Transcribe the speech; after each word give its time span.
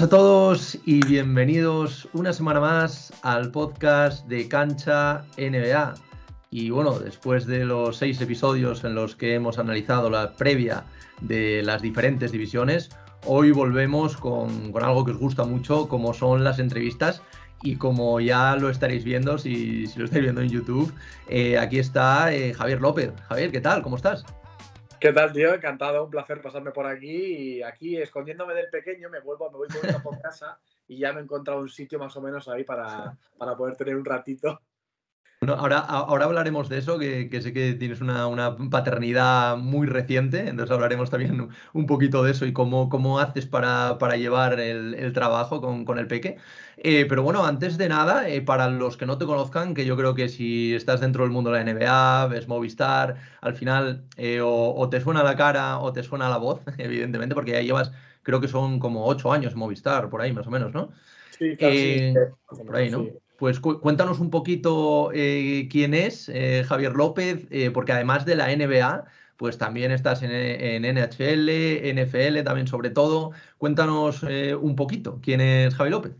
buenas 0.00 0.14
a 0.14 0.16
todos 0.16 0.78
y 0.86 1.04
bienvenidos 1.04 2.08
una 2.14 2.32
semana 2.32 2.58
más 2.58 3.12
al 3.20 3.50
podcast 3.50 4.26
de 4.28 4.48
Cancha 4.48 5.26
NBA. 5.36 5.92
Y 6.50 6.70
bueno, 6.70 6.98
después 6.98 7.44
de 7.44 7.66
los 7.66 7.98
seis 7.98 8.18
episodios 8.22 8.82
en 8.84 8.94
los 8.94 9.14
que 9.14 9.34
hemos 9.34 9.58
analizado 9.58 10.08
la 10.08 10.32
previa 10.32 10.84
de 11.20 11.62
las 11.62 11.82
diferentes 11.82 12.32
divisiones, 12.32 12.88
hoy 13.26 13.50
volvemos 13.50 14.16
con, 14.16 14.72
algo 14.80 15.04
que 15.04 15.10
os 15.10 15.18
gusta 15.18 15.44
mucho, 15.44 15.86
como 15.86 16.14
son 16.14 16.44
las 16.44 16.60
entrevistas. 16.60 17.20
Y 17.62 17.76
como 17.76 18.20
ya 18.20 18.56
lo 18.56 18.70
estaréis 18.70 19.04
viendo, 19.04 19.36
si, 19.36 19.86
lo 19.96 20.06
estáis 20.06 20.22
viendo 20.22 20.40
en 20.40 20.48
YouTube, 20.48 20.94
eh, 21.28 21.58
aquí 21.58 21.78
está 21.78 22.32
eh, 22.32 22.54
Javier 22.54 22.80
López. 22.80 23.12
Javier, 23.28 23.52
¿qué 23.52 23.60
tal? 23.60 23.82
¿Cómo 23.82 23.96
estás? 23.96 24.24
¿Qué 25.00 25.14
tal, 25.14 25.32
tío? 25.32 25.54
Encantado, 25.54 26.04
un 26.04 26.10
placer 26.10 26.42
pasarme 26.42 26.72
por 26.72 26.86
aquí. 26.86 27.56
Y 27.56 27.62
aquí, 27.62 27.96
escondiéndome 27.96 28.52
del 28.52 28.68
pequeño, 28.68 29.08
me 29.08 29.20
vuelvo, 29.20 29.50
me 29.50 29.56
voy 29.56 29.68
por 30.02 30.20
casa 30.20 30.60
y 30.86 30.98
ya 30.98 31.14
me 31.14 31.20
he 31.20 31.22
encontrado 31.22 31.60
un 31.60 31.70
sitio 31.70 31.98
más 31.98 32.14
o 32.18 32.20
menos 32.20 32.48
ahí 32.48 32.64
para, 32.64 33.16
para 33.38 33.56
poder 33.56 33.76
tener 33.76 33.96
un 33.96 34.04
ratito 34.04 34.60
bueno, 35.42 35.54
ahora, 35.54 35.78
ahora 35.78 36.26
hablaremos 36.26 36.68
de 36.68 36.76
eso, 36.76 36.98
que, 36.98 37.30
sé 37.40 37.54
que 37.54 37.72
tienes 37.72 38.02
una, 38.02 38.56
paternidad 38.70 39.56
muy 39.56 39.86
reciente, 39.86 40.40
entonces 40.40 40.70
hablaremos 40.70 41.08
también 41.08 41.48
un 41.72 41.86
poquito 41.86 42.22
de 42.22 42.32
eso 42.32 42.44
y 42.44 42.52
cómo, 42.52 42.90
cómo 42.90 43.20
haces 43.20 43.46
para, 43.46 43.96
llevar 44.16 44.60
el, 44.60 45.12
trabajo 45.14 45.62
con, 45.62 45.98
el 45.98 46.06
peque. 46.06 46.36
Eh, 46.76 47.06
pero 47.08 47.22
bueno, 47.22 47.46
antes 47.46 47.78
de 47.78 47.88
nada, 47.88 48.28
eh, 48.28 48.42
para 48.42 48.68
los 48.68 48.98
que 48.98 49.06
no 49.06 49.16
te 49.16 49.24
conozcan, 49.24 49.72
que 49.72 49.86
yo 49.86 49.96
creo 49.96 50.14
que 50.14 50.28
si 50.28 50.74
estás 50.74 51.00
dentro 51.00 51.24
del 51.24 51.32
mundo 51.32 51.50
de 51.50 51.64
la 51.64 51.72
NBA, 51.72 52.26
ves 52.26 52.46
Movistar, 52.46 53.16
al 53.40 53.54
final 53.54 54.04
eh, 54.18 54.40
o, 54.44 54.88
te 54.90 55.00
suena 55.00 55.22
la 55.22 55.36
cara 55.36 55.78
o 55.78 55.90
te 55.94 56.02
suena 56.02 56.28
la 56.28 56.36
voz, 56.36 56.60
evidentemente, 56.76 57.34
porque 57.34 57.52
ya 57.52 57.62
llevas, 57.62 57.92
creo 58.22 58.42
que 58.42 58.48
son 58.48 58.78
como 58.78 59.06
ocho 59.06 59.32
años 59.32 59.56
Movistar, 59.56 60.10
por 60.10 60.20
ahí 60.20 60.34
más 60.34 60.46
o 60.46 60.50
menos, 60.50 60.74
¿no? 60.74 60.90
Sí, 61.38 61.56
claro, 61.56 62.38
por 62.66 62.76
ahí, 62.76 62.90
¿no? 62.90 63.06
Pues 63.40 63.58
cuéntanos 63.58 64.20
un 64.20 64.28
poquito 64.28 65.12
eh, 65.14 65.66
quién 65.70 65.94
es 65.94 66.28
eh, 66.28 66.62
Javier 66.62 66.92
López, 66.92 67.46
eh, 67.48 67.70
porque 67.70 67.92
además 67.92 68.26
de 68.26 68.34
la 68.34 68.54
NBA, 68.54 69.06
pues 69.38 69.56
también 69.56 69.92
estás 69.92 70.22
en, 70.22 70.82
NHL, 70.82 71.48
NFL 71.94 72.44
también 72.44 72.66
sobre 72.66 72.90
todo. 72.90 73.30
Cuéntanos 73.56 74.22
un 74.24 74.76
poquito 74.76 75.20
quién 75.22 75.40
es 75.40 75.74
Javier 75.74 75.92
López. 75.92 76.12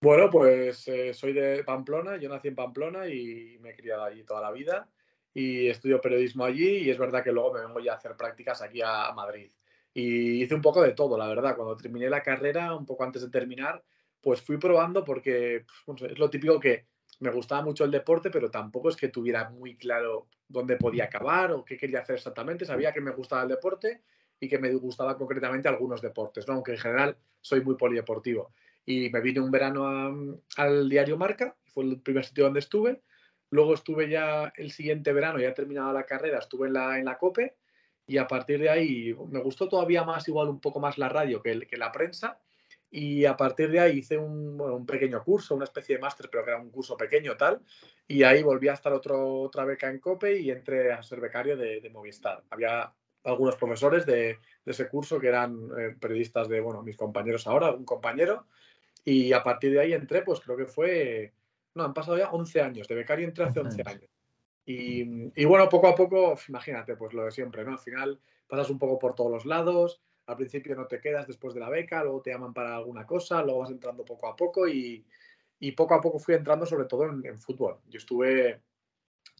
Bueno, 0.00 0.30
pues 0.30 0.90
soy 1.12 1.34
de 1.34 1.64
Pamplona, 1.64 2.16
yo 2.16 2.30
nací 2.30 2.48
en 2.48 2.54
Pamplona 2.54 3.08
y 3.08 3.58
me 3.60 3.72
he 3.72 3.76
criado 3.76 4.04
allí 4.04 4.24
toda 4.24 4.40
la 4.40 4.52
vida 4.52 4.88
y 5.34 5.66
estudio 5.66 6.00
periodismo 6.00 6.46
allí 6.46 6.78
y 6.78 6.88
es 6.88 6.96
verdad 6.96 7.22
que 7.22 7.32
luego 7.32 7.52
me 7.52 7.60
vengo 7.60 7.80
ya 7.80 7.92
a 7.92 7.96
hacer 7.96 8.16
prácticas 8.16 8.62
aquí 8.62 8.80
a 8.82 9.12
Madrid. 9.12 9.52
Y 9.92 10.42
hice 10.42 10.54
un 10.54 10.62
poco 10.62 10.80
de 10.80 10.92
todo, 10.92 11.18
la 11.18 11.28
verdad. 11.28 11.54
Cuando 11.56 11.76
terminé 11.76 12.08
la 12.08 12.22
carrera, 12.22 12.74
un 12.74 12.86
poco 12.86 13.04
antes 13.04 13.20
de 13.20 13.28
terminar, 13.28 13.82
pues 14.22 14.40
fui 14.40 14.56
probando 14.56 15.04
porque 15.04 15.66
pues, 15.84 16.02
es 16.02 16.18
lo 16.18 16.30
típico 16.30 16.58
que 16.60 16.86
me 17.20 17.30
gustaba 17.30 17.62
mucho 17.62 17.84
el 17.84 17.90
deporte, 17.90 18.30
pero 18.30 18.50
tampoco 18.50 18.88
es 18.88 18.96
que 18.96 19.08
tuviera 19.08 19.50
muy 19.50 19.76
claro 19.76 20.28
dónde 20.48 20.76
podía 20.76 21.04
acabar 21.04 21.52
o 21.52 21.64
qué 21.64 21.76
quería 21.76 22.00
hacer 22.00 22.16
exactamente. 22.16 22.64
Sabía 22.64 22.92
que 22.92 23.00
me 23.00 23.10
gustaba 23.10 23.42
el 23.42 23.48
deporte 23.48 24.02
y 24.40 24.48
que 24.48 24.58
me 24.58 24.72
gustaba 24.74 25.16
concretamente 25.16 25.68
algunos 25.68 26.00
deportes, 26.00 26.46
¿no? 26.48 26.54
aunque 26.54 26.72
en 26.72 26.78
general 26.78 27.16
soy 27.40 27.62
muy 27.62 27.76
polideportivo. 27.76 28.52
Y 28.84 29.10
me 29.10 29.20
vine 29.20 29.40
un 29.40 29.50
verano 29.50 30.40
al 30.56 30.88
diario 30.88 31.16
Marca, 31.16 31.56
fue 31.66 31.84
el 31.84 32.00
primer 32.00 32.24
sitio 32.24 32.44
donde 32.44 32.60
estuve. 32.60 33.02
Luego 33.50 33.74
estuve 33.74 34.08
ya 34.08 34.52
el 34.56 34.72
siguiente 34.72 35.12
verano, 35.12 35.38
ya 35.38 35.48
he 35.48 35.52
terminado 35.52 35.92
la 35.92 36.06
carrera, 36.06 36.38
estuve 36.38 36.66
en 36.66 36.72
la, 36.72 36.98
en 36.98 37.04
la 37.04 37.18
COPE 37.18 37.56
y 38.06 38.18
a 38.18 38.26
partir 38.26 38.58
de 38.58 38.70
ahí 38.70 39.14
me 39.30 39.40
gustó 39.40 39.68
todavía 39.68 40.02
más, 40.02 40.26
igual 40.26 40.48
un 40.48 40.60
poco 40.60 40.80
más 40.80 40.98
la 40.98 41.08
radio 41.08 41.40
que 41.40 41.76
la 41.76 41.92
prensa 41.92 42.40
y 42.94 43.24
a 43.24 43.34
partir 43.38 43.70
de 43.70 43.80
ahí 43.80 43.98
hice 43.98 44.18
un, 44.18 44.60
un 44.60 44.84
pequeño 44.84 45.24
curso, 45.24 45.54
una 45.54 45.64
especie 45.64 45.96
de 45.96 46.02
máster, 46.02 46.28
pero 46.30 46.44
que 46.44 46.50
era 46.50 46.60
un 46.60 46.70
curso 46.70 46.94
pequeño 46.94 47.38
tal, 47.38 47.62
y 48.06 48.22
ahí 48.22 48.42
volví 48.42 48.68
a 48.68 48.74
estar 48.74 48.92
otro, 48.92 49.40
otra 49.40 49.64
beca 49.64 49.88
en 49.88 49.98
COPE 49.98 50.38
y 50.38 50.50
entré 50.50 50.92
a 50.92 51.02
ser 51.02 51.18
becario 51.18 51.56
de, 51.56 51.88
Movistar. 51.90 52.44
Había 52.50 52.92
algunos 53.24 53.56
profesores 53.56 54.04
de, 54.04 54.38
de 54.64 54.72
ese 54.72 54.88
curso 54.88 55.18
que 55.18 55.28
eran 55.28 55.70
eh, 55.78 55.96
periodistas 55.98 56.48
de, 56.48 56.60
bueno, 56.60 56.82
mis 56.82 56.98
compañeros 56.98 57.46
ahora, 57.46 57.70
un 57.70 57.86
compañero, 57.86 58.46
y 59.06 59.32
a 59.32 59.42
partir 59.42 59.72
de 59.72 59.80
ahí 59.80 59.94
entré, 59.94 60.20
pues 60.20 60.40
creo 60.40 60.58
que 60.58 60.66
fue, 60.66 61.32
no, 61.74 61.84
han 61.84 61.94
pasado 61.94 62.18
ya 62.18 62.30
11 62.30 62.60
años, 62.60 62.88
de 62.88 62.94
becario 62.94 63.26
entré 63.26 63.44
hace 63.44 63.60
11 63.60 63.82
años. 63.86 64.10
Y, 64.66 65.32
y, 65.34 65.44
bueno, 65.46 65.66
poco 65.70 65.88
a 65.88 65.94
poco, 65.94 66.38
imagínate, 66.46 66.94
pues 66.96 67.14
lo 67.14 67.24
de 67.24 67.30
siempre, 67.30 67.64
¿no? 67.64 67.72
Al 67.72 67.78
final 67.78 68.20
pasas 68.46 68.68
un 68.68 68.78
poco 68.78 68.98
por 68.98 69.14
todos 69.14 69.30
los 69.30 69.46
lados, 69.46 70.02
al 70.26 70.36
principio 70.36 70.74
no 70.74 70.86
te 70.86 71.00
quedas 71.00 71.26
después 71.26 71.54
de 71.54 71.60
la 71.60 71.68
beca, 71.68 72.02
luego 72.02 72.22
te 72.22 72.30
llaman 72.30 72.54
para 72.54 72.76
alguna 72.76 73.06
cosa, 73.06 73.42
luego 73.42 73.60
vas 73.60 73.70
entrando 73.70 74.04
poco 74.04 74.28
a 74.28 74.36
poco 74.36 74.68
y, 74.68 75.04
poco 75.76 75.94
a 75.94 76.00
poco 76.00 76.18
fui 76.18 76.34
entrando 76.34 76.66
sobre 76.66 76.86
todo 76.86 77.04
en, 77.04 77.38
fútbol. 77.38 77.78
Yo 77.88 77.98
estuve 77.98 78.60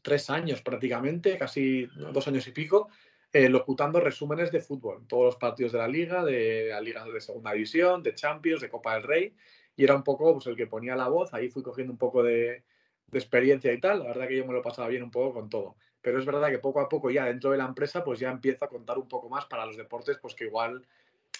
tres 0.02 0.30
años 0.30 0.62
prácticamente, 0.62 1.38
casi 1.38 1.86
dos 2.12 2.26
años 2.28 2.46
y 2.46 2.52
pico, 2.52 2.88
eh, 3.32 3.48
locutando 3.48 4.00
resúmenes 4.00 4.52
de 4.52 4.60
fútbol, 4.60 5.06
todos 5.06 5.24
los 5.24 5.36
partidos 5.36 5.72
de 5.72 5.78
la 5.78 5.88
liga, 5.88 6.24
de 6.24 6.68
la 6.70 6.80
liga 6.80 7.04
de 7.04 7.20
segunda 7.20 7.52
división, 7.52 8.02
de 8.02 8.14
Champions, 8.14 8.60
de 8.60 8.68
Copa 8.68 8.94
del 8.94 9.04
Rey, 9.04 9.34
y 9.74 9.84
era 9.84 9.96
un 9.96 10.02
poco 10.02 10.34
pues, 10.34 10.46
el 10.46 10.56
que 10.56 10.66
ponía 10.66 10.96
la 10.96 11.08
voz, 11.08 11.32
ahí 11.32 11.48
fui 11.48 11.62
cogiendo 11.62 11.92
un 11.92 11.98
poco 11.98 12.22
de, 12.22 12.64
de 13.06 13.18
experiencia 13.18 13.72
y 13.72 13.80
tal, 13.80 14.00
la 14.00 14.06
verdad 14.06 14.28
que 14.28 14.36
yo 14.36 14.46
me 14.46 14.52
lo 14.52 14.62
pasaba 14.62 14.88
bien 14.88 15.02
un 15.02 15.10
poco 15.10 15.32
con 15.32 15.48
todo 15.48 15.76
pero 16.02 16.18
es 16.18 16.26
verdad 16.26 16.50
que 16.50 16.58
poco 16.58 16.80
a 16.80 16.88
poco 16.88 17.10
ya 17.10 17.24
dentro 17.24 17.50
de 17.50 17.58
la 17.58 17.64
empresa 17.64 18.04
pues 18.04 18.18
ya 18.18 18.30
empiezo 18.30 18.64
a 18.64 18.68
contar 18.68 18.98
un 18.98 19.08
poco 19.08 19.28
más 19.28 19.46
para 19.46 19.64
los 19.64 19.76
deportes 19.76 20.18
pues 20.20 20.34
que 20.34 20.44
igual 20.44 20.84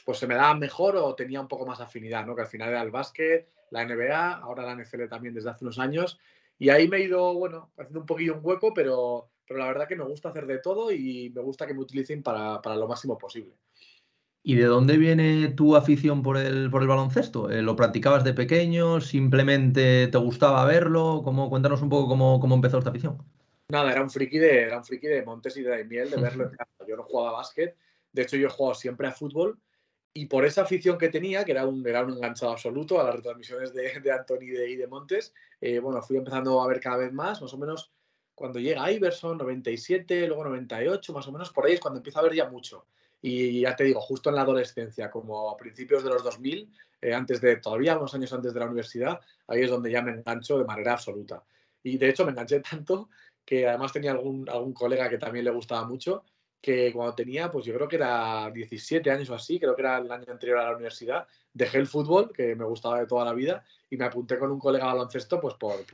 pues 0.05 0.19
se 0.19 0.27
me 0.27 0.35
daba 0.35 0.55
mejor 0.55 0.97
o 0.97 1.15
tenía 1.15 1.41
un 1.41 1.49
poco 1.49 1.67
más 1.67 1.81
afinidad, 1.81 2.25
¿no? 2.25 2.35
Que 2.35 2.43
al 2.43 2.49
final 2.49 2.71
era 2.71 2.83
el 2.83 2.91
básquet, 2.91 3.49
la 3.71 3.85
NBA, 3.85 4.35
ahora 4.39 4.65
la 4.65 4.83
NFL 4.83 5.07
también 5.09 5.35
desde 5.35 5.51
hace 5.51 5.65
unos 5.65 5.79
años 5.79 6.19
y 6.59 6.71
ahí 6.71 6.89
me 6.89 6.99
he 6.99 7.05
ido, 7.05 7.35
bueno, 7.35 7.71
haciendo 7.77 8.01
un 8.01 8.07
poquillo 8.07 8.37
un 8.37 8.41
hueco, 8.43 8.73
pero, 8.73 9.31
pero 9.47 9.59
la 9.59 9.67
verdad 9.67 9.89
que 9.89 9.97
me 9.97 10.05
gusta 10.05 10.29
hacer 10.29 10.47
de 10.47 10.59
todo 10.59 10.93
y 10.93 11.31
me 11.35 11.43
gusta 11.43 11.67
que 11.67 11.75
me 11.75 11.81
utilicen 11.81 12.23
para, 12.23 12.61
lo 12.77 12.87
máximo 12.89 13.19
posible. 13.19 13.57
¿Y 14.45 14.55
de 14.55 14.65
dónde 14.65 14.97
viene 14.97 15.49
tu 15.49 15.77
afición 15.77 16.23
por 16.23 16.37
el, 16.37 16.71
por 16.71 16.83
el 16.83 16.89
baloncesto? 16.89 17.51
Eh, 17.51 17.63
¿Lo 17.63 17.77
practicabas 17.77 18.25
de 18.25 18.35
pequeño? 18.35 19.01
¿Simplemente 19.01 20.09
te 20.09 20.19
gustaba 20.19 20.65
verlo? 20.65 21.23
¿Cómo, 21.25 21.49
cuéntanos 21.49 21.83
un 21.83 21.89
poco 21.89 22.09
cómo, 22.09 22.41
cómo 22.41 22.57
empezó 22.57 22.79
esta 22.79 22.91
afición. 22.91 23.19
Nada, 23.73 23.91
era 23.91 24.03
un 24.03 24.11
friki 24.11 24.39
de, 24.39 24.65
era 24.65 24.77
un 24.77 24.85
friki 24.85 25.07
de 25.07 25.23
Montes 25.23 25.57
y 25.57 25.63
de 25.63 25.83
Miel, 25.85 26.11
de 26.11 26.21
verlo 26.21 26.45
en 26.45 26.51
casa. 26.57 26.85
Yo 26.87 26.95
no 26.95 27.05
jugaba 27.05 27.31
a 27.31 27.33
básquet, 27.41 27.75
de 28.13 28.23
hecho 28.23 28.37
yo 28.37 28.49
he 28.49 28.51
jugado 28.51 28.75
siempre 28.75 29.07
a 29.09 29.13
fútbol 29.13 29.59
y 30.13 30.27
por 30.27 30.45
esa 30.45 30.61
afición 30.61 30.99
que 30.99 31.09
tenía, 31.09 31.43
que 31.43 31.53
era 31.53 31.67
un, 31.67 31.87
era 31.87 32.05
un 32.05 32.13
enganchado 32.13 32.53
absoluto 32.53 33.01
a 33.01 33.05
las 33.05 33.15
retransmisiones 33.15 33.73
de, 33.73 33.99
de 33.99 34.13
Anthony 34.13 34.43
y 34.43 34.77
de, 34.77 34.87
Montes, 34.87 35.33
eh, 35.59 35.79
bueno, 35.79 36.03
fui 36.03 36.19
empezando 36.19 36.61
a 36.61 36.67
ver 36.67 36.81
cada 36.81 36.99
vez 36.99 37.15
más, 37.15 37.41
más 37.41 37.55
o 37.55 37.57
menos 37.57 37.91
cuando 38.35 38.59
llega 38.59 38.93
Iverson, 38.93 39.39
97, 39.39 40.27
luego 40.27 40.45
98, 40.45 41.13
más 41.15 41.27
o 41.29 41.33
menos 41.33 41.51
por 41.51 41.65
ahí 41.65 41.73
es 41.73 41.81
cuando 41.81 42.01
empiezo 42.01 42.19
a 42.19 42.25
ver 42.25 42.35
ya 42.35 42.51
mucho. 42.51 42.85
Y 43.23 43.63
ya 43.63 43.75
te 43.75 43.85
digo, 43.85 44.03
justo 44.03 44.29
en 44.29 44.37
la 44.37 44.43
adolescencia, 44.43 45.11
como 45.11 45.51
a 45.51 45.57
principios 45.57 46.05
de 46.05 46.11
los 46.11 46.23
2000, 46.23 46.71
eh, 47.01 47.15
antes 47.15 47.41
de, 47.41 47.57
todavía 47.57 47.97
unos 47.97 48.13
años 48.13 48.33
antes 48.35 48.53
de 48.53 48.61
la 48.61 48.67
universidad, 48.67 49.19
ahí 49.47 49.63
es 49.63 49.71
donde 49.71 49.91
ya 49.91 50.03
me 50.03 50.13
engancho 50.13 50.59
de 50.59 50.65
manera 50.65 50.93
absoluta. 50.93 51.43
Y 51.83 51.99
de 51.99 52.11
hecho 52.11 52.25
me 52.25 52.33
enganché 52.33 52.61
tanto 52.71 53.09
que 53.45 53.67
además 53.67 53.93
tenía 53.93 54.13
algún, 54.13 54.49
algún 54.49 54.73
colega 54.73 55.09
que 55.09 55.19
también 55.19 55.45
le 55.45 55.51
gustaba 55.51 55.87
mucho, 55.87 56.25
que 56.61 56.93
cuando 56.93 57.15
tenía, 57.15 57.51
pues 57.51 57.65
yo 57.65 57.75
creo 57.75 57.89
que 57.89 57.97
era 57.97 58.51
17 58.51 59.11
años 59.11 59.29
o 59.31 59.35
así, 59.35 59.59
creo 59.59 59.75
que 59.75 59.83
era 59.83 59.99
el 59.99 60.11
año 60.11 60.25
anterior 60.29 60.59
a 60.59 60.65
la 60.67 60.77
universidad, 60.77 61.27
dejé 61.53 61.79
el 61.79 61.89
fútbol, 61.89 62.33
que 62.33 62.55
me 62.55 62.65
gustaba 62.65 63.01
de 63.01 63.07
toda 63.07 63.25
la 63.25 63.33
vida, 63.33 63.65
y 63.91 63.97
me 63.97 64.05
apunté 64.05 64.39
con 64.39 64.53
un 64.53 64.61
colega 64.61 64.87
baloncesto, 64.87 65.41
pues 65.41 65.55
por, 65.55 65.85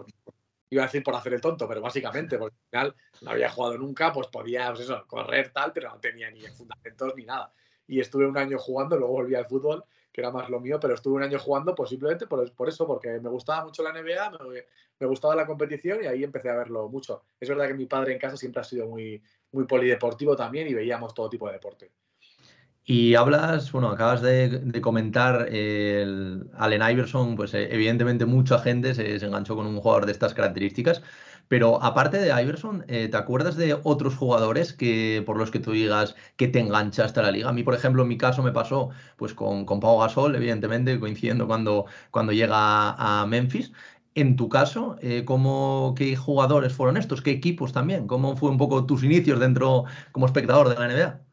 iba 0.71 0.83
a 0.83 0.87
decir 0.87 1.03
por 1.03 1.15
hacer 1.15 1.33
el 1.33 1.41
tonto, 1.41 1.67
pero 1.67 1.81
básicamente, 1.81 2.37
porque 2.39 2.57
al 2.57 2.69
final 2.71 2.95
no 3.23 3.31
había 3.31 3.49
jugado 3.49 3.79
nunca, 3.79 4.13
pues 4.13 4.29
podía, 4.29 4.73
pues 4.75 4.89
correr 5.07 5.51
tal, 5.53 5.73
pero 5.73 5.89
no 5.89 5.99
tenía 5.99 6.31
ni 6.31 6.43
fundamentos 6.49 7.15
ni 7.17 7.25
nada. 7.25 7.51
Y 7.87 8.01
estuve 8.01 8.27
un 8.27 8.37
año 8.37 8.59
jugando, 8.59 8.99
luego 8.99 9.15
volví 9.15 9.35
al 9.35 9.47
fútbol 9.47 9.83
que 10.13 10.21
era 10.21 10.31
más 10.31 10.49
lo 10.49 10.61
mío, 10.61 10.79
pero 10.81 10.95
estuve 10.95 11.17
un 11.17 11.23
año 11.23 11.39
jugando 11.39 11.75
pues 11.75 11.91
simplemente 11.91 12.27
por, 12.27 12.53
por 12.53 12.69
eso, 12.69 12.87
porque 12.87 13.21
me 13.21 13.29
gustaba 13.29 13.65
mucho 13.65 13.83
la 13.83 13.93
NBA, 13.93 14.31
me, 15.01 15.07
gustaba 15.07 15.35
la 15.37 15.47
competición 15.47 16.03
y 16.03 16.07
ahí 16.07 16.25
empecé 16.25 16.51
a 16.51 16.57
verlo 16.57 16.89
mucho. 16.89 17.23
Es 17.39 17.49
verdad 17.49 17.69
que 17.69 17.75
mi 17.75 17.87
padre 17.87 18.13
en 18.13 18.19
casa 18.19 18.37
siempre 18.37 18.61
ha 18.61 18.65
sido 18.65 18.87
muy, 18.87 19.23
muy 19.53 19.65
polideportivo 19.65 20.35
también 20.37 20.69
y 20.69 20.75
veíamos 20.75 21.15
todo 21.15 21.29
tipo 21.29 21.47
de 21.47 21.55
deporte. 21.55 21.91
Y 22.91 23.17
hablas, 23.17 23.71
bueno, 23.71 23.89
acabas 23.89 24.23
de, 24.23 24.81
comentar 24.81 25.49
el 25.53 26.49
Allen 26.57 26.81
Iverson, 26.91 27.37
pues 27.37 27.53
eh, 27.53 27.69
evidentemente 27.71 28.25
mucha 28.25 28.59
gente 28.61 28.95
se, 28.95 29.19
se, 29.21 29.27
enganchó 29.27 29.57
con 29.57 29.67
un 29.67 29.79
jugador 29.79 30.07
de 30.07 30.13
estas 30.13 30.33
características, 30.33 31.03
pero 31.49 31.83
aparte 31.83 32.17
de 32.17 32.29
Iverson, 32.43 32.87
eh, 32.89 33.09
¿te 33.09 33.17
acuerdas 33.19 33.57
de 33.57 33.75
otros 33.83 34.17
jugadores 34.17 34.73
que 34.73 35.23
por 35.27 35.37
los 35.37 35.51
que 35.51 35.61
tú 35.61 35.73
digas 35.73 36.17
que 36.37 36.49
te 36.49 36.61
enganchaste 36.61 37.21
a 37.21 37.25
la 37.25 37.31
liga? 37.31 37.51
A 37.51 37.53
mí, 37.53 37.63
por 37.63 37.75
ejemplo, 37.75 38.03
en 38.03 38.09
mi 38.09 38.17
caso 38.17 38.43
me 38.43 38.53
pasó 38.53 38.89
pues 39.17 39.35
con, 39.35 39.67
con 39.67 39.81
Pau 39.81 39.99
Gasol, 40.01 40.35
evidentemente, 40.37 40.99
coincidiendo 40.99 41.47
cuando, 41.47 41.85
cuando 42.11 42.33
llega 42.33 42.93
a 42.93 43.27
Memphis. 43.27 43.73
En 44.15 44.37
tu 44.37 44.49
caso, 44.49 44.97
eh, 45.03 45.25
¿cómo, 45.27 45.95
¿qué 45.97 46.17
jugadores 46.17 46.73
fueron 46.73 46.97
estos? 46.97 47.21
¿Qué 47.23 47.31
equipos 47.33 47.73
también? 47.73 48.07
¿Cómo 48.07 48.37
fue 48.37 48.51
un 48.51 48.57
poco 48.59 48.87
tus 48.87 49.05
inicios 49.05 49.39
dentro 49.41 49.85
como 50.13 50.25
espectador 50.27 50.69
de 50.71 50.75
la 50.77 50.87
NBA? 50.87 51.28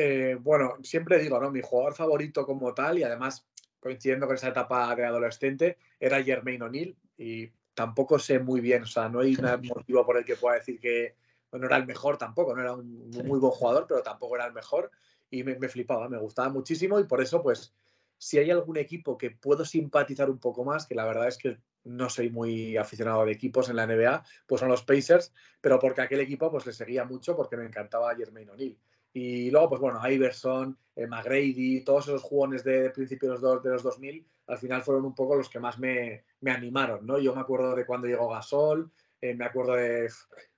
Eh, 0.00 0.38
bueno, 0.40 0.76
siempre 0.84 1.18
digo, 1.18 1.40
¿no? 1.40 1.50
Mi 1.50 1.60
jugador 1.60 1.92
favorito 1.92 2.46
como 2.46 2.72
tal, 2.72 3.00
y 3.00 3.02
además 3.02 3.44
coincidiendo 3.80 4.28
con 4.28 4.36
esa 4.36 4.50
etapa 4.50 4.94
de 4.94 5.04
adolescente, 5.04 5.76
era 5.98 6.22
Jermaine 6.22 6.62
O'Neill 6.62 6.96
y 7.16 7.50
tampoco 7.74 8.16
sé 8.20 8.38
muy 8.38 8.60
bien, 8.60 8.84
o 8.84 8.86
sea, 8.86 9.08
no 9.08 9.18
hay 9.18 9.34
un 9.34 9.66
motivo 9.66 10.06
por 10.06 10.16
el 10.16 10.24
que 10.24 10.36
pueda 10.36 10.54
decir 10.54 10.78
que 10.78 11.16
no 11.50 11.66
era 11.66 11.78
el 11.78 11.84
mejor 11.84 12.16
tampoco, 12.16 12.54
no 12.54 12.62
era 12.62 12.74
un 12.74 13.10
muy 13.10 13.40
buen 13.40 13.50
jugador, 13.50 13.86
pero 13.88 14.00
tampoco 14.00 14.36
era 14.36 14.46
el 14.46 14.52
mejor 14.52 14.92
y 15.30 15.42
me, 15.42 15.58
me, 15.58 15.68
flipaba, 15.68 16.08
me 16.08 16.18
gustaba 16.18 16.48
muchísimo 16.48 17.00
y 17.00 17.04
por 17.04 17.20
eso, 17.20 17.42
pues, 17.42 17.74
si 18.18 18.38
hay 18.38 18.52
algún 18.52 18.76
equipo 18.76 19.18
que 19.18 19.32
puedo 19.32 19.64
simpatizar 19.64 20.30
un 20.30 20.38
poco 20.38 20.64
más, 20.64 20.86
que 20.86 20.94
la 20.94 21.06
verdad 21.06 21.26
es 21.26 21.38
que 21.38 21.58
no 21.82 22.08
soy 22.08 22.30
muy 22.30 22.76
aficionado 22.76 23.24
de 23.24 23.32
equipos 23.32 23.68
en 23.68 23.74
la 23.74 23.86
NBA, 23.88 24.22
pues 24.46 24.60
son 24.60 24.68
los 24.68 24.84
Pacers, 24.84 25.32
pero 25.60 25.80
porque 25.80 26.02
aquel 26.02 26.20
equipo 26.20 26.52
pues 26.52 26.66
le 26.66 26.72
seguía 26.72 27.04
mucho 27.04 27.34
porque 27.34 27.56
me 27.56 27.66
encantaba 27.66 28.14
Jermaine 28.14 28.50
O'Neal. 28.52 28.76
Y 29.12 29.50
luego, 29.50 29.70
pues 29.70 29.80
bueno, 29.80 30.00
Iverson, 30.08 30.76
eh, 30.94 31.06
McGrady, 31.06 31.82
todos 31.84 32.08
esos 32.08 32.22
jugones 32.22 32.64
de, 32.64 32.90
principios 32.90 33.40
de 33.40 33.48
los, 33.48 33.62
de 33.62 33.70
los 33.70 33.82
2000, 33.82 34.26
al 34.48 34.58
final 34.58 34.82
fueron 34.82 35.04
un 35.04 35.14
poco 35.14 35.36
los 35.36 35.48
que 35.48 35.60
más 35.60 35.78
me, 35.78 36.24
me 36.40 36.50
animaron, 36.50 37.06
¿no? 37.06 37.18
Yo 37.18 37.34
me 37.34 37.40
acuerdo 37.40 37.74
de 37.74 37.86
cuando 37.86 38.06
llegó 38.06 38.28
Gasol, 38.28 38.90
eh, 39.20 39.34
me 39.34 39.44
acuerdo 39.44 39.74
de, 39.74 40.08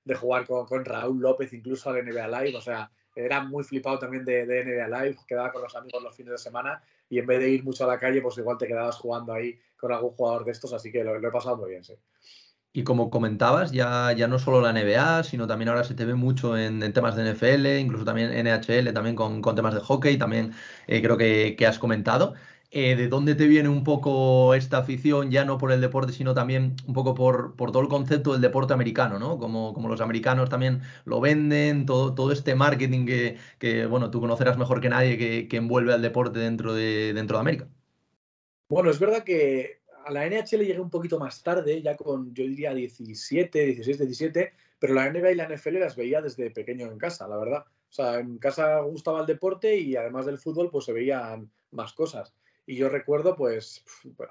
de 0.05 0.15
jugar 0.15 0.47
con, 0.47 0.67
con, 0.67 0.85
Raúl 0.85 1.21
López 1.21 1.53
incluso 1.53 1.91
al 1.91 2.05
NBA 2.05 2.29
Live, 2.29 2.57
o 2.57 2.61
sea, 2.61 2.91
era 3.15 3.43
muy 3.43 3.65
flipado 3.65 3.99
también 3.99 4.25
de, 4.25 4.47
de, 4.47 4.65
NBA 4.65 5.03
Live, 5.03 5.17
quedaba 5.27 5.53
con 5.53 5.63
los 5.63 5.75
amigos 5.75 6.03
los 6.03 6.15
fines 6.15 6.33
de 6.33 6.39
semana 6.39 6.83
y 7.09 7.19
en 7.19 7.27
vez 7.27 7.41
de 7.41 7.51
ir 7.51 7.65
mucho 7.65 7.85
a 7.85 7.89
la 7.89 7.99
calle, 7.99 8.23
pues 8.23 8.39
igual 8.39 8.59
te 8.59 8.67
quedabas 8.67 8.97
jugando 8.97 9.33
ahí 9.33 9.59
con 9.77 9.93
algún 9.93 10.11
jugador 10.11 10.45
de 10.45 10.53
estos, 10.53 10.73
así 10.73 10.93
que 10.93 11.03
lo 11.03 11.17
he 11.17 11.33
pasado 11.33 11.57
muy 11.57 11.71
bien, 11.71 11.83
sí. 11.83 11.95
Y 12.73 12.85
como 12.85 13.11
comentabas, 13.11 13.73
ya, 13.73 14.13
ya 14.13 14.29
no 14.29 14.39
solo 14.39 14.61
la 14.61 14.71
NBA, 14.73 15.25
sino 15.25 15.49
también 15.49 15.69
ahora 15.71 15.83
se 15.83 15.95
te 15.95 16.05
ve 16.05 16.15
mucho 16.15 16.57
en, 16.57 16.81
temas 16.93 17.17
de 17.17 17.23
NFL, 17.23 17.81
incluso 17.81 18.05
también 18.05 18.31
NHL, 18.31 18.93
también 18.93 19.17
con, 19.17 19.43
con 19.43 19.57
temas 19.57 19.75
de 19.75 19.81
hockey, 19.81 20.17
también 20.19 20.53
eh, 20.87 21.03
creo 21.03 21.17
que, 21.17 21.57
que, 21.59 21.67
has 21.67 21.81
comentado. 21.81 22.35
Eh, 22.73 22.95
¿De 22.95 23.09
dónde 23.09 23.35
te 23.35 23.49
viene 23.49 23.69
un 23.69 23.83
poco 23.83 24.55
esta 24.55 24.79
afición, 24.79 25.33
ya 25.33 25.45
no 25.45 25.59
por 25.59 25.73
el 25.73 25.81
deporte, 25.81 26.13
sino 26.13 26.35
también 26.35 26.77
un 26.87 26.95
poco 26.95 27.15
por, 27.15 27.57
por 27.57 27.73
todo 27.73 27.83
el 27.83 27.89
concepto 27.89 28.33
del 28.33 28.41
deporte 28.41 28.73
americano, 28.73 29.19
¿no? 29.19 29.39
Como, 29.39 29.75
como 29.75 29.89
los 29.89 30.01
americanos 30.01 30.49
también 30.49 30.83
lo 31.05 31.21
venden, 31.21 31.85
todo, 31.87 32.15
todo 32.15 32.31
este 32.31 32.55
marketing 32.55 33.07
que, 33.07 33.39
que, 33.59 33.87
bueno, 33.87 34.11
tú 34.13 34.21
conocerás 34.21 34.57
mejor 34.57 34.81
que 34.81 34.89
nadie 34.89 35.19
que, 35.19 35.49
que 35.49 35.57
envuelve 35.57 35.93
al 35.93 36.03
deporte 36.03 36.39
dentro 36.39 36.73
de, 36.73 37.13
dentro 37.15 37.39
de 37.39 37.41
América. 37.41 37.69
Bueno, 38.69 38.91
es 38.91 39.01
verdad 39.01 39.25
que 39.25 39.80
a 40.05 40.11
la 40.13 40.27
NHL 40.27 40.65
llegué 40.65 40.81
un 40.81 40.91
poquito 40.91 41.19
más 41.19 41.43
tarde, 41.43 41.83
ya 41.83 41.97
con, 41.97 42.35
yo 42.35 42.45
diría, 42.45 42.75
17, 42.75 43.67
16, 43.67 43.99
17, 43.99 44.53
pero 44.79 44.95
la 44.95 45.11
NBA 45.11 45.33
y 45.33 45.35
la 45.35 45.49
NFL 45.49 45.79
las 45.79 45.97
veía 45.97 46.23
desde 46.23 46.51
pequeño 46.51 46.91
en 46.91 46.99
casa, 46.99 47.29
la 47.29 47.37
verdad. 47.37 47.65
O 47.67 47.93
sea, 47.93 48.19
en 48.19 48.39
casa 48.39 48.81
gustaba 48.81 49.21
el 49.21 49.27
deporte 49.27 49.77
y 49.77 49.97
además 49.97 50.27
del 50.27 50.39
fútbol, 50.39 50.71
pues 50.71 50.85
se 50.85 50.93
veían 50.93 51.51
más 51.73 51.93
cosas. 51.93 52.33
Y 52.67 52.77
yo 52.77 52.89
recuerdo, 52.89 53.37
pues, 53.37 53.85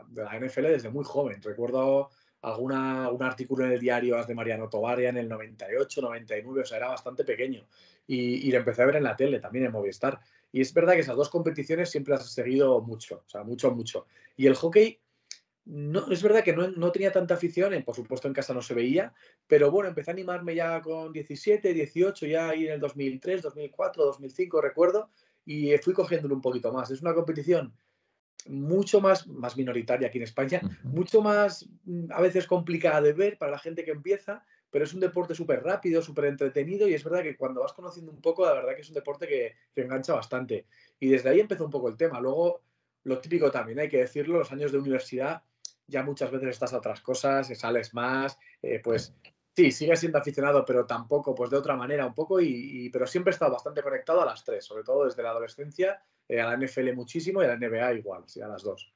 de 0.10 0.24
la 0.24 0.40
NFL 0.40 0.68
desde 0.68 0.90
muy 0.90 1.04
joven. 1.04 1.42
Recuerdo 1.42 2.10
alguna, 2.42 3.10
un 3.10 3.22
artículo 3.22 3.66
en 3.66 3.74
el 3.74 3.80
diario 3.80 4.24
de 4.26 4.34
Mariano 4.34 4.70
Tovaria 4.70 5.10
en 5.10 5.18
el 5.18 5.28
98, 5.28 6.02
99, 6.02 6.62
o 6.62 6.66
sea, 6.66 6.78
era 6.78 6.88
bastante 6.88 7.24
pequeño. 7.24 7.66
Y, 8.08 8.48
y 8.48 8.52
lo 8.52 8.60
empecé 8.60 8.82
a 8.82 8.86
ver 8.86 8.96
en 8.96 9.04
la 9.04 9.16
tele, 9.16 9.40
también 9.40 9.66
en 9.66 9.72
Movistar. 9.72 10.20
Y 10.52 10.62
es 10.62 10.74
verdad 10.74 10.94
que 10.94 11.02
esas 11.02 11.16
dos 11.16 11.30
competiciones 11.30 11.92
siempre 11.92 12.14
las 12.16 12.26
he 12.26 12.30
seguido 12.30 12.82
mucho, 12.82 13.24
o 13.26 13.30
sea, 13.30 13.44
mucho, 13.44 13.72
mucho. 13.72 14.08
Y 14.36 14.48
el 14.48 14.56
hockey, 14.56 15.00
no, 15.72 16.12
es 16.12 16.24
verdad 16.24 16.44
que 16.44 16.56
no, 16.56 16.68
no, 16.68 16.92
tenía 16.92 17.12
tanta 17.12 17.36
afición, 17.36 17.84
por 17.84 17.96
supuesto 17.96 18.28
en 18.28 18.34
casa 18.34 18.56
no 18.56 18.62
se 18.64 18.74
veía, 18.74 19.14
pero 19.46 19.70
bueno, 19.70 19.90
empecé 19.90 20.10
a 20.10 20.14
animarme 20.14 20.56
ya 20.56 20.82
con 20.82 21.14
17, 21.14 21.76
18, 21.76 22.26
ya 22.26 22.50
ahí 22.50 22.66
en 22.66 22.74
el 22.74 22.80
2003, 22.80 23.44
2004, 23.44 24.04
2005, 24.04 24.62
recuerdo, 24.62 25.12
y 25.46 25.78
fui 25.78 25.94
cogiéndolo 25.94 26.34
un 26.34 26.42
poquito 26.42 26.74
más. 26.74 26.90
Es 26.90 27.04
una 27.04 27.14
competición 27.14 27.72
mucho 28.48 29.00
más, 29.00 29.28
más 29.28 29.58
minoritaria 29.58 30.08
aquí 30.08 30.18
en 30.18 30.24
España, 30.24 30.60
mucho 30.82 31.22
más 31.22 31.70
mm, 31.86 32.14
a 32.14 32.22
veces 32.22 32.48
complicada 32.48 33.02
de 33.02 33.14
ver 33.14 33.38
para 33.38 33.52
la 33.52 33.60
gente 33.60 33.86
que 33.86 33.92
empieza, 33.92 34.44
pero 34.72 34.86
es 34.86 34.94
un 34.96 35.02
deporte 35.02 35.36
súper 35.36 35.62
rápido, 35.62 36.02
súper 36.02 36.26
entretenido 36.26 36.88
y 36.88 36.96
es 36.96 37.04
verdad 37.04 37.22
que 37.22 37.38
cuando 37.38 37.62
vas 37.62 37.74
conociendo 37.74 38.12
un 38.12 38.22
poco, 38.22 38.44
la 38.44 38.54
verdad 38.54 38.74
que 38.74 38.82
es 38.82 38.90
un 38.90 38.96
deporte 38.96 39.28
que, 39.28 39.54
que, 39.76 39.82
engancha 39.82 40.16
bastante. 40.16 40.66
Y 41.00 41.10
desde 41.10 41.30
ahí 41.30 41.40
empezó 41.40 41.66
un 41.66 41.72
poco 41.72 41.90
el 41.90 41.98
tema. 41.98 42.20
Luego, 42.20 42.64
lo 43.04 43.20
típico 43.20 43.52
también, 43.52 43.80
hay 43.80 43.90
que 43.90 43.98
decirlo, 43.98 44.40
los 44.40 44.52
años 44.52 44.72
de 44.72 44.80
universidad 44.80 45.44
ya 45.90 46.04
muchas 46.04 46.32
veces 46.32 46.50
estás 46.50 46.74
a 46.74 46.78
otras 46.78 47.02
cosas, 47.02 47.48
sales 47.58 47.94
más, 47.94 48.38
eh, 48.62 48.80
pues 48.84 49.16
sí, 49.56 49.72
sigues 49.72 50.00
siendo 50.00 50.18
aficionado, 50.18 50.64
pero 50.66 50.86
tampoco, 50.86 51.36
pues 51.36 51.50
de 51.50 51.58
otra 51.58 51.76
manera 51.76 52.06
un 52.06 52.14
poco, 52.14 52.40
y, 52.40 52.90
pero 52.92 53.06
siempre 53.06 53.32
he 53.32 53.34
estado 53.34 53.52
bastante 53.52 53.82
conectado 53.82 54.22
a 54.22 54.26
las 54.26 54.44
tres, 54.44 54.66
sobre 54.66 54.84
todo 54.84 55.06
desde 55.06 55.24
la 55.24 55.32
adolescencia, 55.32 56.02
eh, 56.28 56.40
a 56.40 56.46
la 56.46 56.58
NFL 56.58 56.94
muchísimo 56.94 57.42
y 57.42 57.46
a 57.46 57.50
la 57.50 57.58
NBA 57.58 57.94
igual, 57.96 58.24
sí, 58.28 58.42
a 58.42 58.48
las 58.48 58.64
dos. 58.64 58.94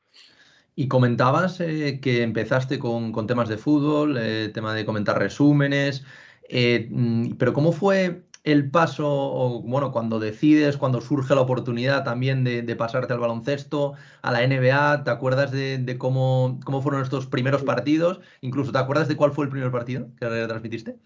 Y 0.76 0.88
comentabas 0.88 1.60
eh, 1.60 2.00
que 2.02 2.24
empezaste 2.24 2.80
con, 2.80 3.28
temas 3.28 3.48
de 3.48 3.58
fútbol, 3.58 4.18
eh, 4.18 4.50
tema 4.54 4.74
de 4.74 4.86
comentar 4.86 5.20
resúmenes, 5.20 6.04
eh, 6.50 6.88
mm, 6.90 7.34
pero 7.38 7.54
¿cómo 7.54 7.72
fue 7.72 8.24
el 8.44 8.70
paso, 8.70 9.08
o, 9.08 9.62
bueno, 9.62 9.92
cuando 9.92 10.20
decides, 10.20 10.78
cuando 10.78 11.00
surge 11.00 11.34
la 11.34 11.42
oportunidad 11.42 12.04
también 12.04 12.44
de, 12.44 12.62
de, 12.62 12.76
pasarte 12.76 13.14
al 13.14 13.20
baloncesto, 13.20 13.94
a 14.22 14.32
la 14.32 14.46
NBA? 14.46 15.06
¿Te 15.06 15.12
acuerdas 15.12 15.52
de, 15.52 15.78
de 15.78 15.98
cómo, 15.98 16.60
cómo, 16.66 16.82
fueron 16.82 17.02
estos 17.02 17.26
primeros 17.26 17.64
partidos? 17.64 18.20
Incluso, 18.42 18.72
¿te 18.72 18.80
acuerdas 18.80 19.08
de 19.08 19.16
cuál 19.16 19.32
fue 19.32 19.46
el 19.46 19.52
primer 19.52 19.72
partido 19.72 20.10
que 20.20 20.26
transmitiste? 20.26 20.98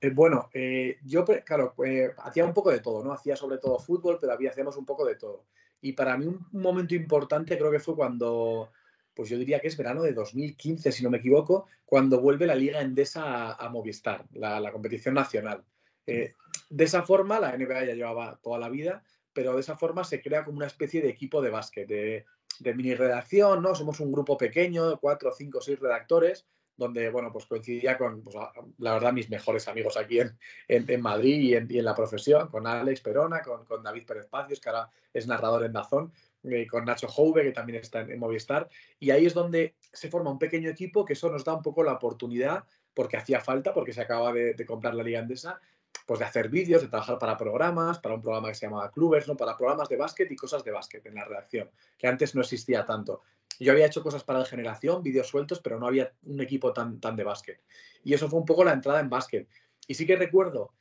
Eh, 0.00 0.10
bueno, 0.10 0.48
eh, 0.52 0.98
yo, 1.04 1.24
claro, 1.44 1.74
eh, 1.84 2.10
hacía 2.24 2.44
un 2.44 2.54
poco 2.54 2.70
de 2.70 2.80
todo, 2.80 3.04
¿no? 3.04 3.12
Hacía 3.12 3.36
sobre 3.36 3.58
todo 3.58 3.78
fútbol, 3.78 4.18
pero 4.20 4.32
había, 4.32 4.50
hacíamos 4.50 4.76
un 4.76 4.86
poco 4.86 5.06
de 5.06 5.16
todo. 5.16 5.44
Y 5.80 5.92
para 5.92 6.16
mí 6.16 6.26
un, 6.26 6.46
momento 6.52 6.94
importante 6.94 7.56
creo 7.58 7.70
que 7.70 7.80
fue 7.80 7.94
cuando 7.94 8.70
pues 9.14 9.28
yo 9.28 9.36
diría 9.36 9.60
que 9.60 9.68
es 9.68 9.76
verano 9.76 10.02
de 10.02 10.14
2015, 10.14 10.90
si 10.90 11.04
no 11.04 11.10
me 11.10 11.18
equivoco, 11.18 11.66
cuando 11.84 12.18
vuelve 12.18 12.46
la 12.46 12.54
Liga 12.54 12.80
Endesa 12.80 13.50
a, 13.52 13.52
a 13.52 13.68
Movistar, 13.68 14.24
la, 14.32 14.58
la, 14.58 14.72
competición 14.72 15.14
nacional. 15.14 15.62
Eh, 16.06 16.32
de 16.72 16.84
esa 16.84 17.02
forma, 17.02 17.38
la 17.38 17.54
NBA 17.54 17.84
ya 17.84 17.94
llevaba 17.94 18.38
toda 18.42 18.58
la 18.58 18.70
vida, 18.70 19.04
pero 19.34 19.54
de 19.54 19.60
esa 19.60 19.76
forma 19.76 20.04
se 20.04 20.22
crea 20.22 20.42
como 20.42 20.56
una 20.56 20.66
especie 20.66 21.02
de 21.02 21.10
equipo 21.10 21.42
de 21.42 21.50
básquet, 21.50 21.86
de, 21.86 22.24
de 22.60 22.74
mini 22.74 22.94
redacción, 22.94 23.62
¿no? 23.62 23.74
Somos 23.74 24.00
un 24.00 24.10
grupo 24.10 24.38
pequeño, 24.38 24.98
cuatro, 24.98 25.32
cinco, 25.36 25.60
seis 25.60 25.78
redactores, 25.78 26.46
donde, 26.74 27.10
bueno, 27.10 27.30
pues 27.30 27.44
coincidía 27.44 27.98
con, 27.98 28.22
pues, 28.22 28.34
la 28.78 28.94
verdad, 28.94 29.12
mis 29.12 29.28
mejores 29.28 29.68
amigos 29.68 29.98
aquí 29.98 30.20
en, 30.20 30.34
en, 30.66 31.02
Madrid 31.02 31.40
y 31.40 31.54
en, 31.54 31.84
la 31.84 31.94
profesión, 31.94 32.48
con 32.48 32.66
Alex 32.66 33.02
Perona, 33.02 33.42
con, 33.42 33.66
con 33.66 33.82
David 33.82 34.06
Pérez 34.06 34.26
Pacios, 34.28 34.58
que 34.58 34.70
ahora 34.70 34.88
es 35.12 35.26
narrador 35.26 35.66
en 35.66 35.74
Dazón, 35.74 36.10
eh, 36.44 36.66
con 36.66 36.86
Nacho 36.86 37.06
Jouve, 37.06 37.42
que 37.42 37.52
también 37.52 37.80
está 37.80 38.00
en, 38.00 38.12
en, 38.12 38.18
Movistar, 38.18 38.70
y 38.98 39.10
ahí 39.10 39.26
es 39.26 39.34
donde 39.34 39.74
se 39.92 40.08
forma 40.08 40.30
un 40.30 40.38
pequeño 40.38 40.70
equipo 40.70 41.04
que 41.04 41.12
eso 41.12 41.30
nos 41.30 41.44
da 41.44 41.52
un 41.52 41.62
poco 41.62 41.82
la 41.82 41.92
oportunidad, 41.92 42.64
porque 42.94 43.18
hacía 43.18 43.40
falta, 43.40 43.74
porque 43.74 43.92
se 43.92 44.00
acaba 44.00 44.32
de, 44.32 44.54
de 44.54 44.66
comprar 44.66 44.94
la 44.94 45.02
Liga 45.02 45.20
Andesa, 45.20 45.60
pues 46.06 46.20
de 46.20 46.26
hacer 46.26 46.48
vídeos, 46.48 46.82
de 46.82 46.88
trabajar 46.88 47.18
para 47.18 47.36
programas, 47.36 47.98
para 47.98 48.14
un 48.14 48.22
programa 48.22 48.48
que 48.48 48.54
se 48.54 48.66
llamaba 48.66 48.90
Clubers, 48.90 49.28
¿no? 49.28 49.36
para 49.36 49.56
programas 49.56 49.88
de 49.88 49.96
básquet 49.96 50.30
y 50.30 50.36
cosas 50.36 50.64
de 50.64 50.70
básquet 50.70 51.04
en 51.06 51.14
la 51.14 51.24
redacción, 51.24 51.70
que 51.98 52.06
antes 52.06 52.34
no 52.34 52.40
existía 52.40 52.84
tanto. 52.84 53.22
Yo 53.58 53.72
había 53.72 53.86
hecho 53.86 54.02
cosas 54.02 54.24
para 54.24 54.40
la 54.40 54.44
generación, 54.44 55.02
vídeos 55.02 55.28
sueltos, 55.28 55.60
pero 55.60 55.78
no 55.78 55.86
había 55.86 56.12
un 56.24 56.40
equipo 56.40 56.72
tan, 56.72 57.00
tan 57.00 57.16
de 57.16 57.24
básquet. 57.24 57.62
Y 58.02 58.14
eso 58.14 58.28
fue 58.28 58.40
un 58.40 58.46
poco 58.46 58.64
la 58.64 58.72
entrada 58.72 59.00
en 59.00 59.08
básquet. 59.08 59.48
Y 59.86 59.94
sí 59.94 60.06
que 60.06 60.16
recuerdo, 60.16 60.72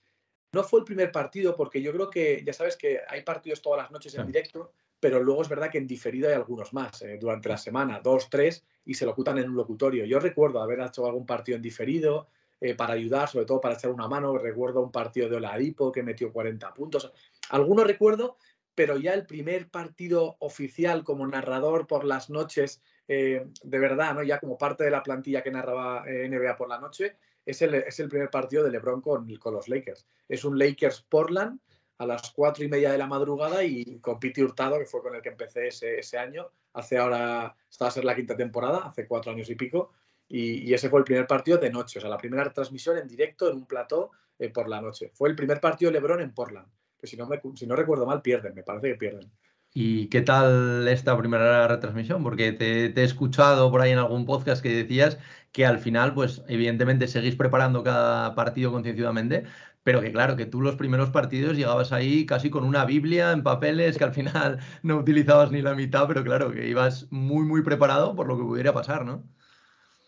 no 0.53 0.63
fue 0.63 0.79
el 0.79 0.85
primer 0.85 1.11
partido, 1.11 1.55
porque 1.55 1.81
yo 1.81 1.91
creo 1.93 2.09
que, 2.09 2.43
ya 2.45 2.53
sabes 2.53 2.75
que 2.75 2.99
hay 3.07 3.21
partidos 3.23 3.61
todas 3.61 3.83
las 3.83 3.91
noches 3.91 4.15
en 4.15 4.25
directo, 4.25 4.73
pero 4.99 5.21
luego 5.21 5.41
es 5.41 5.49
verdad 5.49 5.71
que 5.71 5.77
en 5.77 5.87
diferido 5.87 6.29
hay 6.29 6.35
algunos 6.35 6.73
más 6.73 7.01
eh, 7.01 7.17
durante 7.19 7.49
la 7.49 7.57
semana, 7.57 7.99
dos, 8.01 8.29
tres, 8.29 8.63
y 8.85 8.93
se 8.93 9.05
locutan 9.05 9.37
en 9.37 9.49
un 9.49 9.55
locutorio. 9.55 10.05
Yo 10.05 10.19
recuerdo 10.19 10.61
haber 10.61 10.79
hecho 10.81 11.05
algún 11.05 11.25
partido 11.25 11.55
en 11.55 11.61
diferido 11.61 12.27
eh, 12.61 12.75
para 12.75 12.93
ayudar, 12.93 13.27
sobre 13.27 13.45
todo 13.47 13.59
para 13.59 13.73
echar 13.73 13.89
una 13.89 14.07
mano. 14.07 14.37
Recuerdo 14.37 14.81
un 14.81 14.91
partido 14.91 15.27
de 15.27 15.37
Oladipo 15.37 15.91
que 15.91 16.03
metió 16.03 16.31
40 16.31 16.71
puntos. 16.75 17.11
Algunos 17.49 17.87
recuerdo, 17.87 18.37
pero 18.75 18.97
ya 18.97 19.15
el 19.15 19.25
primer 19.25 19.69
partido 19.69 20.37
oficial 20.39 21.03
como 21.03 21.25
narrador 21.25 21.87
por 21.87 22.05
las 22.05 22.29
noches, 22.29 22.83
eh, 23.07 23.47
de 23.63 23.79
verdad, 23.79 24.13
¿no? 24.13 24.21
ya 24.21 24.39
como 24.39 24.59
parte 24.59 24.83
de 24.83 24.91
la 24.91 25.01
plantilla 25.01 25.41
que 25.41 25.49
narraba 25.49 26.03
eh, 26.07 26.29
NBA 26.29 26.55
por 26.55 26.69
la 26.69 26.79
noche, 26.79 27.17
es 27.43 27.63
el, 27.63 27.73
es 27.73 27.99
el 27.99 28.09
primer 28.09 28.29
partido 28.29 28.63
de 28.63 28.69
LeBron 28.69 29.01
con, 29.01 29.27
los 29.27 29.67
Lakers. 29.67 30.05
Es 30.29 30.45
un 30.45 30.59
Lakers-Portland 30.59 31.59
a 31.97 32.05
las 32.05 32.31
cuatro 32.31 32.63
y 32.63 32.67
media 32.67 32.91
de 32.91 32.99
la 32.99 33.07
madrugada 33.07 33.63
y 33.63 33.99
con 33.99 34.19
Piti 34.19 34.43
Hurtado, 34.43 34.77
que 34.77 34.85
fue 34.85 35.01
con 35.01 35.15
el 35.15 35.21
que 35.23 35.29
empecé 35.29 35.67
ese, 35.67 35.97
ese 35.97 36.19
año, 36.19 36.51
hace 36.73 36.99
ahora, 36.99 37.55
esta 37.69 37.85
va 37.85 37.89
a 37.89 37.91
ser 37.91 38.05
la 38.05 38.15
quinta 38.15 38.37
temporada, 38.37 38.85
hace 38.85 39.07
cuatro 39.07 39.31
años 39.31 39.49
y 39.49 39.55
pico, 39.55 39.91
y, 40.33 40.73
ese 40.73 40.89
fue 40.89 40.99
el 40.99 41.05
primer 41.05 41.27
partido 41.27 41.57
de 41.57 41.69
noche, 41.69 41.99
o 41.99 42.01
sea, 42.01 42.09
la 42.09 42.17
primera 42.17 42.49
transmisión 42.53 42.97
en 42.97 43.07
directo 43.07 43.49
en 43.49 43.57
un 43.57 43.65
plató 43.65 44.11
eh, 44.39 44.49
por 44.49 44.69
la 44.69 44.81
noche. 44.81 45.11
Fue 45.13 45.29
el 45.29 45.35
primer 45.35 45.59
partido 45.59 45.91
de 45.91 45.99
LeBron 45.99 46.21
en 46.21 46.33
Portland, 46.33 46.67
que 46.97 47.07
si 47.07 47.17
no, 47.17 47.27
me, 47.27 47.41
si 47.55 47.67
no 47.67 47.75
recuerdo 47.75 48.05
mal 48.05 48.21
pierden, 48.21 48.55
me 48.55 48.63
parece 48.63 48.87
que 48.89 48.95
pierden. 48.95 49.29
¿Y 49.73 50.07
qué 50.07 50.21
tal 50.21 50.87
esta 50.87 51.17
primera 51.17 51.67
retransmisión? 51.67 52.23
Porque 52.23 52.53
te, 52.53 52.87
he 52.87 53.03
escuchado 53.03 53.71
por 53.71 53.81
ahí 53.81 53.91
en 53.91 53.99
algún 53.99 54.25
podcast 54.25 54.61
que 54.61 54.69
decías 54.69 55.17
que 55.51 55.65
al 55.65 55.79
final, 55.79 56.13
pues 56.13 56.43
evidentemente 56.47 57.07
seguís 57.07 57.35
preparando 57.35 57.83
cada 57.83 58.33
partido 58.33 58.71
concienciadamente, 58.71 59.43
pero 59.83 60.01
que 60.01 60.11
claro, 60.13 60.37
que 60.37 60.45
tú 60.45 60.61
los 60.61 60.75
primeros 60.75 61.09
partidos 61.09 61.57
llegabas 61.57 61.91
ahí 61.91 62.25
casi 62.25 62.49
con 62.49 62.63
una 62.63 62.85
Biblia 62.85 63.31
en 63.31 63.43
papeles 63.43 63.97
que 63.97 64.03
al 64.05 64.13
final 64.13 64.59
no 64.83 64.97
utilizabas 64.97 65.51
ni 65.51 65.61
la 65.61 65.75
mitad, 65.75 66.07
pero 66.07 66.23
claro, 66.23 66.51
que 66.51 66.67
ibas 66.67 67.07
muy, 67.11 67.45
muy 67.45 67.63
preparado 67.63 68.15
por 68.15 68.27
lo 68.27 68.37
que 68.37 68.43
pudiera 68.43 68.73
pasar, 68.73 69.05
¿no? 69.05 69.23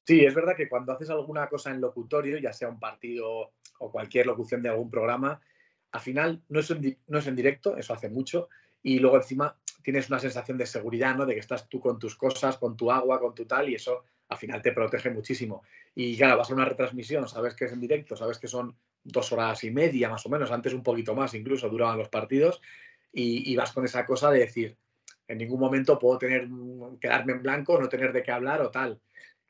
Sí, 0.06 0.26
es 0.26 0.34
verdad 0.34 0.56
que 0.56 0.68
cuando 0.68 0.92
haces 0.94 1.10
alguna 1.10 1.48
cosa 1.48 1.72
en 1.72 1.80
locutorio, 1.80 2.38
ya 2.38 2.52
sea 2.52 2.70
un 2.70 2.80
partido 2.80 3.54
o 3.80 3.92
cualquier 3.92 4.26
locución 4.26 4.62
de 4.62 4.70
algún 4.70 4.90
programa, 4.90 5.40
al 5.92 6.02
final 6.02 6.44
no 6.50 6.60
es 6.60 6.72
en, 6.72 6.98
no 7.08 7.20
es 7.20 7.28
en 7.28 7.36
directo, 7.36 7.78
eso 7.78 7.94
hace 7.94 8.10
mucho, 8.10 8.50
y 8.82 9.00
luego 9.00 9.18
encima 9.18 9.56
tienes 9.82 10.10
una 10.10 10.20
sensación 10.20 10.58
de 10.58 10.66
seguridad, 10.66 11.16
¿no? 11.16 11.26
De 11.26 11.34
que 11.34 11.40
estás 11.40 11.70
tú 11.70 11.80
con 11.80 12.00
tus 12.00 12.16
cosas, 12.16 12.58
con 12.58 12.76
tu 12.76 12.92
agua, 12.92 13.20
con 13.20 13.34
tu 13.34 13.46
tal, 13.46 13.70
y 13.70 13.76
eso 13.76 14.04
al 14.30 14.38
final 14.38 14.62
te 14.62 14.72
protege 14.72 15.10
muchísimo. 15.10 15.64
Y 15.94 16.18
claro, 16.18 16.38
vas 16.38 16.50
a 16.50 16.54
una 16.54 16.66
retransmisión, 16.66 17.28
sabes 17.28 17.56
que 17.56 17.66
es 17.66 17.72
en 17.74 17.80
directo, 17.80 18.16
sabes 18.16 18.40
que 18.40 18.48
son 18.48 18.76
dos 19.04 19.32
horas 19.32 19.64
y 19.64 19.72
media 19.72 20.10
más 20.10 20.26
o 20.26 20.30
menos, 20.30 20.52
antes 20.52 20.74
un 20.74 20.84
poquito 20.84 21.14
más 21.14 21.34
incluso 21.34 21.70
duraban 21.70 21.98
los 21.98 22.10
partidos, 22.10 22.62
y, 23.16 23.56
vas 23.56 23.72
con 23.72 23.86
esa 23.86 24.08
cosa 24.08 24.32
de 24.32 24.40
decir, 24.40 24.76
en 25.28 25.38
ningún 25.38 25.60
momento 25.60 26.00
puedo 26.00 26.18
tener, 26.18 26.48
quedarme 27.00 27.34
en 27.34 27.44
blanco, 27.44 27.80
no 27.80 27.88
tener 27.88 28.12
de 28.12 28.24
qué 28.24 28.32
hablar 28.32 28.62
o 28.62 28.72
tal. 28.72 29.00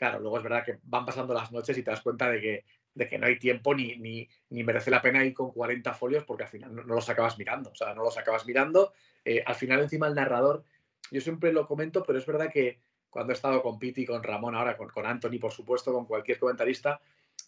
Claro, 0.03 0.19
luego 0.19 0.36
es 0.36 0.43
verdad 0.43 0.65
que 0.65 0.79
van 0.83 1.05
pasando 1.05 1.33
las 1.33 1.53
noches 1.53 1.77
y 1.77 1.81
te 1.81 1.89
das 1.89 2.01
cuenta 2.01 2.29
de 2.29 2.41
que, 2.41 2.65
de 2.93 3.07
que 3.07 3.17
no 3.17 3.25
hay 3.25 3.39
tiempo 3.39 3.74
ni, 3.74 3.95
ni, 3.95 4.27
ni 4.50 4.62
merece 4.62 4.91
la 4.91 5.01
pena 5.01 5.24
ir 5.24 5.33
con 5.33 5.53
40 5.53 5.93
folios 5.93 6.25
porque 6.25 6.43
al 6.43 6.50
final 6.50 6.75
no, 6.75 6.83
los 6.83 7.07
acabas 7.07 7.38
mirando. 7.38 7.69
O 7.69 7.75
sea, 7.75 7.93
no 7.93 8.03
los 8.03 8.17
acabas 8.17 8.45
mirando. 8.45 8.91
Eh, 9.24 9.41
al 9.45 9.55
final, 9.55 9.79
encima, 9.79 10.07
el 10.07 10.15
narrador, 10.15 10.65
yo 11.10 11.22
siempre 11.22 11.53
lo 11.53 11.65
comento, 11.65 12.03
pero 12.03 12.19
es 12.19 12.25
verdad 12.25 12.51
que 12.51 12.81
cuando 13.10 13.31
he 13.31 13.36
estado 13.36 13.62
con 13.62 13.79
Piti, 13.79 14.05
con 14.05 14.22
Ramón, 14.24 14.55
ahora 14.55 14.75
con, 14.75 14.89
con 14.89 15.05
Anthony, 15.05 15.39
por 15.39 15.53
supuesto, 15.53 15.93
con 15.93 16.05
cualquier 16.05 16.38
comentarista, 16.38 17.00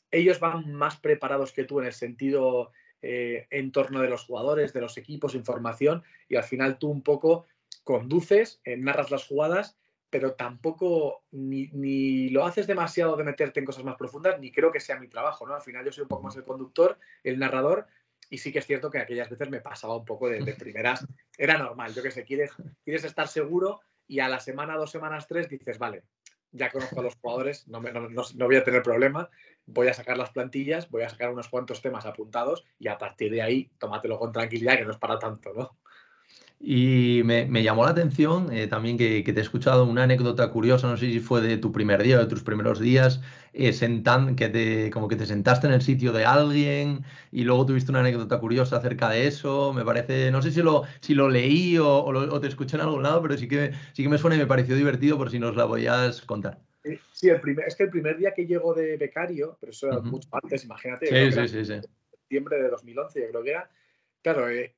ellos 0.10 0.40
van 0.40 0.72
más 0.72 0.96
preparados 0.96 1.52
que 1.52 1.66
tú 1.66 1.82
en 1.82 1.88
el 1.88 1.94
sentido 1.94 2.72
eh, 3.02 3.48
en 3.50 3.74
torno 3.74 4.00
de 4.00 4.08
los 4.08 4.24
jugadores, 4.24 4.72
de 4.72 4.80
los 4.80 4.98
equipos, 4.98 5.36
información, 5.36 6.04
y 6.30 6.38
al 6.38 6.46
final 6.46 6.78
tú 6.78 6.90
un 6.90 7.02
poco 7.02 7.48
conduces, 7.84 8.62
eh, 8.64 8.78
narras 8.78 9.12
las 9.12 9.28
jugadas, 9.28 9.78
pero 10.10 10.34
tampoco 10.34 11.24
ni, 11.32 12.30
lo 12.30 12.46
haces 12.46 12.68
demasiado 12.68 13.16
de 13.16 13.24
meterte 13.24 13.60
en 13.60 13.66
cosas 13.66 13.84
más 13.84 13.96
profundas, 13.96 14.40
ni 14.40 14.52
creo 14.52 14.72
que 14.72 14.80
sea 14.80 15.00
mi 15.00 15.08
trabajo, 15.08 15.46
¿no? 15.46 15.56
Al 15.56 15.62
final 15.62 15.84
yo 15.86 15.92
soy 15.92 16.04
un 16.04 16.08
poco 16.08 16.24
más 16.24 16.36
el 16.36 16.44
conductor, 16.44 16.98
el 17.24 17.40
narrador, 17.40 17.88
y 18.30 18.38
sí 18.38 18.52
que 18.52 18.60
es 18.60 18.66
cierto 18.66 18.90
que 18.90 19.00
aquellas 19.00 19.30
veces 19.30 19.50
me 19.50 19.62
pasaba 19.62 19.96
un 19.96 20.06
poco 20.06 20.30
de, 20.30 20.40
primeras, 20.60 21.06
era 21.38 21.58
normal, 21.58 21.94
yo 21.94 22.02
que 22.02 22.12
sé, 22.12 22.24
quieres, 22.24 22.52
quieres 22.84 23.04
estar 23.04 23.28
seguro 23.28 23.82
y 24.08 24.20
a 24.20 24.30
la 24.30 24.40
semana, 24.40 24.78
dos 24.78 24.92
semanas, 24.92 25.28
tres, 25.28 25.50
dices, 25.50 25.80
vale, 25.80 26.04
ya 26.52 26.72
conozco 26.72 27.00
a 27.00 27.04
los 27.04 27.16
jugadores, 27.16 27.68
no, 27.68 27.82
no, 27.82 28.46
voy 28.46 28.56
a 28.56 28.64
tener 28.64 28.82
problema, 28.82 29.30
voy 29.66 29.88
a 29.88 29.94
sacar 29.94 30.18
las 30.18 30.32
plantillas, 30.32 30.90
voy 30.90 31.04
a 31.04 31.10
sacar 31.10 31.32
unos 31.32 31.50
cuantos 31.50 31.82
temas 31.82 32.06
apuntados 32.06 32.64
y 32.80 32.88
a 32.88 32.98
partir 32.98 33.32
de 33.32 33.42
ahí 33.42 33.72
tómatelo 33.78 34.18
con 34.18 34.32
tranquilidad, 34.32 34.78
que 34.78 34.86
no 34.86 34.92
es 34.92 34.98
para 34.98 35.20
tanto, 35.20 35.54
¿no? 35.54 35.78
Y 36.60 37.22
me, 37.26 37.64
llamó 37.64 37.84
la 37.84 37.92
atención 37.92 38.52
eh, 38.52 38.68
también 38.68 38.98
que, 38.98 39.22
te 39.22 39.32
he 39.32 39.42
escuchado 39.42 39.86
una 39.86 40.04
anécdota 40.04 40.50
curiosa, 40.50 40.88
no 40.88 40.98
sé 40.98 41.12
si 41.12 41.20
fue 41.20 41.42
de 41.42 41.58
tu 41.58 41.72
primer 41.72 42.02
día 42.02 42.18
o 42.18 42.20
de 42.20 42.28
tus 42.28 42.44
primeros 42.44 42.80
días, 42.80 43.22
eh, 43.54 43.72
que 44.36 44.50
te, 44.50 44.90
como 44.90 45.08
que 45.08 45.16
te 45.16 45.26
sentaste 45.26 45.68
en 45.68 45.74
el 45.74 45.82
sitio 45.82 46.12
de 46.12 46.26
alguien 46.26 47.04
y 47.32 47.44
luego 47.44 47.66
tuviste 47.66 47.92
una 47.92 48.00
anécdota 48.00 48.40
curiosa 48.40 48.78
acerca 48.78 49.10
de 49.10 49.28
eso. 49.28 49.74
Me 49.74 49.84
parece, 49.84 50.32
no 50.32 50.42
sé 50.42 50.52
si 50.52 50.62
lo, 50.62 50.84
si 51.02 51.14
lo 51.14 51.30
leí 51.30 51.78
o, 51.78 52.40
te 52.40 52.48
escuché 52.48 52.78
en 52.78 52.82
algún 52.82 53.04
lado, 53.04 53.22
pero 53.22 53.38
sí 53.38 53.48
que, 53.48 53.72
sí 53.94 54.04
que 54.04 54.10
me 54.10 54.18
suena 54.18 54.36
y 54.36 54.40
me 54.40 54.48
pareció 54.48 54.76
divertido 54.76 55.18
por 55.18 55.30
si 55.30 55.40
nos 55.40 55.56
la 55.56 55.68
podías 55.68 56.22
contar. 56.22 56.60
Sí, 57.12 57.30
el 57.30 57.42
primer, 57.42 57.68
es 57.68 57.76
que 57.76 57.84
el 57.84 57.90
primer 57.90 58.18
día 58.18 58.34
que 58.34 58.46
llego 58.46 58.74
de 58.74 58.98
becario, 58.98 59.58
pero 59.60 59.72
eso 59.72 59.88
era 59.88 60.00
mucho 60.00 60.30
antes, 60.32 60.64
imagínate. 60.64 61.08
Sí, 61.08 61.32
sí, 61.32 61.48
sí, 61.48 61.66
sí. 61.66 61.82
Septiembre 62.12 62.62
de 62.62 62.70
2011, 62.70 63.22
yo 63.22 63.30
creo 63.30 63.44
que 63.44 63.50
era. 63.50 63.70
Claro, 64.22 64.50
eh, 64.50 64.76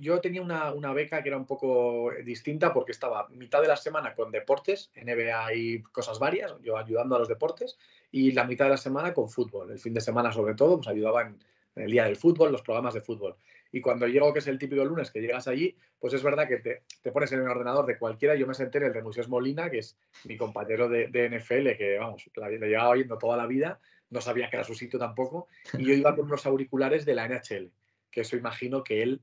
yo 0.00 0.20
tenía 0.20 0.42
una, 0.42 0.92
beca 0.92 1.22
que 1.22 1.28
era 1.28 1.38
un 1.38 1.46
poco 1.46 2.10
distinta 2.24 2.72
porque 2.72 2.92
estaba 2.92 3.28
mitad 3.28 3.60
de 3.62 3.68
la 3.68 3.76
semana 3.76 4.14
con 4.14 4.30
deportes, 4.30 4.90
NBA 4.94 5.54
y 5.54 5.82
cosas 5.82 6.18
varias, 6.18 6.54
yo 6.62 6.76
ayudando 6.76 7.16
a 7.16 7.18
los 7.18 7.28
deportes, 7.28 7.78
y 8.10 8.32
la 8.32 8.44
mitad 8.44 8.66
de 8.66 8.72
la 8.72 8.76
semana 8.76 9.14
con 9.14 9.28
fútbol. 9.28 9.70
El 9.70 9.78
fin 9.78 9.94
de 9.94 10.00
semana, 10.00 10.32
sobre 10.32 10.54
todo, 10.54 10.76
pues 10.76 10.88
ayudaba 10.88 11.22
en, 11.22 11.38
el 11.76 11.90
día 11.90 12.04
del 12.04 12.16
fútbol, 12.16 12.52
los 12.52 12.62
programas 12.62 12.94
de 12.94 13.00
fútbol. 13.00 13.36
Y 13.72 13.80
cuando 13.80 14.06
llego, 14.08 14.32
que 14.32 14.40
es 14.40 14.46
el 14.48 14.58
típico 14.58 14.84
lunes 14.84 15.10
que 15.10 15.20
llegas 15.20 15.46
allí, 15.46 15.76
pues 15.98 16.12
es 16.12 16.22
verdad 16.22 16.48
que 16.48 16.56
te, 16.56 17.12
pones 17.12 17.30
en 17.32 17.40
el 17.40 17.48
ordenador 17.48 17.86
de 17.86 17.98
cualquiera. 17.98 18.34
Yo 18.34 18.46
me 18.46 18.54
senté 18.54 18.78
en 18.78 18.84
el 18.84 18.92
de 18.92 19.02
Moisés 19.02 19.28
Molina, 19.28 19.70
que 19.70 19.78
es 19.78 19.96
mi 20.24 20.36
compañero 20.36 20.88
de, 20.88 21.06
NFL, 21.08 21.76
que 21.76 21.98
vamos, 21.98 22.28
le 22.34 22.68
llevaba 22.68 22.90
oyendo 22.90 23.16
toda 23.18 23.36
la 23.36 23.46
vida, 23.46 23.78
no 24.10 24.20
sabía 24.20 24.50
que 24.50 24.56
era 24.56 24.64
su 24.64 24.74
sitio 24.74 24.98
tampoco. 24.98 25.46
Y 25.78 25.84
yo 25.84 25.94
iba 25.94 26.16
con 26.16 26.26
unos 26.26 26.46
auriculares 26.46 27.04
de 27.04 27.14
la 27.14 27.28
NHL, 27.28 27.70
que 28.10 28.22
eso 28.22 28.36
imagino 28.36 28.82
que 28.82 29.02
él 29.02 29.22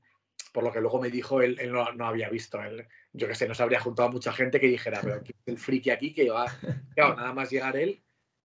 por 0.52 0.64
lo 0.64 0.72
que 0.72 0.80
luego 0.80 1.00
me 1.00 1.10
dijo, 1.10 1.42
él, 1.42 1.58
no, 1.70 2.06
había 2.06 2.28
visto. 2.28 2.62
Él, 2.62 2.86
yo 3.12 3.28
que 3.28 3.34
sé, 3.34 3.48
no 3.48 3.54
se 3.54 3.62
habría 3.62 3.80
juntado 3.80 4.08
a 4.08 4.12
mucha 4.12 4.32
gente 4.32 4.60
que 4.60 4.68
dijera, 4.68 5.00
pero 5.02 5.22
el 5.46 5.58
friki 5.58 5.90
aquí 5.90 6.12
que 6.14 6.30
va, 6.30 6.46
claro, 6.94 7.16
nada 7.16 7.32
más 7.32 7.50
llegar 7.50 7.76
él, 7.76 8.02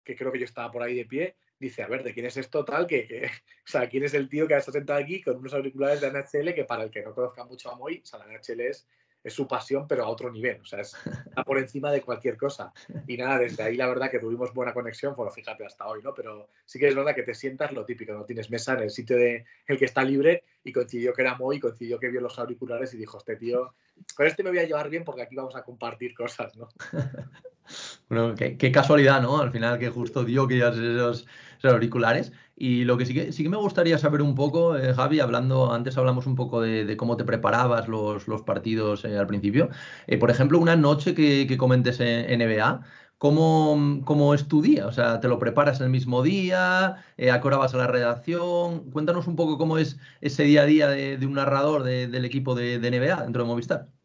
que 0.04 0.16
creo 0.16 0.32
que 0.32 0.38
yo 0.38 0.44
estaba 0.44 0.70
por 0.70 0.82
ahí 0.82 0.94
de 0.94 1.06
pie, 1.06 1.36
dice, 1.58 1.82
a 1.82 1.88
ver, 1.88 2.02
¿de 2.02 2.14
quién 2.14 2.26
es 2.26 2.36
esto 2.36 2.64
tal? 2.64 2.86
Que, 2.86 3.30
o 3.66 3.70
sea, 3.70 3.88
¿quién 3.88 4.04
es 4.04 4.14
el 4.14 4.28
tío 4.28 4.48
que 4.48 4.56
está 4.56 4.72
sentado 4.72 4.98
aquí 4.98 5.22
con 5.22 5.36
unos 5.36 5.54
auriculares 5.54 6.00
de 6.00 6.10
NHL 6.10 6.54
que 6.54 6.64
para 6.64 6.84
el 6.84 6.90
que 6.90 7.02
no 7.02 7.14
conozca 7.14 7.44
mucho 7.44 7.70
a 7.70 7.76
Moy, 7.76 8.00
o 8.02 8.06
sea, 8.06 8.18
la 8.18 8.26
NHL 8.26 8.60
es 8.60 8.88
es 9.22 9.34
su 9.34 9.46
pasión, 9.46 9.86
pero 9.86 10.04
a 10.04 10.08
otro 10.08 10.30
nivel, 10.30 10.60
o 10.60 10.64
sea, 10.64 10.80
es 10.80 10.94
por 11.46 11.58
encima 11.58 11.90
de 11.90 12.02
cualquier 12.02 12.36
cosa. 12.36 12.72
Y 13.06 13.16
nada, 13.16 13.38
desde 13.38 13.62
ahí 13.62 13.76
la 13.76 13.86
verdad 13.86 14.10
que 14.10 14.18
tuvimos 14.18 14.52
buena 14.54 14.72
conexión, 14.72 15.14
bueno, 15.16 15.30
fíjate 15.30 15.64
hasta 15.64 15.86
hoy, 15.86 16.02
¿no? 16.02 16.14
Pero 16.14 16.48
sí 16.64 16.78
que 16.78 16.88
es 16.88 16.94
verdad 16.94 17.14
que 17.14 17.22
te 17.22 17.34
sientas 17.34 17.72
lo 17.72 17.84
típico, 17.84 18.12
no 18.12 18.24
tienes 18.24 18.50
mesa 18.50 18.74
en 18.74 18.80
el 18.80 18.90
sitio 18.90 19.16
de 19.16 19.44
el 19.66 19.78
que 19.78 19.84
está 19.84 20.02
libre 20.02 20.44
y 20.64 20.72
coincidió 20.72 21.12
que 21.12 21.22
era 21.22 21.36
Moy, 21.36 21.60
coincidió 21.60 21.98
que 21.98 22.08
vio 22.08 22.20
los 22.20 22.38
auriculares 22.38 22.94
y 22.94 22.96
dijo, 22.96 23.18
este 23.18 23.36
tío, 23.36 23.74
con 24.14 24.26
este 24.26 24.42
me 24.42 24.50
voy 24.50 24.58
a 24.58 24.66
llevar 24.66 24.88
bien 24.88 25.04
porque 25.04 25.22
aquí 25.22 25.36
vamos 25.36 25.56
a 25.56 25.62
compartir 25.62 26.14
cosas, 26.14 26.56
¿no? 26.56 26.68
bueno, 28.08 28.34
qué, 28.34 28.72
casualidad, 28.72 29.20
¿no? 29.20 29.40
Al 29.40 29.50
final 29.50 29.78
que 29.78 29.90
justo 29.90 30.24
dio 30.24 30.48
que 30.48 30.58
esos, 30.58 31.26
esos 31.58 31.72
auriculares. 31.72 32.32
Y 32.62 32.84
lo 32.84 32.98
que 32.98 33.06
sí 33.06 33.14
que, 33.14 33.32
sí 33.32 33.42
que 33.42 33.48
me 33.48 33.56
gustaría 33.56 33.96
saber 33.98 34.20
un 34.20 34.34
poco, 34.34 34.76
eh, 34.76 34.92
Javi, 34.92 35.18
hablando, 35.20 35.72
antes 35.72 35.96
hablamos 35.96 36.26
un 36.26 36.34
poco 36.36 36.60
de, 36.60 36.94
cómo 36.98 37.16
te 37.16 37.24
preparabas 37.24 37.88
los, 37.88 38.22
partidos 38.44 39.04
eh, 39.06 39.16
al 39.16 39.26
principio. 39.26 39.70
Eh, 40.06 40.18
por 40.18 40.30
ejemplo, 40.30 40.58
una 40.58 40.76
noche 40.76 41.14
que, 41.14 41.56
comentes 41.56 42.00
en 42.00 42.38
NBA, 42.38 42.82
¿cómo, 43.16 44.02
¿cómo, 44.04 44.34
es 44.34 44.46
tu 44.46 44.60
día? 44.60 44.86
O 44.86 44.92
sea, 44.92 45.20
¿te 45.20 45.28
lo 45.28 45.38
preparas 45.38 45.80
el 45.80 45.88
mismo 45.88 46.22
día? 46.22 46.96
¿A 46.96 47.40
qué 47.40 47.46
hora 47.46 47.56
vas 47.56 47.72
a 47.74 47.78
la 47.78 47.86
redacción? 47.86 48.90
Cuéntanos 48.90 49.26
un 49.26 49.36
poco 49.36 49.56
cómo 49.56 49.78
es 49.78 49.98
ese 50.20 50.42
día 50.42 50.62
a 50.62 50.66
día 50.66 50.88
de, 50.88 51.26
un 51.26 51.34
narrador 51.34 51.82
del 51.82 52.24
equipo 52.26 52.54
de 52.54 52.78
NBA 52.78 53.22
dentro 53.22 53.42
de 53.42 53.48
Movistar. 53.48 53.99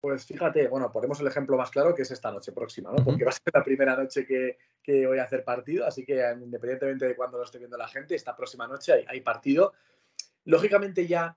Pues 0.00 0.24
fíjate, 0.24 0.66
bueno, 0.68 0.90
ponemos 0.90 1.20
el 1.20 1.26
ejemplo 1.26 1.58
más 1.58 1.70
claro 1.70 1.94
que 1.94 2.02
es 2.02 2.10
esta 2.10 2.32
noche 2.32 2.52
próxima, 2.52 2.90
¿no? 2.90 3.04
Porque 3.04 3.22
va 3.22 3.30
a 3.30 3.32
ser 3.32 3.52
la 3.52 3.62
primera 3.62 3.94
noche 3.94 4.26
que, 4.26 4.56
voy 5.06 5.18
a 5.18 5.24
hacer 5.24 5.44
partido, 5.44 5.86
así 5.86 6.04
que 6.04 6.24
independientemente 6.40 7.06
de 7.06 7.14
cuándo 7.14 7.36
lo 7.36 7.44
esté 7.44 7.58
viendo 7.58 7.76
la 7.76 7.86
gente, 7.86 8.14
esta 8.14 8.34
próxima 8.34 8.66
noche 8.66 9.04
hay, 9.06 9.20
partido. 9.20 9.74
Lógicamente 10.44 11.06
ya 11.06 11.36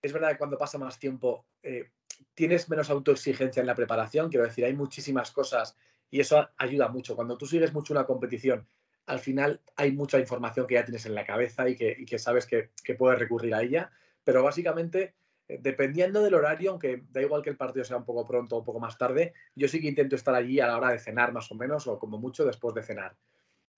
es 0.00 0.12
verdad 0.12 0.30
que 0.30 0.38
cuando 0.38 0.56
pasa 0.56 0.78
más 0.78 1.00
tiempo 1.00 1.46
eh, 1.64 1.90
tienes 2.34 2.70
menos 2.70 2.90
autoexigencia 2.90 3.60
en 3.60 3.66
la 3.66 3.74
preparación, 3.74 4.30
quiero 4.30 4.46
decir, 4.46 4.64
hay 4.64 4.74
muchísimas 4.74 5.32
cosas 5.32 5.76
y 6.08 6.20
eso 6.20 6.48
ayuda 6.58 6.88
mucho. 6.88 7.16
Cuando 7.16 7.36
tú 7.36 7.44
sigues 7.44 7.72
mucho 7.72 7.92
una 7.92 8.06
competición, 8.06 8.68
al 9.06 9.18
final 9.18 9.60
hay 9.74 9.90
mucha 9.90 10.20
información 10.20 10.68
que 10.68 10.74
ya 10.74 10.84
tienes 10.84 11.06
en 11.06 11.14
la 11.16 11.26
cabeza 11.26 11.68
y 11.68 11.74
que, 11.76 12.18
sabes 12.18 12.46
que, 12.46 12.70
que 12.84 12.94
puedes 12.94 13.18
recurrir 13.18 13.52
a 13.52 13.62
ella, 13.62 13.90
pero 14.22 14.44
básicamente 14.44 15.14
dependiendo 15.48 16.22
del 16.22 16.34
horario, 16.34 16.72
aunque 16.72 17.04
da 17.10 17.22
igual 17.22 17.42
que 17.42 17.50
el 17.50 17.56
partido 17.56 17.84
sea 17.84 17.96
un 17.96 18.04
poco 18.04 18.26
pronto 18.26 18.56
o 18.56 18.58
un 18.60 18.64
poco 18.64 18.80
más 18.80 18.98
tarde, 18.98 19.32
yo 19.54 19.68
sí 19.68 19.80
que 19.80 19.88
intento 19.88 20.16
estar 20.16 20.34
allí 20.34 20.60
a 20.60 20.66
la 20.66 20.76
hora 20.76 20.90
de 20.90 20.98
cenar 20.98 21.32
más 21.32 21.50
o 21.52 21.54
menos, 21.54 21.86
o 21.86 21.98
como 21.98 22.18
mucho 22.18 22.44
después 22.44 22.74
de 22.74 22.82
cenar. 22.82 23.16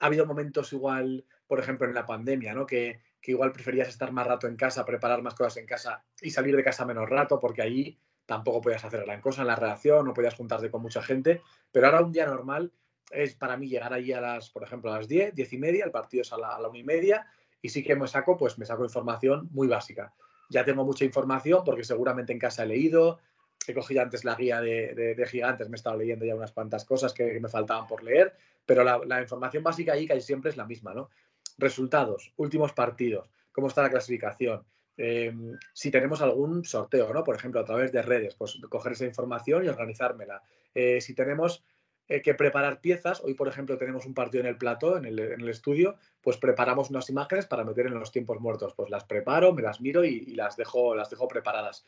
Ha 0.01 0.07
habido 0.07 0.27
momentos 0.27 0.73
igual, 0.73 1.25
por 1.47 1.61
ejemplo, 1.61 1.87
en 1.87 1.95
la 1.95 2.07
pandemia, 2.07 2.55
¿no? 2.55 2.67
Que, 2.67 3.01
igual 3.25 3.53
preferías 3.53 3.89
estar 3.89 4.11
más 4.11 4.27
rato 4.27 4.47
en 4.47 4.57
casa, 4.57 4.87
preparar 4.87 5.21
más 5.21 5.35
cosas 5.35 5.59
en 5.59 5.67
casa 5.67 6.03
y 6.23 6.31
salir 6.31 6.57
de 6.57 6.65
casa 6.65 6.87
menos 6.87 7.11
rato, 7.11 7.39
porque 7.39 7.61
allí 7.61 7.99
tampoco 8.25 8.63
podías 8.63 8.83
hacer 8.87 9.05
gran 9.05 9.21
cosa 9.21 9.43
en 9.43 9.49
la 9.49 9.57
redacción, 9.57 10.07
no 10.07 10.15
podías 10.15 10.35
juntarte 10.35 10.71
con 10.71 10.81
mucha 10.81 11.03
gente, 11.03 11.43
pero 11.71 11.87
ahora 11.87 12.01
un 12.01 12.11
día 12.11 12.25
normal 12.25 12.73
es 13.11 13.35
para 13.35 13.59
mí 13.59 13.69
llegar 13.69 13.93
allí 13.93 14.15
a 14.15 14.23
las, 14.23 14.49
por 14.49 14.63
ejemplo, 14.63 14.91
a 14.91 14.97
las 14.97 15.09
10, 15.09 15.35
10 15.35 15.53
y 15.53 15.59
media, 15.59 15.85
el 15.85 15.91
partido 15.91 16.23
es 16.23 16.33
a 16.33 16.39
la, 16.39 16.57
a 16.57 16.61
la 16.61 16.69
1 16.69 16.79
y 16.79 16.85
media, 16.85 17.27
y 17.61 17.69
sí 17.69 17.85
que 17.85 17.97
me 17.97 18.09
saco, 18.09 18.39
pues 18.39 18.57
me 18.59 18.65
saco 18.65 18.85
información 18.85 19.51
muy 19.53 19.69
básica 19.69 20.15
ya 20.49 20.65
tengo 20.65 20.85
mucha 20.85 21.05
información 21.05 21.63
porque 21.65 21.85
seguramente 21.85 22.33
en 22.33 22.39
casa 22.39 22.65
he 22.65 22.67
leído, 22.67 23.19
he 23.67 23.75
cogido 23.75 24.03
antes 24.03 24.25
la 24.25 24.35
guía 24.35 24.61
de, 24.61 25.27
gigantes, 25.29 25.69
me 25.69 25.77
he 25.77 25.79
estado 25.79 25.97
leyendo 25.97 26.25
ya 26.25 26.35
unas 26.35 26.53
cuantas 26.53 26.85
cosas 26.85 27.13
que, 27.13 27.39
me 27.41 27.49
faltaban 27.49 27.87
por 27.87 28.03
leer, 28.03 28.35
pero 28.65 28.85
la, 28.85 29.21
información 29.21 29.63
básica 29.63 29.93
ahí 29.93 30.07
casi 30.07 30.21
siempre 30.21 30.51
es 30.51 30.57
la 30.57 30.67
misma, 30.67 30.95
¿no? 30.95 31.11
Resultados, 31.59 32.33
últimos 32.37 32.73
partidos, 32.73 33.29
cómo 33.53 33.69
está 33.69 33.83
la 33.83 33.91
clasificación, 33.91 34.65
Em, 35.01 35.57
si 35.73 35.93
tenemos 35.93 36.21
algún 36.23 36.65
sorteo, 36.65 37.15
¿no? 37.15 37.23
Por 37.23 37.37
ejemplo, 37.37 37.61
a 37.61 37.65
través 37.65 37.93
de 37.93 38.03
redes, 38.03 38.35
pues 38.35 38.59
coger 38.69 38.93
esa 38.93 39.07
información 39.07 39.65
y 39.65 39.69
organizármela. 39.69 40.43
Eh, 40.75 41.01
si 41.01 41.15
tenemos 41.15 41.65
eh, 42.09 42.23
que 42.23 42.35
preparar 42.35 42.81
piezas, 42.81 43.21
hoy 43.23 43.35
por 43.35 43.49
ejemplo 43.49 43.77
tenemos 43.77 44.07
un 44.07 44.15
partido 44.15 44.41
en 44.41 44.49
el 44.49 44.57
plató, 44.57 44.97
en 44.97 45.05
el, 45.05 45.49
estudio, 45.49 45.97
pues 46.23 46.39
preparamos 46.39 46.89
unas 46.89 47.11
imágenes 47.11 47.47
para 47.47 47.65
meter 47.65 47.87
en 47.87 47.99
los 47.99 48.11
tiempos 48.11 48.41
muertos. 48.41 48.75
Pues 48.75 48.91
las 48.91 49.05
preparo, 49.05 49.53
me 49.53 49.63
las 49.63 49.81
miro 49.81 50.05
y, 50.05 50.35
las, 50.35 50.57
dejo, 50.57 50.95
las 50.95 51.11
dejo 51.11 51.29
preparadas. 51.29 51.85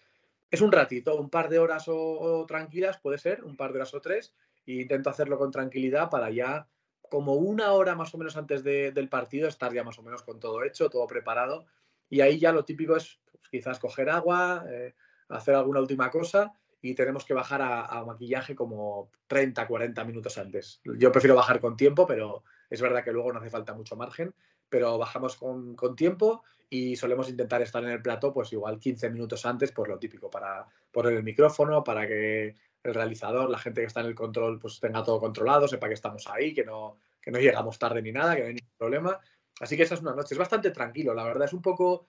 Es 0.50 0.60
un 0.60 0.72
ratito, 0.72 1.16
un 1.16 1.30
par 1.30 1.48
de 1.48 1.58
horas 1.58 1.84
o, 1.86 2.44
tranquilas, 2.46 2.98
puede 2.98 3.18
ser, 3.18 3.44
un 3.44 3.56
par 3.56 3.72
de 3.72 3.78
horas 3.78 3.94
o 3.94 4.00
tres, 4.00 4.34
e 4.66 4.72
intento 4.74 5.08
hacerlo 5.08 5.38
con 5.38 5.50
tranquilidad 5.50 6.10
para 6.10 6.30
ya 6.30 6.68
como 7.08 7.34
una 7.34 7.72
hora 7.72 7.94
más 7.94 8.14
o 8.14 8.18
menos 8.18 8.36
antes 8.36 8.62
del 8.62 9.08
partido 9.08 9.48
estar 9.48 9.72
ya 9.72 9.84
más 9.84 9.98
o 9.98 10.02
menos 10.02 10.22
con 10.22 10.38
todo 10.38 10.62
hecho, 10.64 10.90
todo 10.90 11.06
preparado 11.06 11.66
y 12.10 12.20
ahí 12.20 12.38
ya 12.38 12.52
lo 12.52 12.64
típico 12.64 12.96
es 12.96 13.18
pues, 13.30 13.48
quizás 13.48 13.78
coger 13.78 14.10
agua, 14.10 14.64
eh, 14.68 14.94
hacer 15.28 15.54
alguna 15.54 15.80
última 15.80 16.10
cosa 16.10 16.52
y 16.82 16.94
tenemos 16.94 17.24
que 17.24 17.34
bajar 17.34 17.60
a, 17.62 18.04
maquillaje 18.04 18.54
como 18.54 19.10
30, 19.26 19.66
40 19.66 20.04
minutos 20.04 20.38
antes. 20.38 20.80
Yo 20.84 21.12
prefiero 21.12 21.36
bajar 21.36 21.60
con 21.60 21.76
tiempo, 21.76 22.06
pero 22.06 22.42
es 22.68 22.80
verdad 22.80 23.04
que 23.04 23.12
luego 23.12 23.32
no 23.32 23.40
hace 23.40 23.50
falta 23.50 23.74
mucho 23.74 23.96
margen, 23.96 24.34
pero 24.68 24.96
bajamos 24.96 25.36
con, 25.36 25.76
tiempo 25.96 26.42
y 26.70 26.96
solemos 26.96 27.28
intentar 27.28 27.60
estar 27.62 27.82
en 27.82 27.90
el 27.90 28.00
plato 28.00 28.32
pues 28.32 28.52
igual 28.52 28.78
15 28.78 29.10
minutos 29.10 29.44
antes, 29.44 29.72
por 29.72 29.88
lo 29.88 29.98
típico, 29.98 30.30
para 30.30 30.66
poner 30.90 31.14
el 31.14 31.24
micrófono, 31.24 31.84
para 31.84 32.06
que 32.06 32.54
el 32.82 32.94
realizador, 32.94 33.50
la 33.50 33.58
gente 33.58 33.82
que 33.82 33.88
está 33.88 34.00
en 34.00 34.06
el 34.06 34.14
control, 34.14 34.58
pues 34.58 34.80
tenga 34.80 35.02
todo 35.02 35.20
controlado, 35.20 35.68
sepa 35.68 35.88
que 35.88 35.94
estamos 35.94 36.26
ahí, 36.28 36.54
que 36.54 36.64
no, 36.64 36.96
que 37.20 37.30
no 37.30 37.38
llegamos 37.38 37.78
tarde 37.78 38.00
ni 38.00 38.12
nada, 38.12 38.34
que 38.34 38.40
no 38.42 38.46
hay 38.48 38.54
ningún 38.54 38.76
problema. 38.78 39.20
Así 39.60 39.76
que 39.76 39.82
esa 39.82 39.94
es 39.94 40.00
una 40.00 40.14
noche. 40.14 40.34
Es 40.34 40.38
bastante 40.38 40.70
tranquilo, 40.70 41.12
la 41.12 41.24
verdad. 41.24 41.44
Es 41.44 41.52
un 41.52 41.60
poco, 41.60 42.06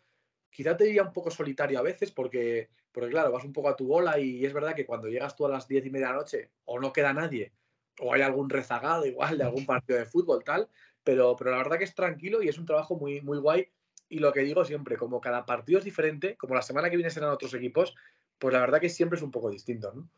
quizá 0.51 0.77
te 0.77 0.83
diría 0.83 1.03
un 1.03 1.13
poco 1.13 1.31
solitario 1.31 1.79
a 1.79 1.81
veces 1.81 2.11
porque, 2.11 2.69
porque 2.91 3.09
claro, 3.09 3.31
vas 3.31 3.43
un 3.43 3.53
poco 3.53 3.69
a 3.69 3.75
tu 3.75 3.87
bola 3.87 4.19
y 4.19 4.45
es 4.45 4.53
verdad 4.53 4.75
que 4.75 4.85
cuando 4.85 5.07
llegas 5.07 5.35
tú 5.35 5.45
a 5.45 5.49
las 5.49 5.67
diez 5.67 5.85
y 5.85 5.89
media 5.89 6.07
de 6.07 6.13
la 6.13 6.19
noche 6.19 6.49
o 6.65 6.79
no 6.79 6.93
queda 6.93 7.13
nadie 7.13 7.53
o 7.99 8.13
hay 8.13 8.21
algún 8.21 8.49
rezagado 8.49 9.05
igual 9.05 9.37
de 9.37 9.43
algún 9.43 9.65
partido 9.65 9.99
de 9.99 10.05
fútbol 10.05 10.43
tal, 10.43 10.67
pero, 11.03 11.35
pero 11.35 11.51
la 11.51 11.57
verdad 11.57 11.77
que 11.77 11.83
es 11.83 11.95
tranquilo 11.95 12.41
y 12.41 12.49
es 12.49 12.57
un 12.57 12.65
trabajo 12.65 12.95
muy, 12.95 13.21
muy 13.21 13.37
guay. 13.37 13.67
Y 14.09 14.19
lo 14.19 14.33
que 14.33 14.41
digo 14.41 14.65
siempre, 14.65 14.97
como 14.97 15.21
cada 15.21 15.45
partido 15.45 15.79
es 15.79 15.85
diferente, 15.85 16.35
como 16.35 16.55
la 16.55 16.61
semana 16.61 16.89
que 16.89 16.97
viene 16.97 17.09
serán 17.09 17.29
otros 17.29 17.53
equipos, 17.53 17.95
pues 18.37 18.53
la 18.53 18.59
verdad 18.59 18.81
que 18.81 18.89
siempre 18.89 19.17
es 19.17 19.23
un 19.23 19.31
poco 19.31 19.49
distinto, 19.49 19.93
¿no? 19.93 20.09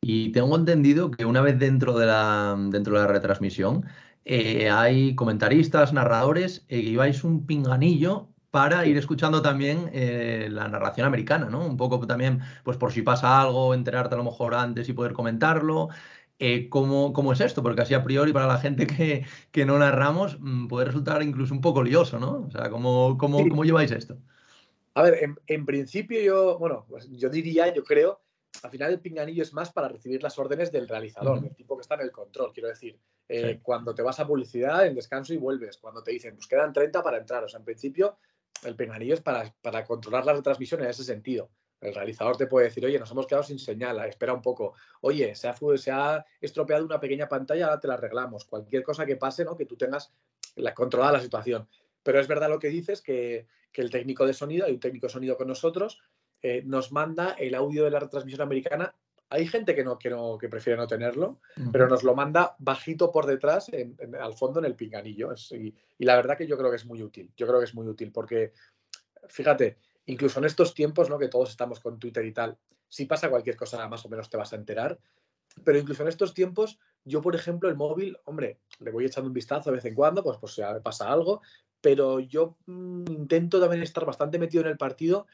Y 0.00 0.32
tengo 0.32 0.56
entendido 0.56 1.10
que 1.10 1.24
una 1.24 1.42
vez 1.42 1.58
dentro 1.58 1.98
de 1.98 2.06
la, 2.06 2.56
dentro 2.70 2.94
de 2.94 3.00
la 3.00 3.06
retransmisión, 3.08 3.84
eh, 4.24 4.70
hay 4.70 5.14
comentaristas, 5.14 5.92
narradores, 5.92 6.64
eh, 6.68 6.96
vais 6.96 7.24
un 7.24 7.46
pinganillo 7.46 8.28
para 8.50 8.86
ir 8.86 8.96
escuchando 8.96 9.42
también 9.42 9.90
eh, 9.92 10.48
la 10.50 10.68
narración 10.68 11.06
americana, 11.06 11.48
¿no? 11.50 11.66
Un 11.66 11.76
poco 11.76 12.06
también, 12.06 12.40
pues 12.64 12.76
por 12.76 12.92
si 12.92 13.02
pasa 13.02 13.40
algo, 13.40 13.74
enterarte 13.74 14.14
a 14.14 14.18
lo 14.18 14.24
mejor 14.24 14.54
antes 14.54 14.88
y 14.88 14.92
poder 14.92 15.12
comentarlo. 15.12 15.88
¿cómo, 16.70 17.32
es 17.32 17.40
esto? 17.40 17.62
Porque 17.62 17.82
así 17.82 17.94
a 17.94 18.04
priori 18.04 18.32
para 18.32 18.46
la 18.46 18.58
gente 18.58 18.86
que, 18.86 19.24
que, 19.50 19.66
no 19.66 19.78
narramos 19.78 20.38
mm, 20.40 20.68
puede 20.68 20.86
resultar 20.86 21.22
incluso 21.22 21.52
un 21.52 21.60
poco 21.60 21.82
lioso, 21.82 22.18
¿no? 22.18 22.46
O 22.46 22.50
sea, 22.50 22.70
¿cómo, 22.70 23.18
cómo, 23.18 23.38
cómo 23.48 23.64
lleváis 23.64 23.90
esto? 23.90 24.16
A 24.94 25.02
ver, 25.02 25.22
en, 25.22 25.36
en, 25.46 25.66
principio 25.66 26.20
yo, 26.20 26.58
bueno, 26.58 26.86
pues 26.88 27.08
yo 27.10 27.28
diría, 27.28 27.72
yo 27.74 27.82
creo, 27.82 28.20
al 28.62 28.70
final 28.70 28.92
el 28.92 29.00
pinganillo 29.00 29.42
es 29.42 29.52
más 29.52 29.72
para 29.72 29.88
recibir 29.88 30.22
las 30.22 30.38
órdenes 30.38 30.72
del 30.72 30.88
realizador, 30.88 31.40
del 31.40 31.54
tipo 31.54 31.76
que 31.76 31.82
está 31.82 31.94
en 31.94 32.02
el 32.02 32.12
control, 32.12 32.52
quiero 32.52 32.68
decir. 32.68 32.98
Eh, 33.28 33.60
cuando 33.62 33.94
te 33.94 34.02
vas 34.02 34.18
a 34.20 34.26
publicidad, 34.26 34.86
en 34.86 34.94
descanso 34.94 35.34
y 35.34 35.36
vuelves, 35.36 35.76
cuando 35.76 36.02
te 36.02 36.12
dicen, 36.12 36.34
pues 36.34 36.46
quedan 36.46 36.72
30 36.72 37.02
para 37.02 37.18
entrar. 37.18 37.44
O 37.44 37.48
sea, 37.48 37.58
en 37.58 37.64
principio, 37.64 38.16
el 38.64 38.76
pinganillo 38.76 39.14
es 39.14 39.20
para, 39.20 39.54
para 39.62 39.84
controlar 39.84 40.24
la 40.26 40.34
retransmisión 40.34 40.82
en 40.82 40.90
ese 40.90 41.04
sentido. 41.04 41.50
El 41.80 41.94
realizador 41.94 42.36
te 42.36 42.46
puede 42.46 42.66
decir, 42.66 42.84
oye, 42.84 42.98
nos 42.98 43.10
hemos 43.10 43.26
quedado 43.26 43.44
sin 43.44 43.58
señal, 43.58 43.98
espera 44.08 44.32
un 44.32 44.42
poco. 44.42 44.74
Oye, 45.00 45.34
se 45.34 45.48
ha, 45.48 45.54
se 45.76 45.90
ha 45.92 46.24
estropeado 46.40 46.84
una 46.84 46.98
pequeña 46.98 47.28
pantalla, 47.28 47.66
ahora 47.66 47.80
te 47.80 47.88
la 47.88 47.94
arreglamos. 47.94 48.44
Cualquier 48.44 48.82
cosa 48.82 49.06
que 49.06 49.16
pase, 49.16 49.44
¿no? 49.44 49.56
Que 49.56 49.64
tú 49.64 49.76
tengas 49.76 50.12
la, 50.56 50.74
controlada 50.74 51.12
la 51.12 51.20
situación. 51.20 51.68
Pero 52.02 52.20
es 52.20 52.26
verdad 52.26 52.48
lo 52.48 52.58
que 52.58 52.68
dices, 52.68 53.00
que, 53.00 53.46
que 53.70 53.82
el 53.82 53.90
técnico 53.90 54.26
de 54.26 54.34
sonido, 54.34 54.66
hay 54.66 54.72
un 54.72 54.80
técnico 54.80 55.06
de 55.06 55.12
sonido 55.12 55.36
con 55.36 55.46
nosotros, 55.46 56.00
eh, 56.42 56.62
nos 56.64 56.92
manda 56.92 57.32
el 57.32 57.54
audio 57.54 57.84
de 57.84 57.90
la 57.90 58.00
retransmisión 58.00 58.42
americana. 58.42 58.94
Hay 59.30 59.46
gente 59.46 59.74
que 59.74 59.84
no, 59.84 59.98
que, 59.98 60.14
que 60.40 60.48
prefiere 60.48 60.76
no 60.76 60.86
tenerlo, 60.86 61.40
pero 61.70 61.86
nos 61.86 62.02
lo 62.02 62.14
manda 62.14 62.56
bajito 62.58 63.12
por 63.12 63.26
detrás, 63.26 63.70
al 64.20 64.34
fondo 64.34 64.58
en 64.58 64.64
el 64.64 64.74
pinganillo. 64.74 65.34
y, 65.50 65.74
la 66.04 66.16
verdad 66.16 66.36
que 66.36 66.46
yo 66.46 66.56
creo 66.56 66.70
que 66.70 66.76
es 66.76 66.86
muy 66.86 67.02
útil. 67.02 67.30
Yo 67.36 67.46
creo 67.46 67.58
que 67.58 67.66
es 67.66 67.74
muy 67.74 67.86
útil 67.86 68.10
porque, 68.10 68.52
fíjate, 69.28 69.76
incluso 70.06 70.38
en 70.38 70.46
estos 70.46 70.72
tiempos, 70.72 71.10
¿no? 71.10 71.18
Que 71.18 71.28
todos 71.28 71.50
estamos 71.50 71.80
con 71.80 71.98
Twitter 71.98 72.24
y 72.24 72.32
tal, 72.32 72.56
si 72.88 73.04
pasa 73.04 73.28
cualquier 73.28 73.56
cosa, 73.56 73.86
más 73.88 74.04
o 74.04 74.08
menos 74.08 74.30
te 74.30 74.36
vas 74.36 74.52
a 74.52 74.56
enterar. 74.56 74.98
Pero 75.64 75.78
incluso 75.78 76.02
en 76.02 76.08
estos 76.08 76.34
tiempos, 76.34 76.78
yo, 77.04 77.20
por 77.20 77.34
ejemplo, 77.34 77.68
el 77.68 77.76
móvil, 77.76 78.16
hombre, 78.24 78.60
le 78.80 78.90
voy 78.90 79.04
echando 79.04 79.28
un 79.28 79.34
vistazo 79.34 79.70
de 79.70 79.76
vez 79.76 79.84
en 79.84 79.94
cuando, 79.94 80.22
pues, 80.22 80.38
pues 80.38 80.54
si 80.54 80.62
pasa 80.82 81.10
algo, 81.10 81.42
pero 81.80 82.20
yo 82.20 82.56
mm, 82.66 83.04
intento 83.10 83.60
también 83.60 83.82
estar 83.82 84.04
bastante 84.04 84.38
metido 84.38 84.62
en 84.62 84.70
el 84.70 84.76
partido 84.76 85.26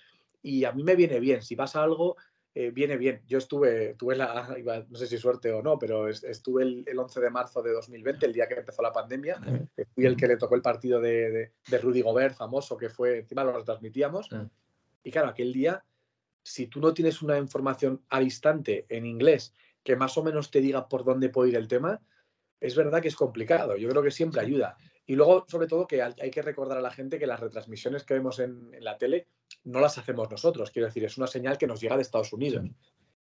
y 0.43 0.65
a 0.65 0.73
mí 0.73 0.83
me 0.83 0.97
viene 0.97 1.21
bien. 1.21 1.43
Si 1.43 1.57
pasa 1.57 1.83
algo, 1.83 2.17
eh, 2.57 2.71
viene 2.71 2.97
bien. 2.97 3.21
Yo 3.27 3.39
estuve, 3.39 3.95
tuve 3.95 4.15
la, 4.15 4.57
no 4.89 4.97
sé 4.97 5.09
si 5.09 5.19
suerte 5.19 5.51
o 5.51 5.61
no, 5.61 5.77
pero 5.77 6.09
estuve 6.09 6.63
el, 6.63 6.99
11 6.99 7.21
de 7.21 7.31
marzo 7.31 7.63
de 7.63 7.73
2020, 7.73 8.27
el 8.27 8.33
día 8.33 8.47
que 8.47 8.55
empezó 8.55 8.81
la 8.81 8.93
pandemia. 8.93 9.41
Fui 9.95 10.07
el 10.07 10.17
que 10.17 10.29
le 10.29 10.37
tocó 10.37 10.55
el 10.55 10.63
partido 10.63 11.01
de, 11.01 11.51
de, 11.69 11.79
Rudy 11.79 12.03
Gobert, 12.03 12.37
famoso, 12.37 12.77
que 12.77 12.89
fue, 12.89 13.19
encima 13.19 13.43
lo 13.43 13.59
retransmitíamos. 13.59 14.29
Y 15.03 15.11
claro, 15.11 15.29
aquel 15.29 15.53
día, 15.53 15.85
si 16.45 16.69
tú 16.69 16.81
no 16.81 16.95
tienes 16.95 17.23
una 17.23 17.39
información 17.39 18.03
al 18.09 18.23
instante 18.23 18.87
en 18.89 19.05
inglés 19.05 19.53
que 19.83 19.97
más 19.97 20.17
o 20.17 20.23
menos 20.23 20.51
te 20.51 20.61
diga 20.61 20.89
por 20.89 21.05
dónde 21.05 21.31
puede 21.31 21.51
ir 21.51 21.57
el 21.57 21.69
tema, 21.69 22.01
es 22.61 22.77
verdad 22.77 23.03
que 23.03 23.09
es 23.09 23.17
complicado. 23.17 23.77
Yo 23.77 23.89
creo 23.89 24.03
que 24.03 24.13
siempre 24.13 24.41
ayuda. 24.41 24.77
Y 25.07 25.17
luego, 25.17 25.45
sobre 25.49 25.67
todo, 25.67 25.87
que 25.87 26.03
hay 26.03 26.31
que 26.31 26.43
recordar 26.43 26.79
a 26.79 26.83
la 26.83 26.91
gente 26.91 27.19
que 27.19 27.27
las 27.27 27.41
retransmisiones 27.41 28.05
que 28.05 28.15
vemos 28.15 28.39
en, 28.39 28.71
la 28.81 28.97
tele 28.97 29.29
no 29.65 29.81
las 29.81 29.99
hacemos 29.99 30.31
nosotros. 30.31 30.71
Quiero 30.71 30.87
decir, 30.87 31.05
es 31.05 31.19
una 31.19 31.27
señal 31.27 31.59
que 31.59 31.67
nos 31.67 31.81
llega 31.81 31.97
de 31.97 32.03
Estados 32.03 32.33
Unidos. 32.33 32.65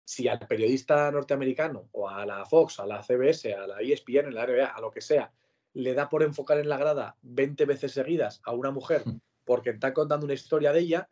Si 0.04 0.28
al 0.28 0.38
periodista 0.38 1.10
norteamericano 1.10 1.88
o 1.92 2.08
a 2.08 2.24
la 2.24 2.44
Fox, 2.46 2.80
a 2.80 2.86
la 2.86 3.02
CBS, 3.02 3.54
a 3.54 3.66
la 3.66 3.80
ESPN, 3.80 4.28
a 4.28 4.30
la 4.30 4.46
NBA, 4.46 4.66
a 4.66 4.80
lo 4.80 4.90
que 4.90 5.00
sea, 5.00 5.30
le 5.74 5.94
da 5.94 6.08
por 6.08 6.22
enfocar 6.22 6.58
en 6.58 6.68
la 6.68 6.78
grada 6.78 7.16
20 7.22 7.64
veces 7.66 7.92
seguidas 7.92 8.40
a 8.44 8.52
una 8.52 8.70
mujer 8.70 9.02
hmm. 9.04 9.20
porque 9.44 9.70
está 9.70 9.92
contando 9.92 10.24
una 10.24 10.34
historia 10.34 10.72
de 10.72 10.80
ella, 10.80 11.08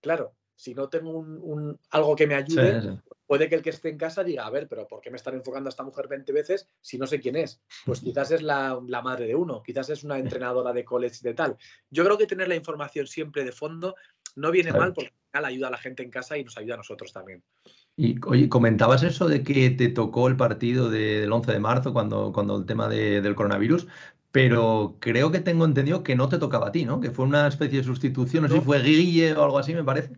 claro, 0.00 0.34
si 0.54 0.74
no 0.74 0.88
tengo 0.88 1.10
un, 1.10 1.80
algo 1.90 2.14
que 2.14 2.26
me 2.26 2.34
ayude, 2.34 3.00
puede 3.26 3.48
que 3.48 3.54
el 3.56 3.62
que 3.62 3.70
esté 3.70 3.88
en 3.88 3.98
casa 3.98 4.24
diga, 4.24 4.46
a 4.46 4.50
ver, 4.50 4.68
pero 4.68 4.86
¿por 4.86 5.00
qué 5.00 5.10
me 5.10 5.16
están 5.16 5.34
enfocando 5.34 5.68
a 5.68 5.70
esta 5.70 5.82
mujer 5.82 6.08
20 6.08 6.32
veces 6.32 6.68
si 6.80 6.98
no 6.98 7.06
sé 7.06 7.20
quién 7.20 7.36
es? 7.36 7.60
Pues 7.84 8.00
quizás 8.00 8.30
es 8.30 8.42
la, 8.42 8.80
madre 9.02 9.26
de 9.26 9.34
uno, 9.34 9.62
quizás 9.62 9.90
es 9.90 10.04
una 10.04 10.18
entrenadora 10.18 10.72
de 10.72 10.84
college 10.84 11.18
de 11.22 11.34
tal. 11.34 11.56
Yo 11.90 12.04
creo 12.04 12.18
que 12.18 12.26
tener 12.26 12.48
la 12.48 12.56
información 12.56 13.06
siempre 13.06 13.44
de 13.44 13.52
fondo 13.52 13.94
no 14.36 14.50
viene 14.50 14.72
mal 14.72 14.92
porque 14.92 15.12
ayuda 15.32 15.68
a 15.68 15.70
la 15.70 15.78
gente 15.78 16.02
en 16.02 16.10
casa 16.10 16.38
y 16.38 16.44
nos 16.44 16.56
ayuda 16.56 16.74
a 16.74 16.78
nosotros 16.78 17.12
también. 17.12 17.42
Y 17.96 18.16
oye, 18.26 18.48
comentabas 18.48 19.02
eso 19.02 19.28
de 19.28 19.42
que 19.42 19.70
te 19.70 19.88
tocó 19.88 20.28
el 20.28 20.36
partido 20.36 20.90
del 20.90 21.32
11 21.32 21.52
de 21.52 21.60
marzo 21.60 21.92
cuando, 21.92 22.32
cuando 22.32 22.56
el 22.56 22.66
tema 22.66 22.88
del 22.88 23.34
coronavirus, 23.34 23.86
pero 24.34 24.96
creo 24.98 25.30
que 25.30 25.38
tengo 25.38 25.64
entendido 25.64 26.02
que 26.02 26.16
no 26.16 26.28
te 26.28 26.38
tocaba 26.38 26.66
a 26.66 26.72
ti, 26.72 26.84
¿no? 26.84 27.00
Que 27.00 27.12
fue 27.12 27.24
una 27.24 27.46
especie 27.46 27.78
de 27.78 27.84
sustitución, 27.84 28.42
no, 28.42 28.48
sé 28.48 28.56
si 28.56 28.60
fue 28.62 28.82
Guille 28.82 29.32
o 29.34 29.44
algo 29.44 29.60
así, 29.60 29.72
me 29.72 29.84
parece. 29.84 30.10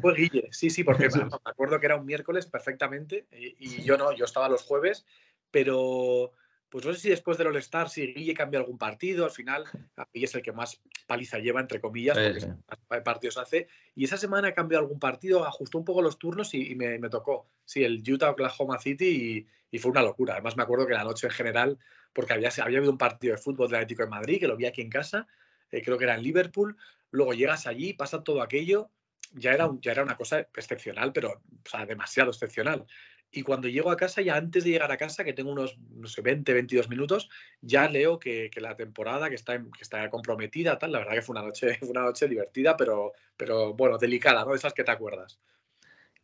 Fue 0.00 0.14
Guille, 0.14 0.46
sí, 0.52 0.70
sí, 0.70 0.84
porque 0.84 1.08
me 1.12 1.28
acuerdo 1.44 1.80
que 1.80 1.86
era 1.86 1.96
un 1.96 2.06
miércoles 2.06 2.46
perfectamente 2.46 3.26
y, 3.32 3.82
yo 3.82 3.98
no, 3.98 4.12
yo 4.12 4.26
estaba 4.26 4.48
los 4.48 4.62
jueves, 4.62 5.06
pero 5.50 6.34
pues 6.68 6.84
no 6.84 6.92
sé 6.92 7.00
si 7.00 7.08
después 7.08 7.38
del 7.38 7.46
All-Star, 7.48 7.88
si 7.88 8.12
Guille 8.12 8.34
cambia 8.34 8.60
algún 8.60 8.78
partido, 8.78 9.24
al 9.24 9.30
final 9.30 9.64
Guille 10.12 10.26
es 10.26 10.34
el 10.34 10.42
que 10.42 10.52
más 10.52 10.80
paliza 11.06 11.38
lleva, 11.38 11.60
entre 11.60 11.80
comillas, 11.80 12.18
porque 12.18 12.46
más 12.90 13.02
partidos 13.02 13.38
hace, 13.38 13.68
y 13.94 14.04
esa 14.04 14.16
semana 14.16 14.52
cambió 14.52 14.78
algún 14.78 14.98
partido, 14.98 15.46
ajustó 15.46 15.78
un 15.78 15.84
poco 15.84 16.02
los 16.02 16.18
turnos 16.18 16.52
y, 16.54 16.74
me, 16.74 16.98
tocó, 17.08 17.46
sí, 17.64 17.84
el 17.84 18.02
Utah-Oklahoma 18.06 18.78
City 18.78 19.46
y, 19.70 19.76
y, 19.76 19.78
fue 19.78 19.90
una 19.90 20.02
locura. 20.02 20.34
Además 20.34 20.56
me 20.56 20.62
acuerdo 20.62 20.86
que 20.86 20.94
la 20.94 21.04
noche 21.04 21.26
en 21.26 21.32
general 21.32 21.78
porque 22.12 22.32
había, 22.32 22.50
había 22.62 22.78
habido 22.78 22.92
un 22.92 22.98
partido 22.98 23.34
de 23.34 23.40
fútbol 23.40 23.68
del 23.68 23.76
Atlético 23.76 24.02
de 24.02 24.10
Madrid, 24.10 24.40
que 24.40 24.48
lo 24.48 24.56
vi 24.56 24.66
aquí 24.66 24.80
en 24.80 24.90
casa, 24.90 25.26
eh, 25.70 25.82
creo 25.82 25.98
que 25.98 26.04
era 26.04 26.16
en 26.16 26.22
Liverpool, 26.22 26.76
luego 27.10 27.32
llegas 27.32 27.66
allí, 27.66 27.92
pasa 27.92 28.22
todo 28.22 28.42
aquello, 28.42 28.90
ya 29.34 29.52
era, 29.52 29.70
ya 29.80 29.92
era 29.92 30.02
una 30.02 30.16
cosa 30.16 30.40
excepcional, 30.40 31.12
pero 31.12 31.30
o 31.30 31.68
sea, 31.68 31.86
demasiado 31.86 32.30
excepcional. 32.30 32.86
Y 33.30 33.42
cuando 33.42 33.68
llego 33.68 33.90
a 33.90 33.96
casa, 33.96 34.22
ya 34.22 34.36
antes 34.36 34.64
de 34.64 34.70
llegar 34.70 34.90
a 34.90 34.96
casa, 34.96 35.22
que 35.24 35.34
tengo 35.34 35.52
unos, 35.52 35.78
no 35.90 36.06
sé, 36.08 36.22
20, 36.22 36.52
22 36.54 36.88
minutos, 36.88 37.28
ya 37.60 37.88
leo 37.88 38.18
que, 38.18 38.50
que 38.50 38.60
la 38.60 38.76
temporada 38.76 39.28
que 39.28 39.34
está, 39.34 39.58
que 39.58 39.82
está 39.82 40.08
comprometida, 40.08 40.78
tal, 40.78 40.92
la 40.92 41.00
verdad 41.00 41.14
que 41.14 41.22
fue 41.22 41.34
una 41.34 41.42
noche, 41.46 41.74
fue 41.78 41.90
una 41.90 42.02
noche 42.02 42.26
divertida, 42.28 42.76
pero, 42.76 43.12
pero 43.36 43.74
bueno, 43.74 43.98
delicada, 43.98 44.44
¿no? 44.44 44.52
De 44.52 44.56
esas 44.56 44.72
que 44.72 44.84
te 44.84 44.92
acuerdas. 44.92 45.38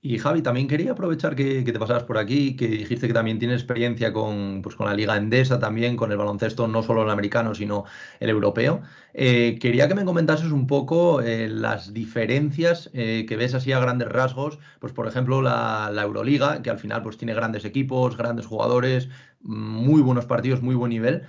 Y 0.07 0.19
Javi, 0.19 0.43
también 0.43 0.69
quería 0.69 0.93
aprovechar 0.93 1.35
que, 1.35 1.63
te 1.63 1.79
pasaras 1.79 2.05
por 2.05 2.19
aquí, 2.19 2.57
que 2.57 2.69
dijiste 2.69 3.07
que 3.07 3.15
también 3.15 3.39
tienes 3.39 3.63
experiencia 3.63 4.13
con, 4.13 4.61
pues, 4.63 4.77
con 4.77 4.87
la 4.87 4.93
Liga 4.93 5.17
Endesa, 5.17 5.59
también 5.59 5.97
con 5.97 6.13
el 6.13 6.19
baloncesto, 6.19 6.69
no 6.69 6.83
solo 6.83 7.05
el 7.05 7.11
americano, 7.11 7.55
sino 7.55 7.85
el 8.21 8.29
europeo. 8.29 8.83
Eh, 9.15 9.57
quería 9.59 9.89
que 9.89 9.95
me 9.95 10.05
comentases 10.05 10.53
un 10.53 10.67
poco 10.67 11.23
eh, 11.23 11.49
las 11.49 11.95
diferencias 11.95 12.91
eh, 12.93 13.25
que 13.27 13.37
ves 13.37 13.55
así 13.55 13.73
a 13.73 13.79
grandes 13.79 14.09
rasgos, 14.09 14.59
pues 14.79 14.93
por 14.93 15.09
ejemplo 15.09 15.41
la, 15.41 15.91
la, 15.91 16.03
Euroliga, 16.03 16.61
que 16.61 16.69
al 16.69 16.79
final 16.79 17.01
pues 17.03 17.17
tiene 17.17 17.33
grandes 17.33 17.65
equipos, 17.65 18.19
grandes 18.19 18.45
jugadores, 18.45 19.09
muy 19.41 20.03
buenos 20.03 20.27
partidos, 20.27 20.61
muy 20.61 20.75
buen 20.75 20.91
nivel. 20.91 21.23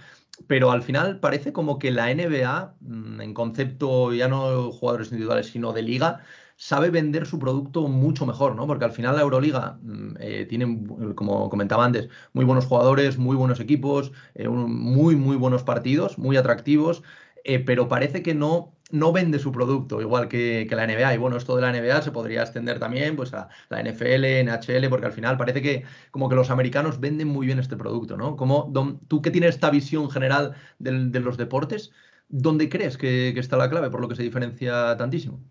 Pero 0.48 0.72
al 0.72 0.84
final 0.84 1.22
parece 1.22 1.54
como 1.54 1.80
que 1.80 1.92
la 1.92 2.14
NBA, 2.14 2.76
mm, 2.82 3.22
en 3.22 3.34
concepto 3.34 4.14
ya 4.14 4.28
no 4.28 4.70
jugadores 4.74 5.08
individuales, 5.12 5.48
sino 5.48 5.72
de 5.72 5.82
liga, 5.82 6.26
sabe 6.56 6.90
vender 6.90 7.26
su 7.26 7.40
producto 7.40 7.88
mucho 7.88 8.26
mejor, 8.26 8.56
¿no? 8.56 8.68
Porque 8.68 8.86
al 8.86 8.92
final 8.92 9.16
la 9.16 9.22
Euroliga 9.22 9.78
mm, 9.82 10.16
eh, 10.20 10.46
tiene, 10.46 10.80
como 11.16 11.50
comentaba 11.50 11.86
antes, 11.86 12.10
muy 12.34 12.46
buenos 12.46 12.66
jugadores, 12.66 13.18
muy 13.18 13.36
buenos 13.36 13.60
equipos, 13.60 14.12
eh, 14.36 14.48
muy, 14.48 15.16
muy 15.16 15.36
buenos 15.38 15.64
partidos, 15.64 16.18
muy 16.18 16.38
atractivos, 16.38 17.04
eh, 17.44 17.60
pero 17.60 17.88
parece 17.88 18.24
que 18.24 18.34
no, 18.34 18.74
no 18.92 19.12
vende 19.12 19.40
su 19.40 19.52
producto, 19.52 20.02
igual 20.02 20.28
que, 20.30 20.68
la 20.72 20.88
NBA. 20.88 21.16
Y 21.16 21.18
bueno, 21.18 21.38
esto 21.38 21.56
de 21.56 21.62
la 21.62 21.72
NBA 21.72 22.02
se 22.02 22.12
podría 22.12 22.42
extender 22.42 22.80
también 22.80 23.16
pues, 23.16 23.34
a 23.34 23.50
la 23.70 23.82
NFL, 23.82 24.44
NHL, 24.44 24.90
porque 24.90 25.08
al 25.08 25.14
final 25.14 25.38
parece 25.38 25.62
que 25.62 25.84
como 26.12 26.30
que 26.30 26.36
los 26.36 26.50
americanos 26.50 27.00
venden 27.00 27.28
muy 27.28 27.46
bien 27.46 27.60
este 27.60 27.78
producto, 27.78 28.18
¿no? 28.18 28.36
Como, 28.38 28.72
tú 29.08 29.22
que 29.22 29.32
tienes 29.32 29.56
esta 29.56 29.70
visión 29.70 30.10
general 30.10 30.56
de 30.80 31.20
los 31.20 31.38
deportes, 31.38 31.92
¿dónde 32.30 32.70
crees 32.70 32.98
que 32.98 33.30
está 33.38 33.58
la 33.58 33.70
clave 33.70 33.90
por 33.90 34.02
lo 34.02 34.08
que 34.08 34.16
se 34.16 34.24
diferencia 34.24 34.96
tantísimo? 34.98 35.42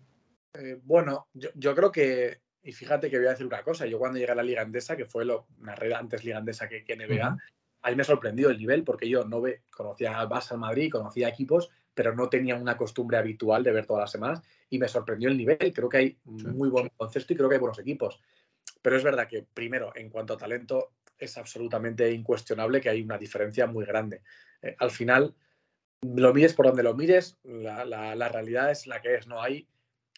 Eh, 0.57 0.79
bueno, 0.83 1.27
yo, 1.33 1.75
creo 1.75 1.91
que, 1.91 2.41
y 2.63 2.71
fíjate 2.71 3.09
que 3.09 3.17
voy 3.17 3.27
a 3.27 3.31
decir 3.31 3.45
una 3.45 3.63
cosa, 3.63 3.85
yo 3.85 3.99
cuando 3.99 4.17
llegué 4.17 4.31
a 4.31 4.35
la 4.35 4.43
Liga 4.43 4.61
Andesa, 4.61 4.95
que 4.95 5.05
fue 5.05 5.25
lo, 5.25 5.47
una 5.59 5.75
red 5.75 5.91
antes 5.93 6.23
Liga 6.23 6.37
Andesa 6.37 6.69
que, 6.69 6.83
que 6.83 6.95
NBA, 6.95 7.37
ahí 7.81 7.95
me 7.95 8.03
sorprendió 8.03 8.49
el 8.49 8.57
nivel, 8.57 8.83
porque 8.83 9.07
yo 9.09 9.25
no 9.25 9.41
ve, 9.41 9.63
conocía 9.69 10.19
a 10.19 10.27
Barça 10.27 10.57
Madrid, 10.57 10.91
conocía 10.91 11.29
equipos, 11.29 11.69
pero 11.93 12.15
no 12.15 12.29
tenía 12.29 12.55
una 12.55 12.77
costumbre 12.77 13.17
habitual 13.17 13.63
de 13.63 13.71
ver 13.71 13.85
todas 13.85 14.01
las 14.01 14.11
semanas, 14.11 14.41
y 14.69 14.79
me 14.79 14.87
sorprendió 14.87 15.29
el 15.29 15.37
nivel. 15.37 15.71
Creo 15.73 15.89
que 15.89 15.97
hay 15.97 16.17
muy 16.23 16.69
buen 16.69 16.89
concepto 16.97 17.33
y 17.33 17.35
creo 17.37 17.47
que 17.47 17.55
hay 17.55 17.61
buenos 17.61 17.79
equipos. 17.79 18.21
Pero 18.81 18.97
es 18.97 19.03
verdad 19.03 19.27
que, 19.27 19.45
primero, 19.53 19.91
en 19.95 20.09
cuanto 20.09 20.33
a 20.33 20.37
talento, 20.37 20.93
es 21.17 21.37
absolutamente 21.37 22.11
incuestionable 22.11 22.81
que 22.81 22.89
hay 22.89 23.01
una 23.01 23.17
diferencia 23.17 23.67
muy 23.67 23.85
grande. 23.85 24.21
Eh, 24.61 24.75
al 24.79 24.91
final, 24.91 25.33
lo 26.01 26.33
mires 26.33 26.53
por 26.53 26.67
donde 26.67 26.83
lo 26.83 26.93
mires, 26.95 27.37
la, 27.43 27.85
la 27.85 28.29
realidad 28.29 28.71
es 28.71 28.87
la 28.87 29.01
que 29.01 29.15
es. 29.15 29.27
No 29.27 29.41
hay 29.41 29.67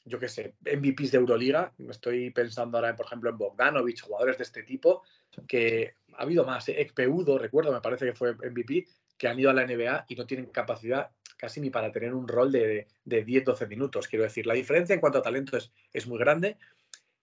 yo 0.08 0.20
qué 0.20 0.30
sé, 0.30 0.56
MVPs 0.62 1.12
de 1.12 1.18
Euroliga. 1.18 1.74
Estoy 1.90 2.32
pensando 2.32 2.78
ahora, 2.78 2.96
por 2.96 3.06
ejemplo, 3.06 3.30
en 3.30 3.38
Bogdanovich, 3.38 4.02
jugadores 4.02 4.38
de 4.38 4.44
este 4.44 4.64
tipo, 4.64 5.04
que 5.48 5.96
ha 6.14 6.24
habido 6.24 6.46
más. 6.46 6.68
¿eh? 6.70 6.82
Ekpeudo, 6.82 7.38
recuerdo, 7.38 7.72
me 7.72 7.82
parece 7.82 8.06
que 8.06 8.14
fue 8.14 8.34
MVP, 8.34 8.88
que 9.18 9.28
han 9.28 9.40
ido 9.40 9.50
a 9.50 9.54
la 9.54 9.66
NBA 9.66 10.06
y 10.08 10.16
no 10.16 10.26
tienen 10.26 10.48
capacidad 10.48 11.12
casi 11.38 11.62
ni 11.62 11.70
para 11.70 11.92
tener 11.92 12.14
un 12.14 12.28
rol 12.28 12.52
de, 12.52 12.88
de 13.06 13.26
10-12 13.26 13.68
minutos. 13.68 14.08
Quiero 14.08 14.24
decir, 14.24 14.48
la 14.48 14.54
diferencia 14.56 14.94
en 14.94 15.00
cuanto 15.00 15.20
a 15.20 15.22
talento 15.22 15.58
es, 15.58 15.72
es 15.94 16.08
muy 16.08 16.18
grande, 16.18 16.58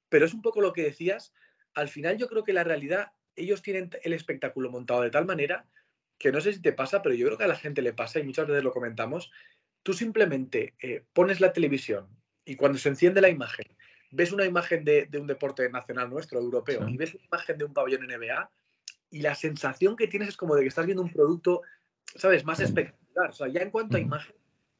pero 0.09 0.27
es 0.27 0.35
un 0.35 0.43
poco 0.43 0.61
lo 0.61 0.73
que 0.73 0.83
decías. 0.83 1.33
Al 1.75 1.89
final 1.89 2.17
yo 2.17 2.29
creo 2.29 2.45
que 2.45 2.53
la 2.53 2.63
realidad, 2.63 3.13
ellos 3.35 3.63
tienen 3.63 3.91
el 4.03 4.13
espectáculo 4.13 4.71
montado 4.71 5.03
de 5.03 5.11
tal 5.11 5.27
manera 5.27 5.67
que 6.19 6.31
no 6.31 6.41
sé 6.41 6.53
si 6.53 6.63
te 6.63 6.73
pasa, 6.73 7.03
pero 7.03 7.15
yo 7.15 7.27
creo 7.27 7.39
que 7.39 7.45
a 7.45 7.49
la 7.49 7.57
gente 7.57 7.83
le 7.83 7.93
pasa 7.93 8.21
y 8.21 8.23
muchas 8.23 8.47
veces 8.47 8.63
lo 8.63 8.73
comentamos. 8.73 9.33
Tú 9.83 9.93
simplemente 9.93 10.75
eh, 10.81 11.05
pones 11.13 11.41
la 11.41 11.53
televisión, 11.53 12.09
y 12.45 12.57
cuando 12.57 12.79
se 12.79 12.89
enciende 12.89 13.21
la 13.21 13.29
imagen, 13.29 13.67
ves 14.11 14.33
una 14.33 14.45
imagen 14.45 14.85
de, 14.85 15.09
un 15.21 15.27
deporte 15.27 15.69
nacional 15.71 16.11
nuestro, 16.11 16.39
europeo, 16.39 16.89
y 16.89 16.97
ves 16.97 17.15
una 17.15 17.25
imagen 17.25 17.59
de 17.59 17.65
un 17.65 17.73
pabellón 17.73 18.07
NBA, 18.07 18.51
y 19.11 19.21
la 19.21 19.35
sensación 19.35 19.97
que 19.97 20.09
tienes 20.09 20.31
es 20.31 20.37
como 20.37 20.55
de 20.55 20.63
que 20.63 20.69
estás 20.69 20.87
viendo 20.87 21.03
un 21.03 21.13
producto, 21.13 21.63
¿sabes?, 22.17 22.45
más 22.45 22.61
espectacular. 22.61 23.31
O 23.31 23.33
sea, 23.33 23.49
ya 23.49 23.61
en 23.61 23.71
cuanto 23.71 23.97
a 23.97 24.01
imagen, 24.01 24.35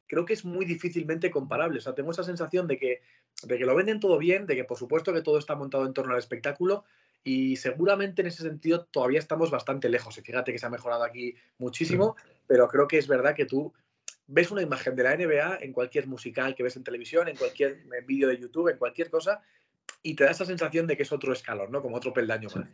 creo 0.07 0.25
que 0.25 0.33
es 0.33 0.43
muy 0.43 0.65
difícilmente 0.65 1.31
comparable. 1.31 1.79
O 1.79 1.81
sea, 1.81 1.95
tengo 1.95 2.11
esa 2.11 2.23
sensación 2.23 2.67
de 2.67 2.77
que, 2.77 3.01
de 3.43 3.57
que 3.57 3.65
lo 3.65 3.75
venden 3.75 3.99
todo 3.99 4.17
bien, 4.17 4.45
de 4.45 4.55
que 4.55 4.63
por 4.63 4.77
supuesto 4.77 5.13
que 5.13 5.21
todo 5.21 5.37
está 5.37 5.55
montado 5.55 5.85
en 5.85 5.93
torno 5.93 6.13
al 6.13 6.19
espectáculo, 6.19 6.83
y 7.23 7.55
seguramente 7.55 8.21
en 8.21 8.27
ese 8.27 8.43
sentido 8.43 8.85
todavía 8.85 9.19
estamos 9.19 9.49
bastante 9.49 9.89
lejos. 9.89 10.17
Y 10.17 10.21
fíjate 10.21 10.51
que 10.51 10.59
se 10.59 10.65
ha 10.65 10.69
mejorado 10.69 11.03
aquí 11.03 11.35
muchísimo, 11.57 12.15
pero 12.45 12.67
creo 12.67 12.87
que 12.87 12.99
es 12.99 13.07
verdad 13.07 13.35
que 13.35 13.45
tú 13.45 13.73
ves 14.27 14.51
una 14.51 14.61
imagen 14.61 14.95
de 14.95 15.03
la 15.03 15.15
NBA 15.15 15.59
en 15.61 15.73
cualquier 15.73 16.07
musical 16.07 16.55
que 16.55 16.63
ves 16.63 16.75
en 16.75 16.83
televisión, 16.83 17.27
en 17.27 17.35
cualquier 17.35 17.83
vídeo 18.05 18.27
de 18.27 18.37
YouTube, 18.37 18.69
en 18.69 18.77
cualquier 18.77 19.09
cosa, 19.09 19.41
y 20.01 20.15
te 20.15 20.23
da 20.23 20.31
esa 20.31 20.45
sensación 20.45 20.87
de 20.87 20.97
que 20.97 21.03
es 21.03 21.11
otro 21.11 21.33
escalón, 21.33 21.71
¿no? 21.71 21.81
Como 21.81 21.97
otro 21.97 22.13
peldaño 22.13 22.49
más. 22.55 22.67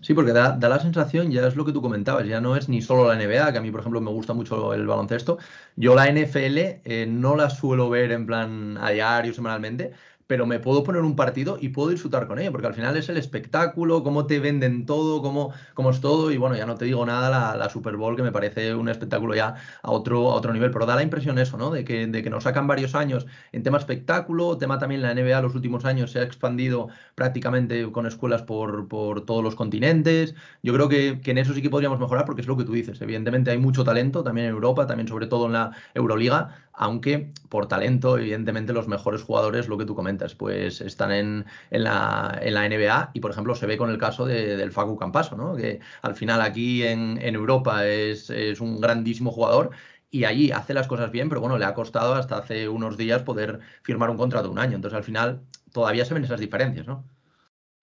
Sí, 0.00 0.14
porque 0.14 0.32
da, 0.32 0.56
la 0.56 0.78
sensación, 0.78 1.30
ya 1.30 1.46
es 1.46 1.56
lo 1.56 1.64
que 1.64 1.72
tú 1.72 1.82
comentabas, 1.82 2.26
ya 2.26 2.40
no 2.40 2.56
es 2.56 2.68
ni 2.68 2.82
solo 2.82 3.08
la 3.08 3.16
NBA, 3.16 3.52
que 3.52 3.58
a 3.58 3.60
mí, 3.60 3.70
por 3.70 3.80
ejemplo, 3.80 4.00
me 4.00 4.10
gusta 4.10 4.32
mucho 4.32 4.72
el 4.72 4.86
baloncesto. 4.86 5.38
Yo 5.76 5.94
la 5.94 6.10
NFL 6.10 6.58
eh, 6.84 7.06
no 7.08 7.34
la 7.34 7.50
suelo 7.50 7.90
ver 7.90 8.12
en 8.12 8.26
plan 8.26 8.78
a 8.80 8.90
diario, 8.90 9.34
semanalmente, 9.34 9.92
pero 10.28 10.46
me 10.46 10.60
puedo 10.60 10.84
poner 10.84 11.02
un 11.02 11.16
partido 11.16 11.58
y 11.60 11.70
puedo 11.70 11.88
disfrutar 11.88 12.28
con 12.28 12.38
ello, 12.38 12.52
porque 12.52 12.66
al 12.68 12.74
final 12.74 12.96
es 12.96 13.08
el 13.08 13.16
espectáculo, 13.16 14.04
cómo 14.04 14.26
te 14.26 14.38
venden 14.38 14.84
todo, 14.84 15.22
cómo, 15.22 15.52
cómo 15.74 15.90
es 15.90 16.00
todo, 16.00 16.30
y 16.30 16.36
bueno, 16.36 16.54
ya 16.54 16.66
no 16.66 16.74
te 16.76 16.84
digo 16.84 17.04
nada, 17.06 17.56
la, 17.56 17.68
Super 17.70 17.96
Bowl, 17.96 18.14
que 18.14 18.22
me 18.22 18.30
parece 18.30 18.74
un 18.74 18.90
espectáculo 18.90 19.34
ya 19.34 19.54
a 19.82 19.90
otro, 19.90 20.30
a 20.30 20.34
otro 20.34 20.52
nivel, 20.52 20.70
pero 20.70 20.84
da 20.84 20.96
la 20.96 21.02
impresión 21.02 21.38
eso, 21.38 21.56
¿no? 21.56 21.70
De 21.70 21.82
que, 21.82 22.06
de 22.06 22.22
que 22.22 22.28
nos 22.28 22.44
sacan 22.44 22.66
varios 22.66 22.94
años 22.94 23.26
en 23.52 23.62
tema 23.62 23.78
espectáculo, 23.78 24.58
tema 24.58 24.78
también 24.78 25.00
la 25.00 25.14
NBA 25.14 25.40
los 25.40 25.54
últimos 25.54 25.86
años 25.86 26.10
se 26.10 26.18
ha 26.18 26.22
expandido 26.22 26.88
prácticamente 27.14 27.90
con 27.90 28.06
escuelas 28.06 28.42
por, 28.42 28.86
por 28.86 29.24
todos 29.24 29.42
los 29.42 29.54
continentes, 29.54 30.34
yo 30.62 30.74
creo 30.74 30.90
que, 30.90 31.20
que 31.22 31.30
en 31.30 31.38
eso 31.38 31.54
sí 31.54 31.62
que 31.62 31.70
podríamos 31.70 31.98
mejorar, 31.98 32.26
porque 32.26 32.42
es 32.42 32.46
lo 32.46 32.56
que 32.58 32.64
tú 32.64 32.72
dices, 32.72 33.00
evidentemente 33.00 33.50
hay 33.50 33.58
mucho 33.58 33.82
talento, 33.82 34.22
también 34.22 34.48
en 34.48 34.52
Europa, 34.52 34.86
también 34.86 35.08
sobre 35.08 35.26
todo 35.26 35.46
en 35.46 35.54
la 35.54 35.72
Euroliga, 35.94 36.68
aunque 36.78 37.32
por 37.48 37.66
talento, 37.66 38.18
evidentemente 38.18 38.72
los 38.72 38.86
mejores 38.86 39.22
jugadores, 39.22 39.68
lo 39.68 39.76
que 39.78 39.84
tú 39.84 39.96
comentas, 39.96 40.17
pues 40.34 40.80
están 40.80 41.12
en, 41.12 41.46
la, 41.70 42.40
NBA 42.42 43.10
y, 43.14 43.20
por 43.20 43.30
ejemplo, 43.30 43.54
se 43.54 43.66
ve 43.66 43.76
con 43.76 43.90
el 43.90 43.98
caso 43.98 44.26
del 44.26 44.72
Facu 44.72 44.96
Campaso, 44.96 45.36
¿no? 45.36 45.56
que 45.56 45.80
al 46.02 46.14
final 46.14 46.40
aquí 46.40 46.84
en, 46.84 47.18
Europa 47.22 47.86
es, 47.86 48.30
un 48.60 48.80
grandísimo 48.80 49.30
jugador 49.30 49.70
y 50.10 50.24
allí 50.24 50.50
hace 50.50 50.74
las 50.74 50.88
cosas 50.88 51.10
bien, 51.10 51.28
pero 51.28 51.40
bueno, 51.40 51.58
le 51.58 51.64
ha 51.64 51.74
costado 51.74 52.14
hasta 52.14 52.38
hace 52.38 52.68
unos 52.68 52.96
días 52.96 53.22
poder 53.22 53.60
firmar 53.82 54.10
un 54.10 54.16
contrato 54.16 54.46
de 54.46 54.52
un 54.52 54.58
año. 54.58 54.76
Entonces, 54.76 54.96
al 54.96 55.04
final, 55.04 55.42
todavía 55.72 56.04
se 56.04 56.14
ven 56.14 56.24
esas 56.24 56.40
diferencias, 56.40 56.86
¿no? 56.86 57.04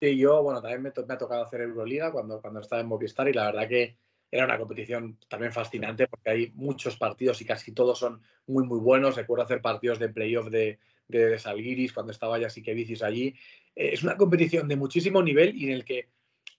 Sí, 0.01 0.17
yo, 0.17 0.41
bueno, 0.43 0.61
también 0.61 0.81
me, 0.81 0.91
me 1.07 1.13
ha 1.13 1.17
tocado 1.17 1.43
hacer 1.43 1.61
Euroliga 1.61 2.11
cuando, 2.11 2.41
cuando 2.41 2.59
estaba 2.59 2.81
en 2.81 2.87
Movistar 2.87 3.27
y 3.29 3.33
la 3.33 3.45
verdad 3.45 3.67
que 3.67 3.97
era 4.31 4.45
una 4.45 4.57
competición 4.57 5.17
también 5.29 5.53
fascinante 5.53 6.07
porque 6.07 6.29
hay 6.29 6.51
muchos 6.55 6.97
partidos 6.97 7.41
y 7.41 7.45
casi 7.45 7.71
todos 7.71 7.99
son 7.99 8.21
muy, 8.47 8.65
muy 8.65 8.79
buenos. 8.79 9.15
Recuerdo 9.15 9.45
hacer 9.45 9.61
partidos 9.61 9.99
de 9.99 10.09
playoff 10.09 10.49
de, 10.49 10.79
de, 11.07 11.37
Salguiris 11.39 11.93
cuando 11.93 12.11
estaba 12.11 12.39
ya 12.39 12.47
Vicis 12.47 13.03
allí. 13.03 13.35
Eh, 13.75 13.91
es 13.93 14.03
una 14.03 14.17
competición 14.17 14.67
de 14.67 14.75
muchísimo 14.75 15.21
nivel 15.21 15.55
y 15.55 15.65
en 15.65 15.71
el 15.71 15.85
que 15.85 16.09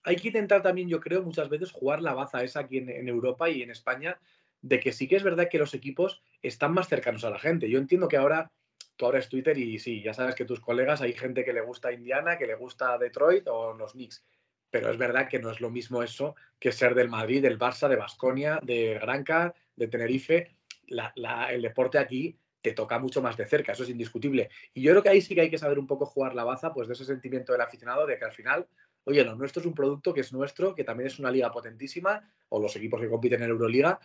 hay 0.03 0.15
que 0.15 0.27
intentar 0.29 0.61
también, 0.61 0.87
yo 0.87 0.99
creo, 0.99 1.21
muchas 1.21 1.49
veces 1.49 1.71
jugar 1.71 2.01
la 2.01 2.13
baza 2.13 2.43
esa 2.43 2.61
aquí 2.61 2.77
en, 2.77 3.07
Europa 3.09 3.49
y 3.49 3.61
en 3.61 3.71
España, 3.71 4.19
de 4.61 4.79
que 4.79 4.93
sí 4.93 5.07
que 5.07 5.17
es 5.17 5.23
verdad 5.23 5.49
que 5.49 5.57
los 5.57 5.73
equipos 5.73 6.21
están 6.41 6.73
más 6.73 6.87
cercanos 6.87 7.25
a 7.25 7.29
la 7.29 7.39
gente. 7.39 7.69
Yo 7.69 7.77
entiendo 7.77 8.07
que 8.07 8.17
ahora 8.17 8.51
tú 8.95 9.05
abres 9.05 9.29
Twitter 9.29 9.57
y 9.57 9.79
sí, 9.79 10.01
ya 10.01 10.13
sabes 10.13 10.35
que 10.35 10.45
tus 10.45 10.59
colegas 10.59 11.01
hay 11.01 11.13
gente 11.13 11.43
que 11.43 11.53
le 11.53 11.61
gusta 11.61 11.91
Indiana, 11.91 12.37
que 12.37 12.47
le 12.47 12.55
gusta 12.55 12.97
Detroit 12.97 13.47
o 13.47 13.73
los 13.73 13.91
Knicks 13.91 14.23
pero 14.69 14.91
es 14.91 14.97
verdad 14.97 15.27
que 15.27 15.39
no 15.39 15.51
es 15.51 15.61
lo 15.61 15.69
mismo 15.69 16.03
eso 16.03 16.35
que 16.59 16.71
ser 16.71 16.95
del 16.95 17.09
Madrid, 17.09 17.41
del 17.41 17.59
Barça, 17.59 17.87
de 17.87 17.95
Basconia, 17.95 18.59
de 18.61 18.99
Granca, 19.01 19.53
de 19.75 19.87
Tenerife. 19.87 20.55
el 20.87 21.61
deporte 21.61 21.97
aquí 21.97 22.37
te 22.67 22.73
toca 22.73 22.99
mucho 22.99 23.21
más 23.21 23.37
de 23.37 23.45
cerca, 23.45 23.71
eso 23.71 23.83
es 23.83 23.89
indiscutible. 23.89 24.49
Y 24.73 24.81
yo 24.81 24.91
creo 24.91 25.03
que 25.03 25.09
ahí 25.09 25.21
sí 25.21 25.33
que 25.33 25.41
hay 25.41 25.49
que 25.49 25.57
saber 25.57 25.79
un 25.79 25.87
poco 25.87 26.05
jugar 26.05 26.35
la 26.35 26.43
baza, 26.43 26.73
pues 26.73 26.87
de 26.87 26.93
ese 26.93 27.05
sentimiento 27.05 27.53
del 27.53 27.61
aficionado 27.61 28.05
de 28.05 28.17
que 28.17 28.25
al 28.25 28.33
final, 28.33 28.67
oye, 29.05 29.23
lo 29.23 29.35
nuestro 29.35 29.61
es 29.61 29.65
un 29.65 29.73
producto 29.73 30.13
que 30.13 30.21
es 30.21 30.33
nuestro, 30.33 30.75
que 30.75 30.83
también 30.83 31.07
es 31.07 31.17
una 31.17 31.31
liga 31.31 31.49
potentísima, 31.51 32.29
o 32.49 32.59
los 32.59 32.75
equipos 32.75 32.99
que 32.99 33.09
compiten 33.09 33.41
en 33.41 33.51
Euroliga. 33.51 33.99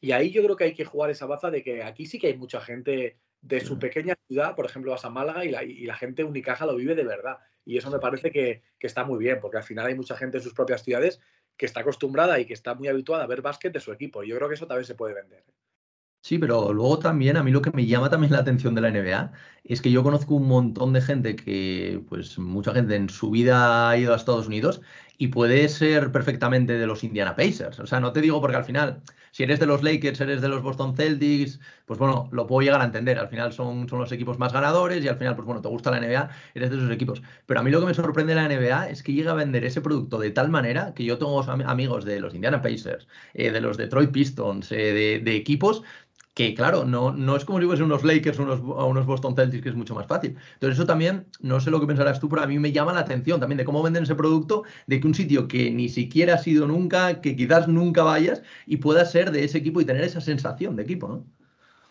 Y 0.00 0.12
ahí 0.12 0.30
yo 0.30 0.42
creo 0.42 0.56
que 0.56 0.64
hay 0.64 0.74
que 0.74 0.84
jugar 0.84 1.10
esa 1.10 1.26
baza 1.26 1.50
de 1.50 1.62
que 1.62 1.82
aquí 1.82 2.06
sí 2.06 2.18
que 2.18 2.28
hay 2.28 2.36
mucha 2.36 2.60
gente 2.60 3.18
de 3.42 3.60
su 3.60 3.78
pequeña 3.78 4.14
ciudad, 4.26 4.56
por 4.56 4.64
ejemplo, 4.64 4.92
vas 4.92 5.04
a 5.04 5.10
Málaga 5.10 5.44
y 5.44 5.50
la, 5.50 5.62
y 5.62 5.84
la 5.84 5.94
gente 5.94 6.24
Unicaja 6.24 6.64
lo 6.64 6.74
vive 6.74 6.94
de 6.94 7.04
verdad. 7.04 7.38
Y 7.66 7.76
eso 7.76 7.90
me 7.90 7.98
parece 7.98 8.30
que, 8.30 8.62
está 8.80 9.04
muy 9.04 9.18
bien, 9.18 9.40
porque 9.40 9.56
al 9.58 9.64
final 9.64 9.86
hay 9.86 9.94
mucha 9.94 10.16
gente 10.16 10.38
en 10.38 10.42
sus 10.42 10.54
propias 10.54 10.84
ciudades 10.84 11.20
que 11.56 11.66
está 11.66 11.80
acostumbrada 11.80 12.38
y 12.38 12.46
que 12.46 12.54
está 12.54 12.74
muy 12.74 12.88
habituada 12.88 13.24
a 13.24 13.26
ver 13.26 13.42
básquet 13.42 13.72
de 13.72 13.80
su 13.80 13.92
equipo. 13.92 14.22
Y 14.22 14.28
yo 14.28 14.36
creo 14.36 14.48
que 14.48 14.54
eso 14.54 14.66
también 14.66 14.86
se 14.86 14.94
puede 14.94 15.14
vender. 15.14 15.44
Sí, 16.26 16.38
pero 16.38 16.72
luego 16.72 16.98
también 16.98 17.36
a 17.36 17.44
mí 17.44 17.52
lo 17.52 17.62
que 17.62 17.70
me 17.70 17.86
llama 17.86 18.10
también 18.10 18.32
la 18.32 18.40
atención 18.40 18.74
de 18.74 18.80
la 18.80 18.88
NBA 18.90 19.30
es 19.62 19.80
que 19.80 19.92
yo 19.92 20.02
conozco 20.02 20.34
un 20.34 20.48
montón 20.48 20.92
de 20.92 21.00
gente 21.00 21.36
que, 21.36 22.02
pues 22.08 22.36
mucha 22.36 22.74
gente 22.74 22.96
en 22.96 23.08
su 23.08 23.30
vida 23.30 23.88
ha 23.88 23.96
ido 23.96 24.12
a 24.12 24.16
Estados 24.16 24.48
Unidos 24.48 24.80
y 25.18 25.28
puede 25.28 25.68
ser 25.68 26.10
perfectamente 26.10 26.72
de 26.78 26.86
los 26.88 27.04
Indiana 27.04 27.36
Pacers. 27.36 27.78
O 27.78 27.86
sea, 27.86 28.00
no 28.00 28.12
te 28.12 28.20
digo 28.20 28.40
porque 28.40 28.56
al 28.56 28.64
final, 28.64 29.02
si 29.30 29.44
eres 29.44 29.60
de 29.60 29.66
los 29.66 29.82
Lakers, 29.84 30.20
eres 30.20 30.40
de 30.42 30.48
los 30.48 30.62
Boston 30.62 30.96
Celtics, 30.96 31.60
pues 31.86 31.98
bueno, 31.98 32.28
lo 32.32 32.46
puedo 32.46 32.62
llegar 32.62 32.80
a 32.80 32.84
entender. 32.84 33.18
Al 33.18 33.28
final 33.28 33.52
son, 33.52 33.88
son 33.88 34.00
los 34.00 34.10
equipos 34.12 34.38
más 34.38 34.52
ganadores 34.52 35.04
y 35.04 35.08
al 35.08 35.16
final, 35.18 35.36
pues 35.36 35.46
bueno, 35.46 35.62
te 35.62 35.68
gusta 35.68 35.90
la 35.92 35.98
NBA, 35.98 36.28
eres 36.54 36.70
de 36.70 36.76
esos 36.76 36.90
equipos. 36.90 37.22
Pero 37.46 37.60
a 37.60 37.62
mí 37.62 37.70
lo 37.70 37.80
que 37.80 37.86
me 37.86 37.94
sorprende 37.94 38.34
de 38.34 38.40
la 38.40 38.48
NBA 38.48 38.90
es 38.90 39.02
que 39.02 39.12
llega 39.12 39.30
a 39.32 39.34
vender 39.34 39.64
ese 39.64 39.80
producto 39.80 40.18
de 40.18 40.30
tal 40.32 40.50
manera 40.50 40.92
que 40.94 41.04
yo 41.04 41.18
tengo 41.18 41.40
amigos 41.42 42.04
de 42.04 42.20
los 42.20 42.34
Indiana 42.34 42.60
Pacers, 42.60 43.06
eh, 43.34 43.50
de 43.52 43.60
los 43.60 43.76
Detroit 43.76 44.10
Pistons, 44.10 44.70
eh, 44.72 44.76
de, 44.76 45.20
de 45.20 45.36
equipos 45.36 45.82
que 46.36 46.52
claro, 46.52 46.84
no, 46.84 47.12
no 47.12 47.34
es 47.34 47.46
como 47.46 47.60
si 47.60 47.64
fuesen 47.64 47.86
unos 47.86 48.04
Lakers 48.04 48.38
o 48.38 48.42
unos, 48.42 48.60
unos, 48.60 49.06
Boston 49.06 49.34
Celtics, 49.34 49.62
que 49.62 49.70
es 49.70 49.74
mucho 49.74 49.94
más 49.94 50.06
fácil. 50.06 50.36
Entonces 50.52 50.78
eso 50.78 50.86
también, 50.86 51.24
no 51.40 51.60
sé 51.60 51.70
lo 51.70 51.80
que 51.80 51.86
pensarás 51.86 52.20
tú, 52.20 52.28
pero 52.28 52.42
a 52.42 52.46
mí 52.46 52.58
me 52.58 52.72
llama 52.72 52.92
la 52.92 53.00
atención 53.00 53.40
también 53.40 53.56
de 53.56 53.64
cómo 53.64 53.82
venden 53.82 54.02
ese 54.02 54.14
producto, 54.14 54.64
de 54.86 55.00
que 55.00 55.06
un 55.06 55.14
sitio 55.14 55.48
que 55.48 55.70
ni 55.70 55.88
siquiera 55.88 56.34
has 56.34 56.46
ido 56.46 56.66
nunca, 56.66 57.22
que 57.22 57.34
quizás 57.36 57.68
nunca 57.68 58.02
vayas, 58.02 58.42
y 58.66 58.76
pueda 58.76 59.06
ser 59.06 59.30
de 59.30 59.44
ese 59.44 59.56
equipo 59.56 59.80
y 59.80 59.86
tener 59.86 60.04
esa 60.04 60.20
sensación 60.20 60.76
de 60.76 60.82
equipo, 60.82 61.08
¿no? 61.08 61.24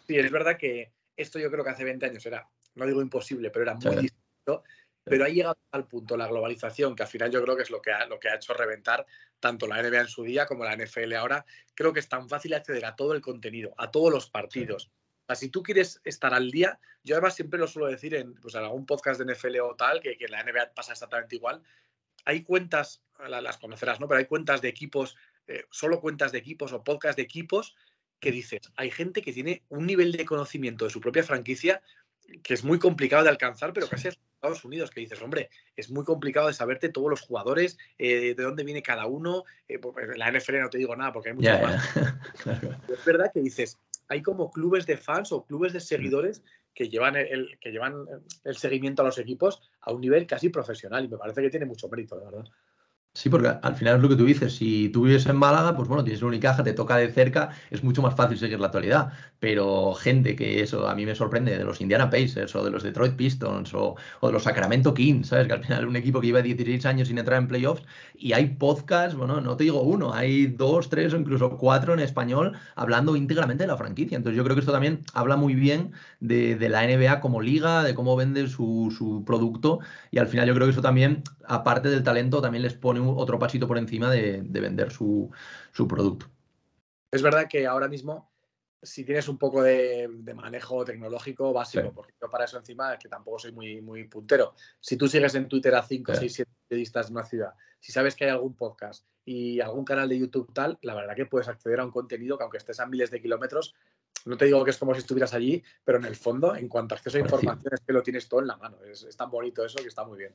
Sí, 0.05 0.15
es 0.15 0.31
verdad 0.31 0.58
que 0.60 0.91
esto 1.17 1.39
yo 1.39 1.49
creo 1.49 1.63
que 1.63 1.71
hace 1.71 1.84
20 1.84 2.05
años 2.05 2.23
era, 2.23 2.47
no 2.75 2.86
digo 2.86 3.01
imposible, 3.01 3.49
pero 3.49 3.63
era 3.63 3.73
muy 3.73 3.95
distinto. 3.95 4.63
Pero 5.05 5.23
ha 5.23 5.29
llegado 5.29 5.57
al 5.71 5.87
punto 5.87 6.17
la 6.17 6.27
globalización, 6.27 6.95
que 6.95 7.03
al 7.03 7.09
final 7.09 7.31
yo 7.31 7.41
creo 7.43 7.55
que 7.55 7.61
es 7.61 7.69
lo 7.69 7.81
que 7.81 7.91
ha, 7.91 8.05
lo 8.07 8.19
que 8.19 8.27
ha 8.27 8.35
hecho 8.35 8.53
reventar 8.53 9.05
tanto 9.39 9.67
la 9.67 9.81
NBA 9.81 10.01
en 10.01 10.07
su 10.07 10.23
día 10.23 10.47
como 10.47 10.63
la 10.63 10.75
NFL 10.75 11.13
ahora. 11.13 11.45
Creo 11.75 11.93
que 11.93 11.99
es 11.99 12.09
tan 12.09 12.27
fácil 12.27 12.53
acceder 12.55 12.85
a 12.85 12.95
todo 12.95 13.13
el 13.13 13.21
contenido, 13.21 13.73
a 13.77 13.91
todos 13.91 14.11
los 14.11 14.29
partidos. 14.29 14.91
O 15.23 15.25
sea, 15.27 15.35
si 15.35 15.49
tú 15.49 15.61
quieres 15.61 16.01
estar 16.03 16.33
al 16.33 16.49
día, 16.49 16.79
yo 17.03 17.15
además 17.15 17.35
siempre 17.35 17.59
lo 17.59 17.67
suelo 17.67 17.87
decir 17.87 18.15
en, 18.15 18.33
pues, 18.35 18.55
en 18.55 18.63
algún 18.63 18.85
podcast 18.85 19.21
de 19.21 19.33
NFL 19.33 19.59
o 19.61 19.75
tal, 19.75 20.01
que, 20.01 20.17
que 20.17 20.25
en 20.25 20.31
la 20.31 20.43
NBA 20.43 20.73
pasa 20.73 20.93
exactamente 20.93 21.35
igual. 21.35 21.61
Hay 22.25 22.43
cuentas, 22.43 23.03
las 23.27 23.57
conocerás, 23.57 23.99
¿no? 23.99 24.07
Pero 24.07 24.19
hay 24.19 24.25
cuentas 24.25 24.61
de 24.61 24.69
equipos, 24.69 25.15
eh, 25.45 25.65
solo 25.69 26.01
cuentas 26.01 26.31
de 26.31 26.39
equipos 26.39 26.73
o 26.73 26.83
podcast 26.83 27.15
de 27.15 27.23
equipos 27.23 27.75
que 28.19 28.31
dices, 28.31 28.61
hay 28.75 28.91
gente 28.91 29.21
que 29.21 29.33
tiene 29.33 29.63
un 29.69 29.85
nivel 29.85 30.11
de 30.11 30.25
conocimiento 30.25 30.85
de 30.85 30.91
su 30.91 31.01
propia 31.01 31.23
franquicia 31.23 31.81
que 32.43 32.53
es 32.53 32.63
muy 32.63 32.79
complicado 32.79 33.23
de 33.23 33.29
alcanzar, 33.29 33.73
pero 33.73 33.88
casi 33.88 34.07
Estados 34.07 34.65
Unidos, 34.65 34.91
que 34.91 35.01
dices, 35.01 35.21
hombre, 35.21 35.49
es 35.75 35.89
muy 35.89 36.03
complicado 36.03 36.47
de 36.47 36.53
saberte 36.53 36.89
todos 36.89 37.09
los 37.09 37.21
jugadores, 37.21 37.77
eh, 37.97 38.35
de 38.35 38.43
dónde 38.43 38.63
viene 38.63 38.83
cada 38.83 39.05
uno. 39.07 39.43
Eh, 39.67 39.79
pues, 39.79 40.09
en 40.09 40.19
la 40.19 40.31
NFL 40.31 40.59
no 40.59 40.69
te 40.69 40.77
digo 40.77 40.95
nada 40.95 41.11
porque 41.11 41.29
hay 41.29 41.35
muchos 41.35 41.61
más. 41.61 41.89
Es 42.89 43.05
verdad 43.05 43.31
que 43.33 43.41
dices, 43.41 43.79
hay 44.07 44.21
como 44.21 44.51
clubes 44.51 44.85
de 44.85 44.97
fans 44.97 45.31
o 45.31 45.45
clubes 45.45 45.73
de 45.73 45.79
seguidores 45.79 46.43
que 46.73 46.89
llevan 46.89 47.15
el, 47.15 47.57
que 47.59 47.71
llevan 47.71 48.05
el 48.43 48.57
seguimiento 48.57 49.01
a 49.01 49.05
los 49.05 49.17
equipos 49.17 49.61
a 49.81 49.93
un 49.93 50.01
nivel 50.01 50.27
casi 50.27 50.49
profesional 50.49 51.05
y 51.05 51.07
me 51.07 51.17
parece 51.17 51.41
que 51.41 51.49
tiene 51.49 51.65
mucho 51.65 51.88
mérito, 51.88 52.19
de 52.19 52.25
verdad. 52.25 52.45
Sí, 53.15 53.30
porque 53.30 53.47
al 53.47 53.75
final 53.75 53.95
es 53.95 54.01
lo 54.01 54.10
que 54.10 54.17
tú 54.17 54.25
dices. 54.25 54.54
Si 54.58 54.89
tú 54.89 55.04
vives 55.04 55.25
en 55.25 55.38
Málaga, 55.38 55.73
pues 55.73 55.88
bueno, 55.88 56.04
tienes 56.04 56.21
una 56.21 56.30
Unicaja, 56.30 56.63
te 56.65 56.73
toca 56.73 56.97
de 56.97 57.10
cerca, 57.10 57.49
es 57.71 57.82
mucho 57.82 58.01
más 58.01 58.13
fácil 58.13 58.38
seguir 58.38 58.60
la 58.60 58.65
actualidad. 58.65 59.13
Pero 59.39 59.93
gente 59.93 60.36
que 60.36 60.62
eso 60.62 60.86
a 60.89 60.95
mí 60.95 61.06
me 61.06 61.15
sorprende, 61.15 61.58
de 61.58 61.63
los 61.63 61.80
Indiana 61.80 62.10
Pacers 62.10 62.54
o 62.56 62.65
de 62.65 62.71
los 62.71 62.84
Detroit 62.84 63.15
Pistons 63.15 63.73
o, 63.73 63.95
de 64.21 64.32
los 64.34 64.43
Sacramento 64.43 64.93
Kings, 64.93 65.30
¿sabes? 65.30 65.47
Que 65.47 65.54
al 65.54 65.63
final 65.63 65.88
un 65.88 65.95
equipo 65.95 66.19
que 66.19 66.28
lleva 66.28 66.41
16 66.41 66.86
años 66.86 67.08
sin 67.08 67.17
entrar 67.17 67.39
en 67.39 67.47
playoffs 67.47 67.84
y 68.17 68.34
hay 68.34 68.47
podcasts, 68.47 69.15
bueno, 69.15 69.39
no 69.39 69.56
te 69.56 69.63
digo 69.63 69.82
uno, 69.82 70.13
hay 70.13 70.47
dos, 70.47 70.89
tres 70.89 71.13
o 71.13 71.17
incluso 71.17 71.51
cuatro 71.58 71.93
en 71.93 72.01
español 72.01 72.58
hablando 72.75 73.15
íntegramente 73.15 73.63
de 73.63 73.67
la 73.67 73.78
franquicia. 73.78 74.17
Entonces 74.17 74.36
yo 74.36 74.43
creo 74.43 74.58
que 74.58 74.60
esto 74.60 74.73
también 74.73 75.04
habla 75.13 75.38
muy 75.38 75.56
bien 75.56 75.93
de, 76.19 76.58
la 76.67 76.84
NBA 76.86 77.21
como 77.21 77.41
liga, 77.41 77.84
de 77.84 77.95
cómo 77.95 78.17
vende 78.17 78.49
su, 78.49 78.93
su 78.97 79.23
producto 79.25 79.80
y 80.12 80.17
al 80.17 80.28
final 80.28 80.47
yo 80.47 80.54
creo 80.54 80.67
que 80.67 80.71
eso 80.71 80.82
también, 80.82 81.23
aparte 81.47 81.89
del 81.89 82.03
talento, 82.03 82.41
también 82.41 82.63
les 82.63 82.73
pone 82.73 82.99
otro 82.99 83.39
pasito 83.39 83.67
por 83.67 83.77
encima 83.77 84.12
de, 84.12 84.41
vender 84.41 84.91
su, 84.91 85.31
producto. 85.88 86.27
Es 87.12 87.21
verdad 87.21 87.47
que 87.49 87.65
ahora 87.65 87.88
mismo, 87.88 88.31
si 88.81 89.03
tienes 89.03 89.27
un 89.27 89.38
poco 89.38 89.63
de, 89.63 90.10
manejo 90.36 90.84
tecnológico 90.84 91.53
básico, 91.53 91.91
porque 91.93 92.13
yo 92.21 92.29
para 92.29 92.45
eso 92.45 92.58
encima, 92.58 92.97
que 92.97 93.10
tampoco 93.10 93.39
soy 93.39 93.51
muy, 93.51 93.81
muy 93.81 94.05
puntero, 94.08 94.53
si 94.79 94.97
tú 94.97 95.08
sigues 95.08 95.36
en 95.36 95.47
Twitter 95.47 95.75
a 95.75 95.84
5, 95.84 96.15
6, 96.15 96.34
7 96.34 96.51
periodistas 96.67 97.08
de 97.08 97.13
una 97.13 97.23
ciudad, 97.23 97.53
si 97.79 97.91
sabes 97.91 98.15
que 98.15 98.25
hay 98.25 98.31
algún 98.31 98.55
podcast 98.55 99.05
y 99.23 99.60
algún 99.60 99.86
canal 99.86 100.10
de 100.10 100.19
YouTube 100.19 100.51
tal, 100.53 100.77
la 100.81 100.95
verdad 100.95 101.15
que 101.15 101.25
puedes 101.25 101.47
acceder 101.47 101.79
a 101.79 101.86
un 101.86 101.91
contenido 101.91 102.38
que 102.38 102.43
aunque 102.43 102.58
estés 102.58 102.79
a 102.79 102.86
miles 102.86 103.12
de 103.12 103.21
kilómetros, 103.21 103.75
no 104.25 104.38
te 104.38 104.45
digo 104.45 104.63
que 104.63 104.71
es 104.71 104.77
como 104.77 104.93
si 104.93 104.99
estuvieras 104.99 105.33
allí, 105.33 105.63
pero 105.83 105.99
en 105.99 106.05
el 106.05 106.15
fondo, 106.15 106.55
en 106.55 106.67
cuanto 106.67 106.95
a 106.95 106.97
acceso 106.97 107.17
a 107.17 107.21
información, 107.21 107.73
es 107.73 107.81
que 107.81 107.93
lo 107.93 108.01
tienes 108.01 108.27
todo 108.27 108.41
en 108.41 108.47
la 108.47 108.57
mano. 108.57 108.77
Es, 108.91 109.05
tan 109.15 109.29
bonito 109.29 109.63
eso 109.63 109.77
que 109.77 109.88
está 109.88 110.03
muy 110.03 110.17
bien. 110.17 110.33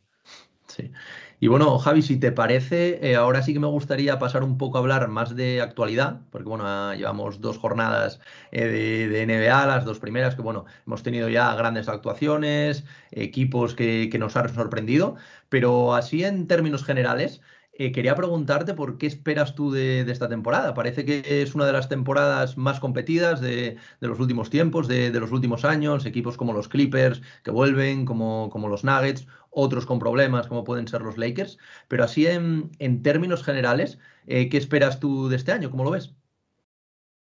Sí. 0.68 0.92
Y 1.40 1.48
bueno, 1.48 1.76
Javi, 1.80 2.00
si 2.00 2.16
te 2.16 2.30
parece, 2.30 3.00
eh, 3.02 3.16
ahora 3.16 3.42
sí 3.42 3.52
que 3.52 3.58
me 3.58 3.66
gustaría 3.66 4.20
pasar 4.20 4.44
un 4.44 4.56
poco 4.56 4.78
a 4.78 4.80
hablar 4.80 5.08
más 5.08 5.34
de 5.34 5.60
actualidad, 5.60 6.20
porque 6.30 6.48
bueno, 6.48 6.64
ah, 6.64 6.94
llevamos 6.96 7.40
dos 7.40 7.58
jornadas 7.58 8.20
eh, 8.52 8.66
de, 8.66 9.26
NBA, 9.26 9.66
las 9.66 9.84
dos 9.84 9.98
primeras, 9.98 10.36
que 10.36 10.42
bueno, 10.42 10.66
hemos 10.86 11.02
tenido 11.02 11.28
ya 11.28 11.52
grandes 11.56 11.88
actuaciones, 11.88 12.84
equipos 13.10 13.74
que, 13.74 14.08
que 14.12 14.18
nos 14.20 14.36
han 14.36 14.54
sorprendido, 14.54 15.16
pero 15.48 15.94
así 15.94 16.22
en 16.22 16.46
términos 16.46 16.84
generales, 16.84 17.40
eh, 17.80 17.92
quería 17.92 18.14
preguntarte 18.14 18.74
por 18.74 18.98
qué 18.98 19.06
esperas 19.06 19.54
tú 19.54 19.70
de, 19.72 20.02
esta 20.02 20.28
temporada. 20.28 20.74
Parece 20.74 21.06
que 21.06 21.40
es 21.40 21.54
una 21.54 21.64
de 21.64 21.72
las 21.72 21.88
temporadas 21.88 22.58
más 22.58 22.78
competidas 22.78 23.40
de, 23.40 23.78
los 24.00 24.20
últimos 24.20 24.50
tiempos, 24.50 24.86
de, 24.86 25.10
los 25.18 25.32
últimos 25.32 25.64
años. 25.64 26.04
Equipos 26.04 26.36
como 26.36 26.52
los 26.52 26.68
Clippers 26.68 27.22
que 27.42 27.50
vuelven, 27.50 28.04
como, 28.04 28.50
como, 28.50 28.68
los 28.68 28.84
Nuggets, 28.84 29.26
otros 29.48 29.86
con 29.86 29.98
problemas 29.98 30.46
como 30.46 30.62
pueden 30.62 30.88
ser 30.88 31.00
los 31.00 31.16
Lakers. 31.16 31.56
Pero 31.88 32.04
así 32.04 32.26
en, 32.26 32.70
términos 33.02 33.42
generales, 33.42 33.98
eh, 34.26 34.50
¿qué 34.50 34.58
esperas 34.58 35.00
tú 35.00 35.30
de 35.30 35.36
este 35.36 35.52
año? 35.52 35.70
¿Cómo 35.70 35.84
lo 35.84 35.92
ves? 35.92 36.12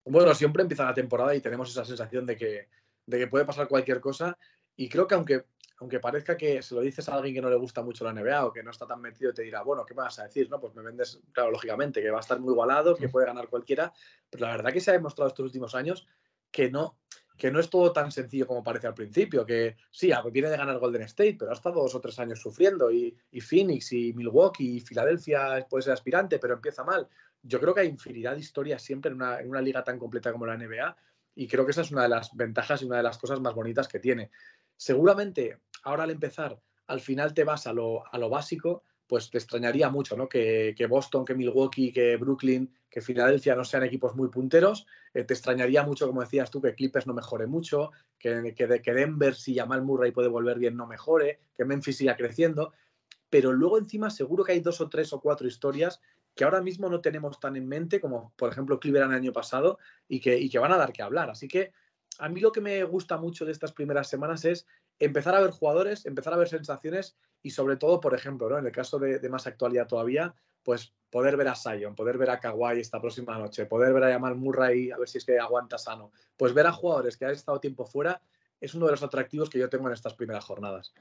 Bueno, 0.04 0.34
siempre 0.34 0.62
empieza 0.62 0.84
la 0.84 0.94
temporada 0.94 1.32
y 1.32 1.40
tenemos 1.40 1.70
esa 1.70 1.84
sensación 1.84 2.26
de 2.26 2.36
que, 2.36 2.68
de 3.06 3.18
que 3.20 3.28
puede 3.28 3.44
pasar 3.44 3.68
cualquier 3.68 4.00
cosa. 4.00 4.36
Y 4.74 4.88
creo 4.88 5.06
que 5.06 5.14
aunque 5.14 5.44
aunque 5.80 5.98
parezca 5.98 6.36
que 6.36 6.62
se 6.62 6.74
lo 6.74 6.82
dices 6.82 7.08
a 7.08 7.14
alguien 7.14 7.34
que 7.34 7.40
no 7.40 7.48
le 7.48 7.56
gusta 7.56 7.82
mucho 7.82 8.04
la 8.04 8.12
NBA 8.12 8.44
o 8.44 8.52
que 8.52 8.62
no 8.62 8.70
está 8.70 8.86
tan 8.86 9.00
metido, 9.00 9.32
te 9.32 9.42
dirá, 9.42 9.62
bueno, 9.62 9.84
¿qué 9.86 9.94
me 9.94 10.02
vas 10.02 10.18
a 10.18 10.24
decir? 10.24 10.48
No, 10.50 10.60
pues 10.60 10.74
me 10.74 10.82
vendes, 10.82 11.20
claro, 11.32 11.50
lógicamente, 11.50 12.02
que 12.02 12.10
va 12.10 12.18
a 12.18 12.20
estar 12.20 12.38
muy 12.38 12.52
igualado, 12.52 12.94
que 12.94 13.08
puede 13.08 13.26
ganar 13.26 13.48
cualquiera, 13.48 13.90
pero 14.28 14.46
la 14.46 14.52
verdad 14.52 14.72
que 14.72 14.80
se 14.80 14.90
ha 14.90 14.94
demostrado 14.94 15.28
estos 15.28 15.44
últimos 15.44 15.74
años 15.74 16.06
que 16.50 16.70
no, 16.70 16.98
que 17.38 17.50
no 17.50 17.60
es 17.60 17.70
todo 17.70 17.92
tan 17.94 18.12
sencillo 18.12 18.46
como 18.46 18.62
parece 18.62 18.88
al 18.88 18.94
principio, 18.94 19.46
que 19.46 19.78
sí, 19.90 20.12
viene 20.30 20.50
de 20.50 20.58
ganar 20.58 20.78
Golden 20.78 21.02
State, 21.02 21.36
pero 21.38 21.50
ha 21.50 21.54
estado 21.54 21.80
dos 21.80 21.94
o 21.94 22.00
tres 22.00 22.18
años 22.18 22.40
sufriendo 22.40 22.90
y, 22.90 23.16
Phoenix 23.40 23.92
y 23.92 24.12
Milwaukee 24.12 24.76
y 24.76 24.80
Filadelfia 24.80 25.66
puede 25.68 25.84
ser 25.84 25.94
aspirante, 25.94 26.38
pero 26.38 26.52
empieza 26.52 26.84
mal. 26.84 27.08
Yo 27.42 27.58
creo 27.58 27.72
que 27.72 27.80
hay 27.80 27.88
infinidad 27.88 28.34
de 28.34 28.40
historias 28.40 28.82
siempre 28.82 29.10
en 29.10 29.16
una, 29.16 29.40
en 29.40 29.48
una 29.48 29.62
liga 29.62 29.82
tan 29.82 29.98
completa 29.98 30.30
como 30.30 30.44
la 30.44 30.58
NBA 30.58 30.94
y 31.36 31.48
creo 31.48 31.64
que 31.64 31.70
esa 31.70 31.80
es 31.80 31.90
una 31.90 32.02
de 32.02 32.10
las 32.10 32.36
ventajas 32.36 32.82
y 32.82 32.84
una 32.84 32.98
de 32.98 33.02
las 33.04 33.16
cosas 33.16 33.40
más 33.40 33.54
bonitas 33.54 33.88
que 33.88 33.98
tiene. 33.98 34.30
Seguramente 34.76 35.60
ahora 35.82 36.04
al 36.04 36.10
empezar, 36.10 36.60
al 36.86 37.00
final 37.00 37.34
te 37.34 37.44
vas 37.44 37.66
a 37.66 37.72
lo, 37.72 38.04
básico, 38.28 38.82
pues 39.06 39.30
te 39.30 39.38
extrañaría 39.38 39.90
mucho, 39.90 40.16
¿no? 40.16 40.28
Que, 40.28 40.74
Boston, 40.88 41.24
que 41.24 41.34
Milwaukee, 41.34 41.92
que 41.92 42.16
Brooklyn, 42.16 42.72
que 42.88 43.00
Filadelfia 43.00 43.54
no 43.54 43.64
sean 43.64 43.84
equipos 43.84 44.14
muy 44.16 44.28
punteros. 44.28 44.86
Eh, 45.14 45.24
te 45.24 45.34
extrañaría 45.34 45.82
mucho, 45.84 46.06
como 46.06 46.20
decías 46.20 46.50
tú, 46.50 46.60
que 46.60 46.74
Clippers 46.74 47.06
no 47.06 47.14
mejore 47.14 47.46
mucho, 47.46 47.90
que, 48.18 48.54
que, 48.56 48.80
que 48.80 48.94
Denver, 48.94 49.34
si 49.34 49.54
Jamal 49.54 49.82
Murray 49.82 50.12
puede 50.12 50.28
volver 50.28 50.58
bien, 50.58 50.76
no 50.76 50.86
mejore, 50.86 51.40
que 51.56 51.64
Memphis 51.64 51.96
siga 51.98 52.16
creciendo. 52.16 52.72
Pero 53.28 53.52
luego 53.52 53.78
encima 53.78 54.10
seguro 54.10 54.44
que 54.44 54.52
hay 54.52 54.60
dos 54.60 54.80
o 54.80 54.88
tres 54.88 55.12
o 55.12 55.20
cuatro 55.20 55.46
historias 55.46 56.00
que 56.34 56.44
ahora 56.44 56.60
mismo 56.62 56.88
no 56.88 57.00
tenemos 57.00 57.38
tan 57.40 57.56
en 57.56 57.68
mente 57.68 58.00
como, 58.00 58.32
por 58.36 58.50
ejemplo, 58.50 58.78
Cleveland 58.78 59.12
el 59.12 59.18
año 59.18 59.32
pasado 59.32 59.78
y 60.08 60.20
que, 60.20 60.38
y 60.38 60.48
que 60.48 60.58
van 60.58 60.72
a 60.72 60.76
dar 60.76 60.92
que 60.92 61.02
hablar. 61.02 61.30
Así 61.30 61.48
que 61.48 61.72
a 62.18 62.28
mí 62.28 62.40
lo 62.40 62.52
que 62.52 62.60
me 62.60 62.82
gusta 62.84 63.16
mucho 63.16 63.44
de 63.44 63.52
estas 63.52 63.72
primeras 63.72 64.08
semanas 64.08 64.44
es 64.44 64.66
empezar 65.00 65.34
a 65.34 65.40
ver 65.40 65.50
jugadores, 65.50 66.06
empezar 66.06 66.34
a 66.34 66.36
ver 66.36 66.48
sensaciones 66.48 67.16
y 67.42 67.50
sobre 67.50 67.76
todo, 67.76 68.00
por 68.00 68.14
ejemplo, 68.14 68.48
¿no? 68.48 68.58
en 68.58 68.66
el 68.66 68.72
caso 68.72 68.98
de, 68.98 69.28
más 69.28 69.46
actualidad 69.46 69.88
todavía, 69.88 70.34
pues 70.62 70.92
poder 71.10 71.36
ver 71.36 71.48
a 71.48 71.56
Sion, 71.56 71.96
poder 71.96 72.18
ver 72.18 72.30
a 72.30 72.38
Kawhi 72.38 72.78
esta 72.78 73.00
próxima 73.00 73.36
noche, 73.38 73.66
poder 73.66 73.92
ver 73.94 74.04
a 74.04 74.12
Jamal 74.12 74.36
Murray 74.36 74.90
a 74.90 74.98
ver 74.98 75.08
si 75.08 75.18
es 75.18 75.24
que 75.24 75.38
aguanta 75.38 75.78
sano. 75.78 76.12
Pues 76.36 76.52
ver 76.52 76.66
a 76.66 76.72
jugadores 76.72 77.16
que 77.16 77.24
han 77.24 77.32
estado 77.32 77.58
tiempo 77.58 77.86
fuera 77.86 78.20
es 78.60 78.74
uno 78.74 78.86
de 78.86 78.92
los 78.92 79.02
atractivos 79.02 79.48
que 79.48 79.58
yo 79.58 79.70
tengo 79.70 79.88
en 79.88 79.94
estas 79.94 80.14
primeras 80.14 80.44
jornadas. 80.44 80.92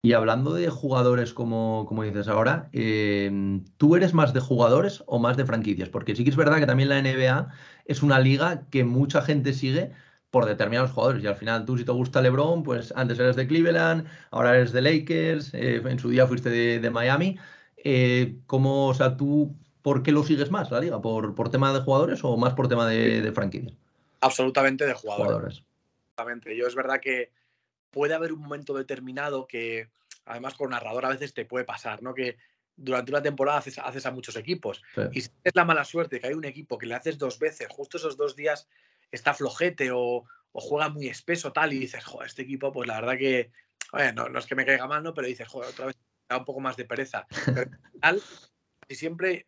Y 0.00 0.12
hablando 0.14 0.54
de 0.54 0.70
jugadores, 0.70 1.34
como, 1.34 1.84
como 1.86 2.04
dices 2.04 2.28
ahora, 2.28 2.70
eh, 2.72 3.60
¿tú 3.76 3.96
eres 3.96 4.14
más 4.14 4.32
de 4.32 4.40
jugadores 4.40 5.02
o 5.06 5.18
más 5.18 5.36
de 5.36 5.44
franquicias? 5.44 5.88
Porque 5.88 6.14
sí 6.14 6.24
que 6.24 6.30
es 6.30 6.36
verdad 6.36 6.58
que 6.58 6.66
también 6.66 6.88
la 6.88 7.02
NBA 7.02 7.48
es 7.84 8.02
una 8.02 8.20
liga 8.20 8.68
que 8.70 8.84
mucha 8.84 9.22
gente 9.22 9.52
sigue, 9.52 9.92
por 10.30 10.46
determinados 10.46 10.90
jugadores. 10.90 11.22
Y 11.22 11.26
al 11.26 11.36
final, 11.36 11.64
tú 11.64 11.78
si 11.78 11.84
te 11.84 11.92
gusta 11.92 12.20
LeBron, 12.20 12.62
pues 12.62 12.92
antes 12.96 13.18
eres 13.18 13.36
de 13.36 13.46
Cleveland, 13.46 14.06
ahora 14.30 14.56
eres 14.56 14.72
de 14.72 14.82
Lakers, 14.82 15.54
eh, 15.54 15.82
en 15.84 15.98
su 15.98 16.10
día 16.10 16.26
fuiste 16.26 16.50
de, 16.50 16.90
Miami. 16.90 17.38
Eh, 17.76 18.36
¿Cómo, 18.46 18.88
o 18.88 18.94
sea, 18.94 19.16
tú, 19.16 19.54
por 19.82 20.02
qué 20.02 20.12
lo 20.12 20.24
sigues 20.24 20.50
más 20.50 20.70
la 20.70 20.80
liga? 20.80 21.00
¿Por, 21.00 21.34
por 21.34 21.50
tema 21.50 21.72
de 21.72 21.80
jugadores 21.80 22.20
o 22.24 22.36
más 22.36 22.54
por 22.54 22.68
tema 22.68 22.86
de, 22.86 23.22
de 23.22 23.32
franquicias? 23.32 23.74
Absolutamente 24.20 24.86
de 24.86 24.94
jugadores. 24.94 25.62
Absolutamente. 26.16 26.56
Yo 26.56 26.66
es 26.66 26.74
verdad 26.74 27.00
que 27.00 27.30
puede 27.90 28.14
haber 28.14 28.32
un 28.32 28.40
momento 28.40 28.74
determinado 28.74 29.46
que, 29.46 29.88
además, 30.26 30.54
por 30.54 30.68
narrador 30.68 31.06
a 31.06 31.10
veces 31.10 31.32
te 31.32 31.44
puede 31.44 31.64
pasar, 31.64 32.02
¿no? 32.02 32.14
Que 32.14 32.36
durante 32.76 33.10
una 33.10 33.22
temporada 33.22 33.58
haces, 33.58 33.78
haces 33.78 34.06
a 34.06 34.10
muchos 34.10 34.36
equipos. 34.36 34.82
Y 35.12 35.22
si 35.22 35.30
es 35.42 35.54
la 35.54 35.64
mala 35.64 35.84
suerte 35.84 36.20
que 36.20 36.28
hay 36.28 36.34
un 36.34 36.44
equipo 36.44 36.78
que 36.78 36.86
le 36.86 36.94
haces 36.94 37.18
dos 37.18 37.38
veces, 37.38 37.66
justo 37.68 37.96
esos 37.96 38.16
dos 38.16 38.36
días 38.36 38.68
está 39.10 39.34
flojete 39.34 39.90
o, 39.92 40.24
juega 40.52 40.88
muy 40.88 41.06
espeso, 41.06 41.52
tal, 41.52 41.72
y 41.72 41.78
dices, 41.78 42.04
joder, 42.04 42.26
este 42.26 42.42
equipo, 42.42 42.72
pues 42.72 42.88
la 42.88 43.00
verdad 43.00 43.16
que, 43.16 43.52
no, 44.14 44.38
es 44.38 44.46
que 44.46 44.56
me 44.56 44.66
caiga 44.66 44.88
mal, 44.88 45.04
¿no? 45.04 45.14
Pero 45.14 45.28
dices, 45.28 45.46
joder, 45.46 45.70
otra 45.70 45.86
vez 45.86 45.96
da 46.28 46.38
un 46.38 46.44
poco 46.44 46.58
más 46.58 46.76
de 46.76 46.84
pereza. 46.84 47.26
Pero 47.44 47.70
al 48.00 48.20
final, 48.20 48.22
y 48.88 48.94
siempre 48.96 49.46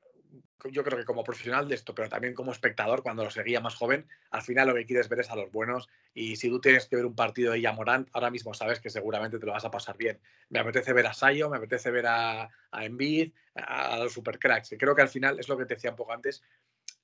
yo 0.69 0.85
creo 0.85 0.99
que 0.99 1.05
como 1.05 1.25
profesional 1.25 1.69
de 1.69 1.75
esto, 1.75 1.95
pero 1.95 2.09
también 2.09 2.35
como 2.35 2.53
espectador, 2.53 3.03
cuando 3.03 3.25
lo 3.25 3.31
seguía 3.31 3.61
más 3.61 3.75
joven, 3.75 4.07
al 4.31 4.43
final 4.43 4.69
lo 4.69 4.75
que 4.75 4.85
quieres 4.85 5.09
ver 5.09 5.21
es 5.21 5.31
a 5.31 5.37
los 5.37 5.51
buenos. 5.51 5.89
Y 6.13 6.37
si 6.37 6.49
tú 6.49 6.61
tienes 6.61 6.87
que 6.87 6.97
ver 6.97 7.07
un 7.07 7.15
partido 7.15 7.53
de 7.53 7.61
Yamorant, 7.61 8.09
ahora 8.13 8.31
mismo 8.31 8.53
sabes 8.53 8.81
que 8.81 8.91
seguramente 8.91 9.39
te 9.39 9.47
lo 9.47 9.53
vas 9.53 9.65
a 9.65 9.71
pasar 9.71 9.97
bien. 9.97 10.21
Me 10.49 10.59
apetece 10.59 10.93
ver 10.93 11.07
a 11.07 11.15
Sayo, 11.15 11.49
me 11.49 11.57
apetece 11.57 11.91
ver 11.91 12.07
a, 12.07 12.51
a 12.71 12.85
Embiid, 12.85 13.33
a, 13.55 13.99
los 13.99 14.13
supercracks. 14.13 14.73
Y 14.73 14.79
creo 14.79 14.95
que 14.95 15.03
al 15.03 15.09
final 15.09 15.39
es 15.39 15.49
lo 15.49 15.57
que 15.57 15.65
te 15.65 15.75
decía 15.75 15.91
un 15.91 15.97
poco 15.97 16.13
antes. 16.13 16.43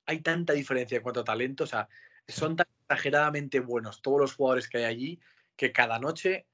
Hay 0.07 0.21
tanta 0.21 0.53
diferencia 0.53 0.97
en 0.97 1.03
cuanto 1.03 1.19
a 1.19 1.23
talento, 1.23 1.65
o 1.65 1.67
sea, 1.67 1.87
son 2.27 2.55
tan 2.55 2.65
exageradamente 2.81 3.59
buenos 3.59 4.01
todos 4.01 4.19
los 4.19 4.33
jugadores 4.33 4.67
que 4.67 4.79
hay 4.79 4.83
allí 4.85 5.19
que 5.55 5.71
cada 5.71 5.99
noche 5.99 6.47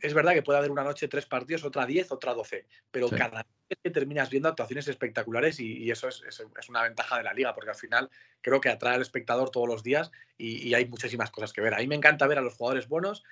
es 0.00 0.14
verdad 0.14 0.34
que 0.34 0.42
puede 0.42 0.58
haber 0.58 0.70
una 0.70 0.84
noche 0.84 1.08
tres 1.08 1.26
partidos, 1.26 1.64
otra 1.64 1.86
diez, 1.86 2.12
otra 2.12 2.34
doce, 2.34 2.66
pero 2.90 3.08
cada 3.08 3.42
vez 3.68 3.78
que 3.82 3.90
terminas 3.90 4.28
viendo 4.28 4.48
actuaciones 4.48 4.86
espectaculares 4.88 5.58
y, 5.58 5.90
eso 5.90 6.08
es, 6.08 6.22
una 6.68 6.82
ventaja 6.82 7.16
de 7.16 7.24
la 7.24 7.32
liga, 7.32 7.54
porque 7.54 7.70
al 7.70 7.76
final 7.76 8.10
creo 8.40 8.60
que 8.60 8.68
atrae 8.68 8.96
al 8.96 9.02
espectador 9.02 9.50
todos 9.50 9.66
los 9.66 9.82
días 9.82 10.10
y, 10.36 10.74
hay 10.74 10.86
muchísimas 10.86 11.30
cosas 11.30 11.52
que 11.52 11.62
ver. 11.62 11.74
A 11.74 11.78
mí 11.78 11.86
me 11.86 11.94
encanta 11.94 12.26
ver 12.26 12.38
a 12.38 12.42
los 12.42 12.54
jugadores 12.54 12.88
buenos 12.88 13.24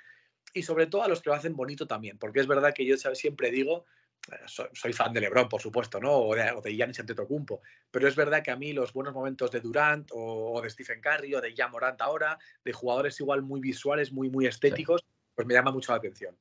y 0.54 0.62
sobre 0.62 0.86
todo 0.86 1.02
a 1.02 1.08
los 1.08 1.20
que 1.20 1.30
lo 1.30 1.36
hacen 1.36 1.54
bonito 1.54 1.86
también, 1.86 2.18
porque 2.18 2.40
es 2.40 2.46
verdad 2.46 2.72
que 2.74 2.86
yo 2.86 2.96
siempre 2.96 3.50
digo, 3.50 3.84
eh, 4.32 4.36
soy, 4.46 4.92
fan 4.92 5.12
de 5.12 5.20
LeBron, 5.20 5.48
por 5.48 5.60
supuesto, 5.60 6.00
¿no? 6.00 6.12
O 6.12 6.34
de, 6.34 6.50
o 6.52 6.60
de 6.60 6.74
Giannis 6.74 7.00
Antetokounmpo, 7.00 7.62
pero 7.90 8.08
es 8.08 8.16
verdad 8.16 8.42
que 8.42 8.50
a 8.50 8.56
mí 8.56 8.72
los 8.72 8.92
buenos 8.92 9.14
momentos 9.14 9.50
de 9.50 9.60
Durant 9.60 10.10
o, 10.12 10.60
de 10.62 10.70
Stephen 10.70 11.00
Curry 11.00 11.34
o 11.34 11.40
de 11.40 11.54
Jan 11.56 11.70
Morant 11.70 12.00
ahora, 12.00 12.38
de 12.64 12.72
jugadores 12.72 13.18
igual 13.20 13.42
muy 13.42 13.60
visuales, 13.60 14.12
muy, 14.12 14.30
muy 14.30 14.46
estéticos, 14.46 15.04
pues 15.34 15.46
me 15.46 15.54
llama 15.54 15.72
mucho 15.72 15.92
la 15.92 15.98
atención. 15.98 16.36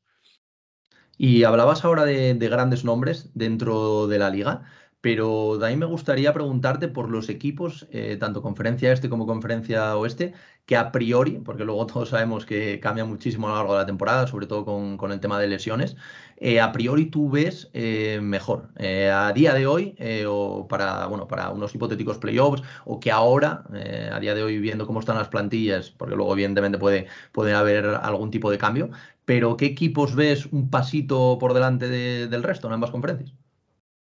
Y 1.18 1.44
hablabas 1.44 1.84
ahora 1.84 2.06
de, 2.06 2.34
grandes 2.36 2.84
nombres 2.84 3.32
dentro 3.34 4.08
de 4.08 4.20
la 4.20 4.30
liga, 4.30 4.66
pero 5.02 5.58
de 5.58 5.68
ahí 5.68 5.78
me 5.78 5.86
gustaría 5.86 6.34
preguntarte 6.34 6.88
por 6.88 7.10
los 7.10 7.30
equipos, 7.30 7.88
eh, 7.92 8.18
tanto 8.20 8.42
conferencia 8.42 8.92
este 8.92 9.10
como 9.10 9.26
conferencia 9.28 9.96
oeste, 9.96 10.34
que 10.66 10.76
a 10.76 10.92
priori, 10.92 11.40
porque 11.40 11.66
luego 11.66 11.86
todos 11.88 12.10
sabemos 12.10 12.46
que 12.46 12.80
cambia 12.80 13.06
muchísimo 13.06 13.48
a 13.48 13.52
lo 13.52 13.58
largo 13.58 13.74
de 13.74 13.80
la 13.80 13.86
temporada, 13.86 14.28
sobre 14.28 14.48
todo 14.48 14.66
con, 14.66 15.12
el 15.12 15.20
tema 15.20 15.40
de 15.40 15.48
lesiones, 15.48 15.96
eh, 16.38 16.60
a 16.60 16.72
priori 16.72 17.06
tú 17.08 17.30
ves 17.30 17.70
eh, 17.74 18.20
mejor 18.22 18.70
a 18.80 19.32
día 19.34 19.54
de 19.54 19.68
hoy 19.68 19.96
o 20.28 20.68
para, 20.68 21.06
bueno, 21.08 21.28
para 21.28 21.50
unos 21.52 21.74
hipotéticos 21.74 22.18
playoffs 22.18 22.64
o 22.86 23.00
que 23.00 23.12
ahora, 23.12 23.64
a 24.12 24.20
día 24.20 24.36
de 24.36 24.44
hoy 24.44 24.60
viendo 24.60 24.86
cómo 24.88 25.00
están 25.00 25.18
las 25.18 25.30
plantillas, 25.30 25.92
porque 25.92 26.16
luego 26.16 26.34
evidentemente 26.34 26.78
puede 26.78 27.54
haber 27.54 27.86
algún 27.86 28.32
tipo 28.32 28.52
de 28.52 28.58
cambio, 28.58 28.90
pero 29.26 29.58
¿qué 29.58 29.66
equipos 29.66 30.16
ves 30.16 30.46
un 30.48 30.70
pasito 30.70 31.38
por 31.40 31.54
delante 31.54 31.88
del 31.90 32.44
resto 32.44 32.68
en 32.68 32.74
ambas 32.74 32.92
conferencias? 32.92 33.47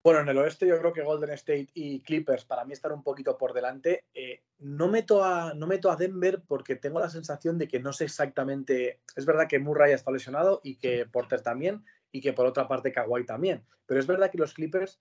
Bueno, 0.08 0.22
en 0.22 0.28
el 0.30 0.38
oeste 0.38 0.66
yo 0.66 0.78
creo 0.78 0.94
que 0.94 1.02
Golden 1.02 1.28
State 1.32 1.68
y 1.74 2.00
Clippers 2.00 2.46
para 2.46 2.64
mí 2.64 2.72
están 2.72 2.92
un 2.92 3.02
poquito 3.02 3.36
por 3.36 3.52
delante. 3.52 4.06
Eh, 4.14 4.40
no, 4.60 4.88
meto 4.88 5.22
a, 5.22 5.52
no 5.52 5.66
meto 5.66 5.90
a 5.90 5.96
Denver 5.96 6.40
porque 6.48 6.76
tengo 6.76 6.98
la 6.98 7.10
sensación 7.10 7.58
de 7.58 7.68
que 7.68 7.78
no 7.78 7.92
sé 7.92 8.04
exactamente. 8.04 9.00
Es 9.14 9.26
verdad 9.26 9.46
que 9.46 9.58
Murray 9.58 9.92
está 9.92 10.10
lesionado 10.10 10.62
y 10.64 10.76
que 10.76 11.04
Porter 11.04 11.42
también, 11.42 11.84
y 12.10 12.22
que 12.22 12.32
por 12.32 12.46
otra 12.46 12.66
parte 12.66 12.90
Kawhi 12.90 13.26
también. 13.26 13.66
Pero 13.84 14.00
es 14.00 14.06
verdad 14.06 14.30
que 14.30 14.38
los 14.38 14.54
Clippers 14.54 14.98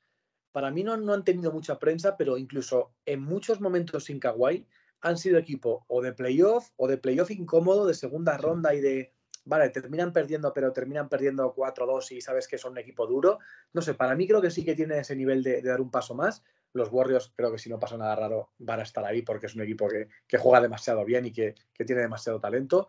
para 0.51 0.71
mí 0.71 0.83
no, 0.83 0.97
no 0.97 1.13
han 1.13 1.23
tenido 1.23 1.53
mucha 1.53 1.79
prensa, 1.79 2.17
pero 2.17 2.37
incluso 2.37 2.91
en 3.05 3.21
muchos 3.21 3.61
momentos 3.61 4.03
sin 4.03 4.19
Kawhi 4.19 4.67
han 4.99 5.17
sido 5.17 5.37
equipo 5.37 5.85
o 5.87 6.01
de 6.01 6.11
playoff 6.11 6.71
o 6.75 6.85
de 6.89 6.97
playoff 6.97 7.31
incómodo, 7.31 7.87
de 7.87 7.93
segunda 7.93 8.37
ronda 8.37 8.75
y 8.75 8.81
de 8.81 9.13
vale, 9.47 9.69
terminan 9.69 10.11
perdiendo, 10.11 10.53
pero 10.53 10.73
terminan 10.73 11.09
perdiendo 11.09 11.53
4-2 11.55 12.11
y 12.11 12.21
sabes 12.21 12.47
que 12.47 12.57
son 12.57 12.73
un 12.73 12.77
equipo 12.79 13.07
duro. 13.07 13.39
No 13.73 13.81
sé, 13.81 13.93
para 13.93 14.15
mí 14.15 14.27
creo 14.27 14.41
que 14.41 14.51
sí 14.51 14.63
que 14.63 14.75
tiene 14.75 14.99
ese 14.99 15.15
nivel 15.15 15.41
de, 15.41 15.61
dar 15.61 15.81
un 15.81 15.89
paso 15.89 16.13
más. 16.13 16.43
Los 16.73 16.91
Warriors 16.91 17.31
creo 17.35 17.51
que 17.51 17.57
si 17.57 17.69
no 17.69 17.79
pasa 17.79 17.97
nada 17.97 18.15
raro 18.15 18.51
van 18.59 18.81
a 18.81 18.83
estar 18.83 19.03
ahí 19.05 19.21
porque 19.21 19.47
es 19.47 19.55
un 19.55 19.61
equipo 19.61 19.87
que, 19.87 20.37
juega 20.37 20.61
demasiado 20.61 21.03
bien 21.05 21.25
y 21.25 21.31
que, 21.31 21.55
tiene 21.73 22.01
demasiado 22.01 22.39
talento. 22.39 22.87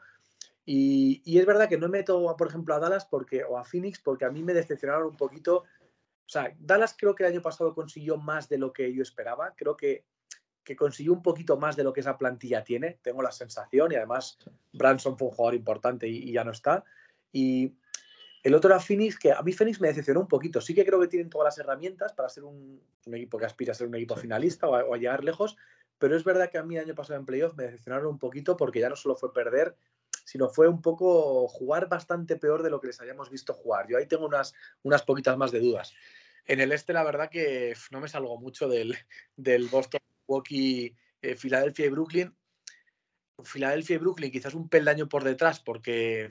Y, 0.65 1.39
es 1.39 1.47
verdad 1.47 1.69
que 1.69 1.79
no 1.79 1.89
meto, 1.89 2.37
por 2.37 2.49
ejemplo, 2.49 2.75
a 2.75 2.81
Dallas 2.81 3.07
porque, 3.07 3.45
o 3.45 3.57
a 3.57 3.65
Phoenix 3.65 4.01
porque 4.01 4.25
a 4.25 4.31
mí 4.31 4.43
me 4.43 4.53
decepcionaron 4.53 5.07
un 5.07 5.17
poquito. 5.17 5.59
O 5.59 6.29
sea, 6.31 6.53
Dallas 6.59 6.95
creo 6.99 7.15
que 7.15 7.23
el 7.23 7.33
año 7.33 7.41
pasado 7.41 7.75
consiguió 7.75 8.17
más 8.17 8.49
de 8.49 8.59
lo 8.59 8.73
que 8.73 8.93
yo 8.93 9.03
esperaba. 9.03 9.55
Creo 9.57 9.77
que 9.77 10.05
que 10.69 10.77
consiguió 10.77 11.15
un 11.15 11.23
poquito 11.23 11.57
más 11.57 11.77
de 11.77 11.83
lo 11.83 11.95
que 11.95 12.01
esa 12.01 12.19
plantilla 12.19 12.63
tiene, 12.63 12.99
tengo 13.01 13.23
la 13.23 13.33
sensación, 13.33 13.91
y 13.91 13.95
además 13.95 14.37
Branson 14.75 15.17
fue 15.17 15.29
un 15.29 15.35
jugador 15.35 15.55
importante 15.55 16.07
y, 16.07 16.31
ya 16.31 16.45
no 16.45 16.51
está. 16.51 16.85
Y 17.33 17.73
el 18.43 18.55
otro 18.55 18.69
era 18.69 18.79
Phoenix, 18.79 19.19
que 19.19 19.33
a 19.33 19.41
mí 19.41 19.55
Phoenix 19.55 19.81
me 19.81 19.89
decepcionó 19.89 20.21
un 20.21 20.29
poquito. 20.29 20.61
Sí 20.61 20.75
que 20.75 20.85
creo 20.85 21.01
que 21.01 21.09
tienen 21.09 21.31
todas 21.31 21.47
las 21.47 21.59
herramientas 21.59 22.13
para 22.13 22.29
ser 22.29 22.45
un, 22.45 22.83
equipo 23.07 23.39
que 23.39 23.47
aspira 23.47 23.73
a 23.73 23.75
ser 23.75 23.87
un 23.87 23.95
equipo 23.95 24.15
finalista 24.15 24.69
o 24.69 24.95
a, 24.95 24.99
llegar 24.99 25.25
lejos, 25.25 25.57
pero 25.99 26.15
es 26.15 26.23
verdad 26.23 26.51
que 26.51 26.59
a 26.59 26.63
mí 26.63 26.77
el 26.77 26.85
año 26.85 26.95
pasado 26.95 27.19
en 27.19 27.25
playoff 27.25 27.57
me 27.57 27.65
decepcionaron 27.65 28.07
un 28.07 28.19
poquito 28.19 28.55
porque 28.55 28.81
ya 28.81 28.91
no 28.91 28.97
solo 28.97 29.17
fue 29.17 29.33
perder, 29.33 29.75
sino 30.27 30.51
fue 30.51 30.69
un 30.69 30.83
poco 30.83 31.49
jugar 31.49 31.89
bastante 31.89 32.37
peor 32.37 32.63
de 32.63 32.69
lo 32.69 32.79
que 32.79 32.89
les 32.89 33.01
hayamos 33.01 33.31
visto 33.31 33.55
jugar. 33.55 33.87
Yo 33.89 33.97
ahí 33.97 34.05
tengo 34.05 34.27
unas, 34.27 34.53
unas 34.83 35.01
poquitas 35.01 35.39
más 35.39 35.51
de 35.51 35.61
dudas. 35.61 35.95
En 36.45 36.61
el 36.61 36.73
este, 36.73 36.93
la 36.93 37.05
verdad 37.05 37.31
que 37.31 37.75
no 37.91 38.01
me 38.01 38.09
salgo 38.09 38.39
mucho 38.39 38.69
del, 38.69 38.95
del 39.35 39.69
Boston 39.69 40.03
Milwaukee, 40.29 40.95
eh, 41.23 41.37
Filadelfia 41.37 41.87
y 41.87 41.89
Brooklyn. 41.89 42.35
Filadelfia 43.45 43.97
y 43.97 43.99
Brooklyn 43.99 44.33
quizás 44.33 44.55
un 44.55 44.69
peldaño 44.69 45.09
por 45.09 45.23
detrás 45.23 45.61
porque, 45.61 46.29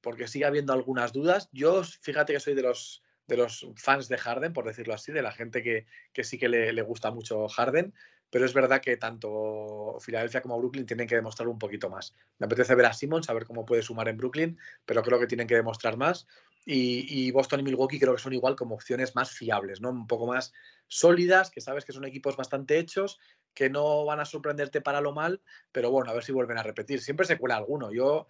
porque 0.00 0.26
sigue 0.26 0.44
habiendo 0.44 0.72
algunas 0.72 1.12
dudas. 1.12 1.48
Yo, 1.52 1.82
fíjate 1.84 2.32
que 2.32 2.40
soy 2.40 2.54
de 2.54 2.62
los, 2.62 3.02
de 3.28 3.36
los 3.36 3.66
fans 3.76 4.08
de 4.08 4.18
Harden, 4.18 4.52
por 4.52 4.66
decirlo 4.66 4.94
así, 4.94 5.12
de 5.12 5.22
la 5.22 5.32
gente 5.32 5.62
que, 5.62 5.86
sí 6.24 6.38
que 6.38 6.48
le, 6.48 6.82
gusta 6.82 7.12
mucho 7.12 7.46
Harden, 7.48 7.94
pero 8.30 8.44
es 8.44 8.52
verdad 8.54 8.80
que 8.80 8.96
tanto 8.96 9.98
Filadelfia 10.00 10.42
como 10.42 10.58
Brooklyn 10.58 10.84
tienen 10.84 11.06
que 11.06 11.14
demostrar 11.14 11.48
un 11.48 11.58
poquito 11.58 11.88
más. 11.88 12.14
Me 12.38 12.46
apetece 12.46 12.74
ver 12.74 12.86
a 12.86 12.92
Simmons, 12.92 13.26
saber 13.26 13.44
cómo 13.44 13.64
puede 13.64 13.82
sumar 13.82 14.08
en 14.08 14.16
Brooklyn, 14.16 14.58
pero 14.84 15.02
creo 15.02 15.20
que 15.20 15.28
tienen 15.28 15.46
que 15.46 15.54
demostrar 15.54 15.96
más. 15.96 16.26
Y, 16.66 17.06
y, 17.08 17.30
Boston 17.30 17.60
y 17.60 17.62
Milwaukee 17.62 18.00
creo 18.00 18.14
que 18.14 18.20
son 18.20 18.34
igual 18.34 18.56
como 18.56 18.74
opciones 18.74 19.14
más 19.14 19.30
fiables, 19.30 19.80
¿no? 19.80 19.90
Un 19.90 20.06
poco 20.06 20.26
más 20.26 20.52
sólidas, 20.86 21.50
que 21.50 21.62
sabes 21.62 21.84
que 21.84 21.92
son 21.92 22.04
equipos 22.04 22.36
bastante 22.36 22.78
hechos 22.78 23.18
que 23.58 23.68
no 23.68 24.04
van 24.04 24.20
a 24.20 24.24
sorprenderte 24.24 24.80
para 24.80 25.00
lo 25.00 25.12
mal, 25.12 25.42
pero 25.72 25.90
bueno, 25.90 26.12
a 26.12 26.14
ver 26.14 26.22
si 26.22 26.30
vuelven 26.30 26.58
a 26.58 26.62
repetir. 26.62 27.00
Siempre 27.00 27.26
se 27.26 27.38
cuela 27.38 27.56
alguno. 27.56 27.92
Yo, 27.92 28.28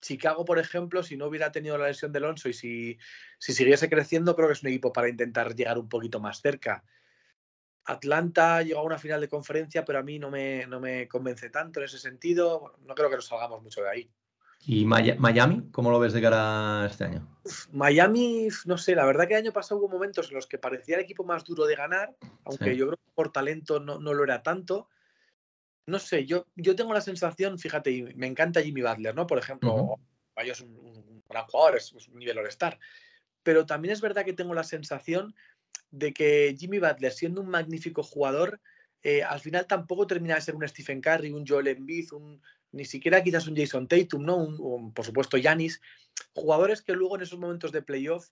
Chicago, 0.00 0.44
por 0.44 0.60
ejemplo, 0.60 1.02
si 1.02 1.16
no 1.16 1.26
hubiera 1.26 1.50
tenido 1.50 1.76
la 1.76 1.88
lesión 1.88 2.12
de 2.12 2.18
Alonso 2.20 2.48
y 2.48 2.52
si, 2.52 2.96
si 3.40 3.52
siguiese 3.52 3.90
creciendo, 3.90 4.36
creo 4.36 4.46
que 4.46 4.52
es 4.52 4.62
un 4.62 4.68
equipo 4.68 4.92
para 4.92 5.08
intentar 5.08 5.56
llegar 5.56 5.76
un 5.76 5.88
poquito 5.88 6.20
más 6.20 6.40
cerca. 6.40 6.84
Atlanta 7.84 8.62
llegó 8.62 8.78
a 8.78 8.84
una 8.84 8.98
final 8.98 9.20
de 9.20 9.28
conferencia, 9.28 9.84
pero 9.84 9.98
a 9.98 10.04
mí 10.04 10.20
no 10.20 10.30
me, 10.30 10.64
no 10.68 10.78
me 10.78 11.08
convence 11.08 11.50
tanto 11.50 11.80
en 11.80 11.86
ese 11.86 11.98
sentido. 11.98 12.76
no 12.82 12.94
creo 12.94 13.10
que 13.10 13.16
nos 13.16 13.26
salgamos 13.26 13.64
mucho 13.64 13.82
de 13.82 13.88
ahí. 13.88 14.10
¿Y 14.66 14.84
Miami? 14.84 15.68
¿Cómo 15.72 15.90
lo 15.90 15.98
ves 15.98 16.12
de 16.12 16.20
cara 16.20 16.82
a 16.82 16.86
este 16.86 17.04
año? 17.04 17.26
Miami, 17.72 18.48
no 18.66 18.76
sé, 18.76 18.94
la 18.94 19.06
verdad 19.06 19.26
que 19.26 19.34
el 19.34 19.44
año 19.44 19.52
pasado 19.52 19.80
hubo 19.80 19.88
momentos 19.88 20.28
en 20.28 20.34
los 20.34 20.46
que 20.46 20.58
parecía 20.58 20.96
el 20.96 21.02
equipo 21.02 21.24
más 21.24 21.44
duro 21.44 21.64
de 21.64 21.76
ganar, 21.76 22.14
aunque 22.44 22.76
yo 22.76 22.86
creo 22.86 22.98
que 22.98 23.12
por 23.14 23.32
talento 23.32 23.80
no, 23.80 23.98
lo 23.98 24.22
era 24.22 24.42
tanto. 24.42 24.88
No 25.86 25.98
sé, 25.98 26.26
yo, 26.26 26.46
yo 26.56 26.76
tengo 26.76 26.92
la 26.92 27.00
sensación, 27.00 27.58
fíjate, 27.58 28.12
me 28.16 28.26
encanta 28.26 28.62
Jimmy 28.62 28.82
Butler, 28.82 29.14
¿no? 29.14 29.26
Por 29.26 29.38
ejemplo, 29.38 29.96
es 30.36 30.60
un, 30.60 31.22
gran 31.28 31.46
jugador, 31.46 31.76
es, 31.78 31.92
un 31.92 32.18
nivel 32.18 32.38
all-star. 32.38 32.78
Pero 33.42 33.64
también 33.64 33.92
es 33.92 34.02
verdad 34.02 34.24
que 34.24 34.34
tengo 34.34 34.52
la 34.52 34.64
sensación 34.64 35.34
de 35.90 36.12
que 36.12 36.54
Jimmy 36.58 36.78
Butler, 36.78 37.12
siendo 37.12 37.40
un 37.40 37.48
magnífico 37.48 38.02
jugador, 38.02 38.60
eh, 39.02 39.22
al 39.22 39.40
final 39.40 39.66
tampoco 39.66 40.06
termina 40.06 40.34
de 40.34 40.42
ser 40.42 40.54
un 40.54 40.68
Stephen 40.68 41.00
Curry, 41.00 41.32
un 41.32 41.46
Joel 41.46 41.68
Embiid, 41.68 42.12
un, 42.12 42.42
ni 42.72 42.84
siquiera 42.84 43.22
quizás 43.22 43.46
un 43.46 43.56
Jason 43.56 43.88
Tatum, 43.88 44.22
¿no? 44.24 44.36
Un, 44.36 44.92
por 44.92 45.04
supuesto, 45.04 45.36
Yanis. 45.36 45.80
Jugadores 46.34 46.82
que 46.82 46.92
luego 46.92 47.16
en 47.16 47.22
esos 47.22 47.38
momentos 47.38 47.72
de 47.72 47.82
playoff 47.82 48.28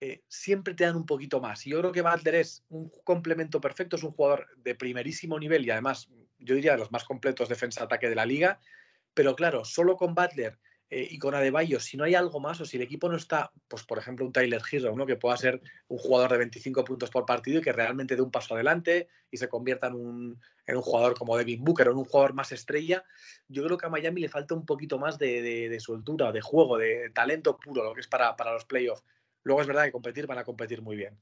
eh, 0.00 0.22
siempre 0.28 0.74
te 0.74 0.84
dan 0.84 0.96
un 0.96 1.06
poquito 1.06 1.40
más. 1.40 1.66
Y 1.66 1.70
yo 1.70 1.80
creo 1.80 1.92
que 1.92 2.02
Butler 2.02 2.36
es 2.36 2.64
un 2.68 2.90
complemento 3.04 3.60
perfecto, 3.60 3.96
es 3.96 4.02
un 4.02 4.12
jugador 4.12 4.46
de 4.56 4.74
primerísimo 4.74 5.38
nivel 5.38 5.66
y 5.66 5.70
además, 5.70 6.08
yo 6.38 6.54
diría, 6.54 6.72
de 6.72 6.78
los 6.78 6.92
más 6.92 7.04
completos 7.04 7.48
defensa-ataque 7.48 8.08
de 8.08 8.14
la 8.14 8.26
liga. 8.26 8.60
Pero 9.14 9.34
claro, 9.34 9.64
solo 9.64 9.96
con 9.96 10.14
Butler 10.14 10.58
eh, 10.90 11.06
y 11.10 11.18
con 11.18 11.34
Adebayo, 11.34 11.80
si 11.80 11.96
no 11.98 12.04
hay 12.04 12.14
algo 12.14 12.40
más 12.40 12.60
o 12.60 12.64
si 12.64 12.78
el 12.78 12.82
equipo 12.82 13.10
no 13.10 13.16
está, 13.16 13.52
pues 13.68 13.84
por 13.84 13.98
ejemplo, 13.98 14.24
un 14.24 14.32
Tyler 14.32 14.62
Hero, 14.70 14.96
¿no? 14.96 15.04
que 15.04 15.16
pueda 15.16 15.36
ser 15.36 15.60
un 15.88 15.98
jugador 15.98 16.32
de 16.32 16.38
25 16.38 16.82
puntos 16.84 17.10
por 17.10 17.26
partido 17.26 17.58
y 17.58 17.62
que 17.62 17.72
realmente 17.72 18.16
dé 18.16 18.22
un 18.22 18.30
paso 18.30 18.54
adelante 18.54 19.08
y 19.30 19.36
se 19.36 19.48
convierta 19.48 19.88
en 19.88 19.94
un, 19.94 20.40
en 20.66 20.76
un 20.76 20.82
jugador 20.82 21.14
como 21.14 21.36
Devin 21.36 21.62
Booker 21.62 21.88
o 21.88 21.92
en 21.92 21.98
un 21.98 22.04
jugador 22.04 22.32
más 22.32 22.52
estrella, 22.52 23.04
yo 23.48 23.64
creo 23.64 23.76
que 23.76 23.86
a 23.86 23.90
Miami 23.90 24.22
le 24.22 24.28
falta 24.30 24.54
un 24.54 24.64
poquito 24.64 24.98
más 24.98 25.18
de, 25.18 25.68
de, 25.68 25.80
soltura, 25.80 26.32
de 26.32 26.40
juego, 26.40 26.78
de 26.78 27.10
talento 27.10 27.58
puro, 27.58 27.84
lo 27.84 27.92
que 27.92 28.00
es 28.00 28.08
para, 28.08 28.34
para 28.36 28.54
los 28.54 28.64
playoffs. 28.64 29.04
Luego 29.42 29.60
es 29.60 29.66
verdad 29.66 29.84
que 29.84 29.92
competir 29.92 30.26
van 30.26 30.38
a 30.38 30.44
competir 30.44 30.80
muy 30.80 30.96
bien. 30.96 31.18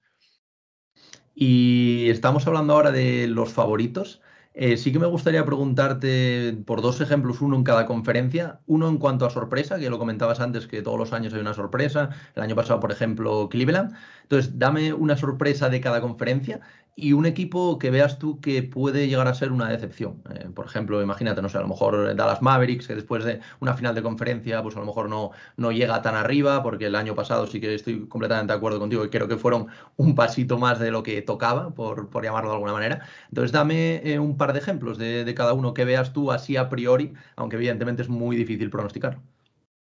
Y 1.34 2.08
estamos 2.08 2.46
hablando 2.46 2.72
ahora 2.72 2.92
de 2.92 3.26
los 3.26 3.52
favoritos. 3.52 4.22
Eh, 4.58 4.78
sí 4.78 4.90
que 4.90 4.98
me 4.98 5.06
gustaría 5.06 5.44
preguntarte 5.44 6.56
por 6.64 6.80
dos 6.80 7.02
ejemplos, 7.02 7.42
uno 7.42 7.56
en 7.56 7.62
cada 7.64 7.84
conferencia. 7.84 8.60
Uno 8.66 8.88
en 8.88 8.96
cuanto 8.96 9.26
a 9.26 9.30
sorpresa, 9.30 9.78
que 9.78 9.90
lo 9.90 9.98
comentabas 9.98 10.40
antes, 10.40 10.66
que 10.66 10.80
todos 10.80 10.98
los 10.98 11.12
años 11.12 11.34
hay 11.34 11.40
una 11.40 11.52
sorpresa. 11.52 12.08
El 12.34 12.42
año 12.42 12.56
pasado, 12.56 12.80
por 12.80 12.90
ejemplo, 12.90 13.50
Cleveland. 13.50 13.94
Entonces, 14.22 14.58
dame 14.58 14.94
una 14.94 15.16
sorpresa 15.18 15.68
de 15.68 15.82
cada 15.82 16.00
conferencia 16.00 16.60
y 16.98 17.12
un 17.12 17.26
equipo 17.26 17.78
que 17.78 17.90
veas 17.90 18.18
tú 18.18 18.40
que 18.40 18.62
puede 18.62 19.06
llegar 19.06 19.28
a 19.28 19.34
ser 19.34 19.52
una 19.52 19.68
decepción. 19.68 20.22
Eh, 20.34 20.48
por 20.54 20.64
ejemplo, 20.64 21.02
imagínate, 21.02 21.42
no 21.42 21.50
sé, 21.50 21.58
a 21.58 21.60
lo 21.60 21.68
mejor 21.68 22.16
Dallas 22.16 22.40
Mavericks, 22.40 22.86
que 22.86 22.94
después 22.94 23.22
de 23.22 23.40
una 23.60 23.74
final 23.74 23.94
de 23.94 24.02
conferencia, 24.02 24.62
pues 24.62 24.76
a 24.76 24.80
lo 24.80 24.86
mejor 24.86 25.10
no, 25.10 25.32
no 25.58 25.72
llega 25.72 26.00
tan 26.00 26.14
arriba, 26.14 26.62
porque 26.62 26.86
el 26.86 26.96
año 26.96 27.14
pasado 27.14 27.46
sí 27.46 27.60
que 27.60 27.74
estoy 27.74 28.08
completamente 28.08 28.54
de 28.54 28.56
acuerdo 28.56 28.78
contigo 28.78 29.04
y 29.04 29.10
creo 29.10 29.28
que 29.28 29.36
fueron 29.36 29.66
un 29.96 30.14
pasito 30.14 30.56
más 30.58 30.78
de 30.78 30.90
lo 30.90 31.02
que 31.02 31.20
tocaba, 31.20 31.74
por, 31.74 32.08
por 32.08 32.24
llamarlo 32.24 32.48
de 32.48 32.56
alguna 32.56 32.72
manera. 32.72 33.06
Entonces, 33.28 33.52
dame 33.52 34.00
eh, 34.10 34.18
un 34.18 34.38
par 34.38 34.54
de 34.54 34.60
ejemplos 34.60 34.96
de, 34.96 35.24
de, 35.24 35.34
cada 35.34 35.52
uno 35.52 35.74
que 35.74 35.84
veas 35.84 36.14
tú 36.14 36.32
así 36.32 36.56
a 36.56 36.70
priori, 36.70 37.12
aunque 37.36 37.56
evidentemente 37.56 38.02
es 38.02 38.08
muy 38.08 38.36
difícil 38.36 38.70
pronosticar. 38.70 39.20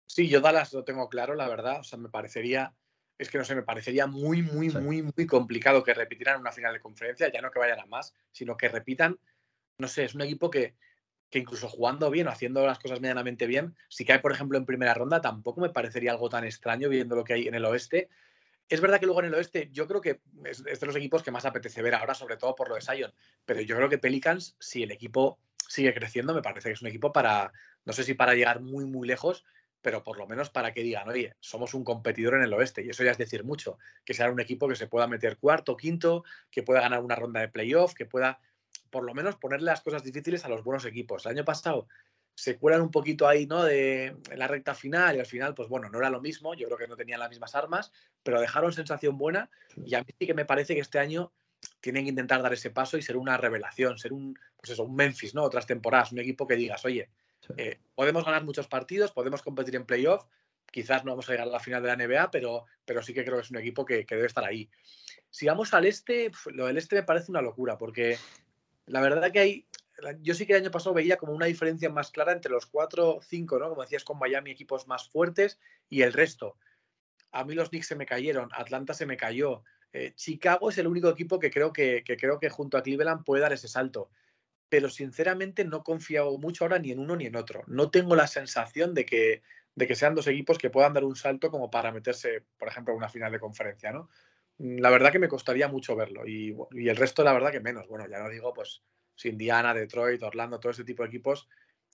Sí, 0.06 0.28
yo 0.28 0.40
Dallas 0.42 0.74
lo 0.74 0.84
tengo 0.84 1.08
claro, 1.08 1.34
la 1.34 1.48
verdad. 1.48 1.80
O 1.80 1.84
sea, 1.84 1.98
me 1.98 2.10
parecería 2.10 2.74
es 3.20 3.28
que 3.28 3.36
no 3.36 3.44
sé, 3.44 3.54
me 3.54 3.62
parecería 3.62 4.06
muy, 4.06 4.42
muy, 4.42 4.70
muy, 4.70 5.02
muy 5.02 5.26
complicado 5.26 5.84
que 5.84 5.92
repitieran 5.92 6.40
una 6.40 6.52
final 6.52 6.72
de 6.72 6.80
conferencia, 6.80 7.30
ya 7.30 7.42
no 7.42 7.50
que 7.50 7.58
vayan 7.58 7.78
a 7.78 7.84
más, 7.84 8.14
sino 8.32 8.56
que 8.56 8.68
repitan, 8.68 9.18
no 9.76 9.88
sé, 9.88 10.04
es 10.04 10.14
un 10.14 10.22
equipo 10.22 10.50
que, 10.50 10.74
que 11.28 11.38
incluso 11.38 11.68
jugando 11.68 12.10
bien 12.10 12.28
o 12.28 12.30
haciendo 12.30 12.66
las 12.66 12.78
cosas 12.78 13.02
medianamente 13.02 13.46
bien, 13.46 13.76
si 13.90 14.06
cae, 14.06 14.20
por 14.20 14.32
ejemplo, 14.32 14.56
en 14.56 14.64
primera 14.64 14.94
ronda, 14.94 15.20
tampoco 15.20 15.60
me 15.60 15.68
parecería 15.68 16.12
algo 16.12 16.30
tan 16.30 16.44
extraño 16.44 16.88
viendo 16.88 17.14
lo 17.14 17.22
que 17.22 17.34
hay 17.34 17.46
en 17.46 17.54
el 17.54 17.66
oeste. 17.66 18.08
Es 18.70 18.80
verdad 18.80 18.98
que 18.98 19.06
luego 19.06 19.20
en 19.20 19.26
el 19.26 19.34
oeste 19.34 19.68
yo 19.70 19.86
creo 19.86 20.00
que 20.00 20.22
es, 20.44 20.64
de 20.64 20.86
los 20.86 20.96
equipos 20.96 21.22
que 21.22 21.30
más 21.30 21.44
apetece 21.44 21.82
ver 21.82 21.94
ahora, 21.94 22.14
sobre 22.14 22.38
todo 22.38 22.54
por 22.56 22.70
lo 22.70 22.76
de 22.76 22.80
Sion, 22.80 23.12
pero 23.44 23.60
yo 23.60 23.76
creo 23.76 23.90
que 23.90 23.98
Pelicans, 23.98 24.56
si 24.58 24.82
el 24.82 24.92
equipo 24.92 25.38
sigue 25.68 25.92
creciendo, 25.92 26.32
me 26.32 26.40
parece 26.40 26.70
que 26.70 26.72
es 26.72 26.80
un 26.80 26.88
equipo 26.88 27.12
para, 27.12 27.52
no 27.84 27.92
sé 27.92 28.02
si 28.02 28.14
para 28.14 28.34
llegar 28.34 28.60
muy, 28.60 28.86
muy 28.86 29.06
lejos, 29.06 29.44
pero 29.82 30.02
por 30.02 30.18
lo 30.18 30.26
menos 30.26 30.50
para 30.50 30.72
que 30.72 30.82
digan, 30.82 31.08
oye, 31.08 31.34
somos 31.40 31.74
un 31.74 31.84
competidor 31.84 32.34
en 32.34 32.42
el 32.42 32.52
oeste, 32.52 32.82
y 32.84 32.90
eso 32.90 33.04
ya 33.04 33.12
es 33.12 33.18
decir 33.18 33.44
mucho, 33.44 33.78
que 34.04 34.14
sea 34.14 34.30
un 34.30 34.40
equipo 34.40 34.68
que 34.68 34.76
se 34.76 34.86
pueda 34.86 35.06
meter 35.06 35.38
cuarto, 35.38 35.76
quinto, 35.76 36.24
que 36.50 36.62
pueda 36.62 36.80
ganar 36.80 37.02
una 37.02 37.14
ronda 37.14 37.40
de 37.40 37.48
playoff, 37.48 37.94
que 37.94 38.06
pueda 38.06 38.40
por 38.90 39.04
lo 39.04 39.14
menos 39.14 39.36
ponerle 39.36 39.66
las 39.66 39.80
cosas 39.80 40.02
difíciles 40.02 40.44
a 40.44 40.48
los 40.48 40.64
buenos 40.64 40.84
equipos. 40.84 41.24
El 41.24 41.32
año 41.32 41.44
pasado 41.44 41.86
se 42.34 42.56
cuelan 42.56 42.80
un 42.80 42.90
poquito 42.90 43.28
ahí, 43.28 43.46
¿no? 43.46 43.64
De 43.64 44.16
la 44.34 44.48
recta 44.48 44.74
final 44.74 45.16
y 45.16 45.20
al 45.20 45.26
final, 45.26 45.54
pues 45.54 45.68
bueno, 45.68 45.88
no 45.90 45.98
era 45.98 46.10
lo 46.10 46.20
mismo, 46.20 46.54
yo 46.54 46.66
creo 46.66 46.78
que 46.78 46.88
no 46.88 46.96
tenían 46.96 47.20
las 47.20 47.28
mismas 47.30 47.54
armas, 47.54 47.92
pero 48.22 48.40
dejaron 48.40 48.72
sensación 48.72 49.18
buena 49.18 49.50
y 49.84 49.94
a 49.94 50.00
mí 50.00 50.06
sí 50.18 50.26
que 50.26 50.34
me 50.34 50.44
parece 50.44 50.74
que 50.74 50.80
este 50.80 50.98
año 50.98 51.32
tienen 51.80 52.04
que 52.04 52.10
intentar 52.10 52.42
dar 52.42 52.52
ese 52.52 52.70
paso 52.70 52.96
y 52.96 53.02
ser 53.02 53.16
una 53.16 53.36
revelación, 53.36 53.98
ser 53.98 54.12
un, 54.12 54.38
pues 54.56 54.70
eso, 54.70 54.84
un 54.84 54.96
Memphis, 54.96 55.34
¿no? 55.34 55.42
Otras 55.42 55.66
temporadas, 55.66 56.12
un 56.12 56.18
equipo 56.18 56.46
que 56.46 56.56
digas, 56.56 56.84
oye, 56.84 57.10
eh, 57.56 57.78
podemos 57.94 58.24
ganar 58.24 58.44
muchos 58.44 58.68
partidos, 58.68 59.12
podemos 59.12 59.42
competir 59.42 59.76
en 59.76 59.86
playoff, 59.86 60.24
quizás 60.70 61.04
no 61.04 61.12
vamos 61.12 61.28
a 61.28 61.32
llegar 61.32 61.48
a 61.48 61.50
la 61.50 61.60
final 61.60 61.82
de 61.82 61.88
la 61.88 61.96
NBA, 61.96 62.30
pero, 62.30 62.64
pero 62.84 63.02
sí 63.02 63.12
que 63.12 63.24
creo 63.24 63.36
que 63.36 63.42
es 63.42 63.50
un 63.50 63.58
equipo 63.58 63.84
que, 63.84 64.04
debe 64.08 64.26
estar 64.26 64.44
ahí. 64.44 64.70
Si 65.30 65.46
vamos 65.46 65.74
al 65.74 65.86
este, 65.86 66.30
lo 66.52 66.66
del 66.66 66.78
este 66.78 66.96
me 66.96 67.02
parece 67.02 67.30
una 67.30 67.42
locura, 67.42 67.78
porque 67.78 68.18
la 68.86 69.00
verdad 69.00 69.30
que 69.30 69.38
hay, 69.38 69.66
yo 70.20 70.34
sí 70.34 70.46
que 70.46 70.54
el 70.54 70.62
año 70.62 70.70
pasado 70.70 70.94
veía 70.94 71.16
como 71.16 71.32
una 71.32 71.46
diferencia 71.46 71.90
más 71.90 72.10
clara 72.10 72.32
entre 72.32 72.50
los 72.50 72.66
cuatro 72.66 73.16
o 73.16 73.22
cinco, 73.22 73.58
¿no? 73.58 73.68
Como 73.68 73.82
decías, 73.82 74.04
con 74.04 74.18
Miami, 74.18 74.50
equipos 74.50 74.86
más 74.86 75.08
fuertes 75.08 75.58
y 75.88 76.02
el 76.02 76.12
resto. 76.12 76.56
A 77.32 77.44
mí 77.44 77.54
los 77.54 77.68
Knicks 77.68 77.86
se 77.86 77.96
me 77.96 78.06
cayeron, 78.06 78.48
Atlanta 78.52 78.94
se 78.94 79.06
me 79.06 79.16
cayó. 79.16 79.62
Eh, 79.92 80.12
Chicago 80.14 80.70
es 80.70 80.78
el 80.78 80.86
único 80.86 81.08
equipo 81.08 81.38
que 81.38 81.50
creo 81.50 81.72
que, 81.72 82.02
que, 82.04 82.16
creo 82.16 82.38
que 82.38 82.48
junto 82.48 82.76
a 82.76 82.82
Cleveland 82.82 83.24
puede 83.24 83.42
dar 83.42 83.52
ese 83.52 83.68
salto 83.68 84.10
pero 84.70 84.88
sinceramente 84.88 85.64
no 85.64 85.82
confío 85.82 86.38
mucho 86.38 86.64
ahora 86.64 86.78
ni 86.78 86.92
en 86.92 87.00
uno 87.00 87.16
ni 87.16 87.26
en 87.26 87.36
otro. 87.36 87.64
No 87.66 87.90
tengo 87.90 88.14
la 88.14 88.28
sensación 88.28 88.94
de 88.94 89.04
que, 89.04 89.42
de 89.74 89.86
que 89.86 89.96
sean 89.96 90.14
dos 90.14 90.28
equipos 90.28 90.58
que 90.58 90.70
puedan 90.70 90.94
dar 90.94 91.04
un 91.04 91.16
salto 91.16 91.50
como 91.50 91.70
para 91.70 91.92
meterse, 91.92 92.44
por 92.56 92.68
ejemplo, 92.68 92.94
en 92.94 92.98
una 92.98 93.08
final 93.08 93.32
de 93.32 93.40
conferencia, 93.40 93.90
¿no? 93.90 94.08
Mm, 94.58 94.78
la 94.78 94.90
verdad 94.90 95.10
que 95.10 95.18
me 95.18 95.28
costaría 95.28 95.68
mucho 95.68 95.96
verlo 95.96 96.26
y, 96.26 96.56
el 96.72 96.96
resto, 96.96 97.24
la 97.24 97.32
verdad 97.32 97.50
que 97.50 97.60
menos. 97.60 97.88
Bueno, 97.88 98.06
ya 98.08 98.20
no 98.20 98.30
digo, 98.30 98.54
pues, 98.54 98.82
Indiana, 99.24 99.74
Detroit, 99.74 100.22
Orlando, 100.22 100.60
todo 100.60 100.70
ese 100.70 100.84
tipo 100.84 101.02
de 101.02 101.08
equipos, 101.08 101.48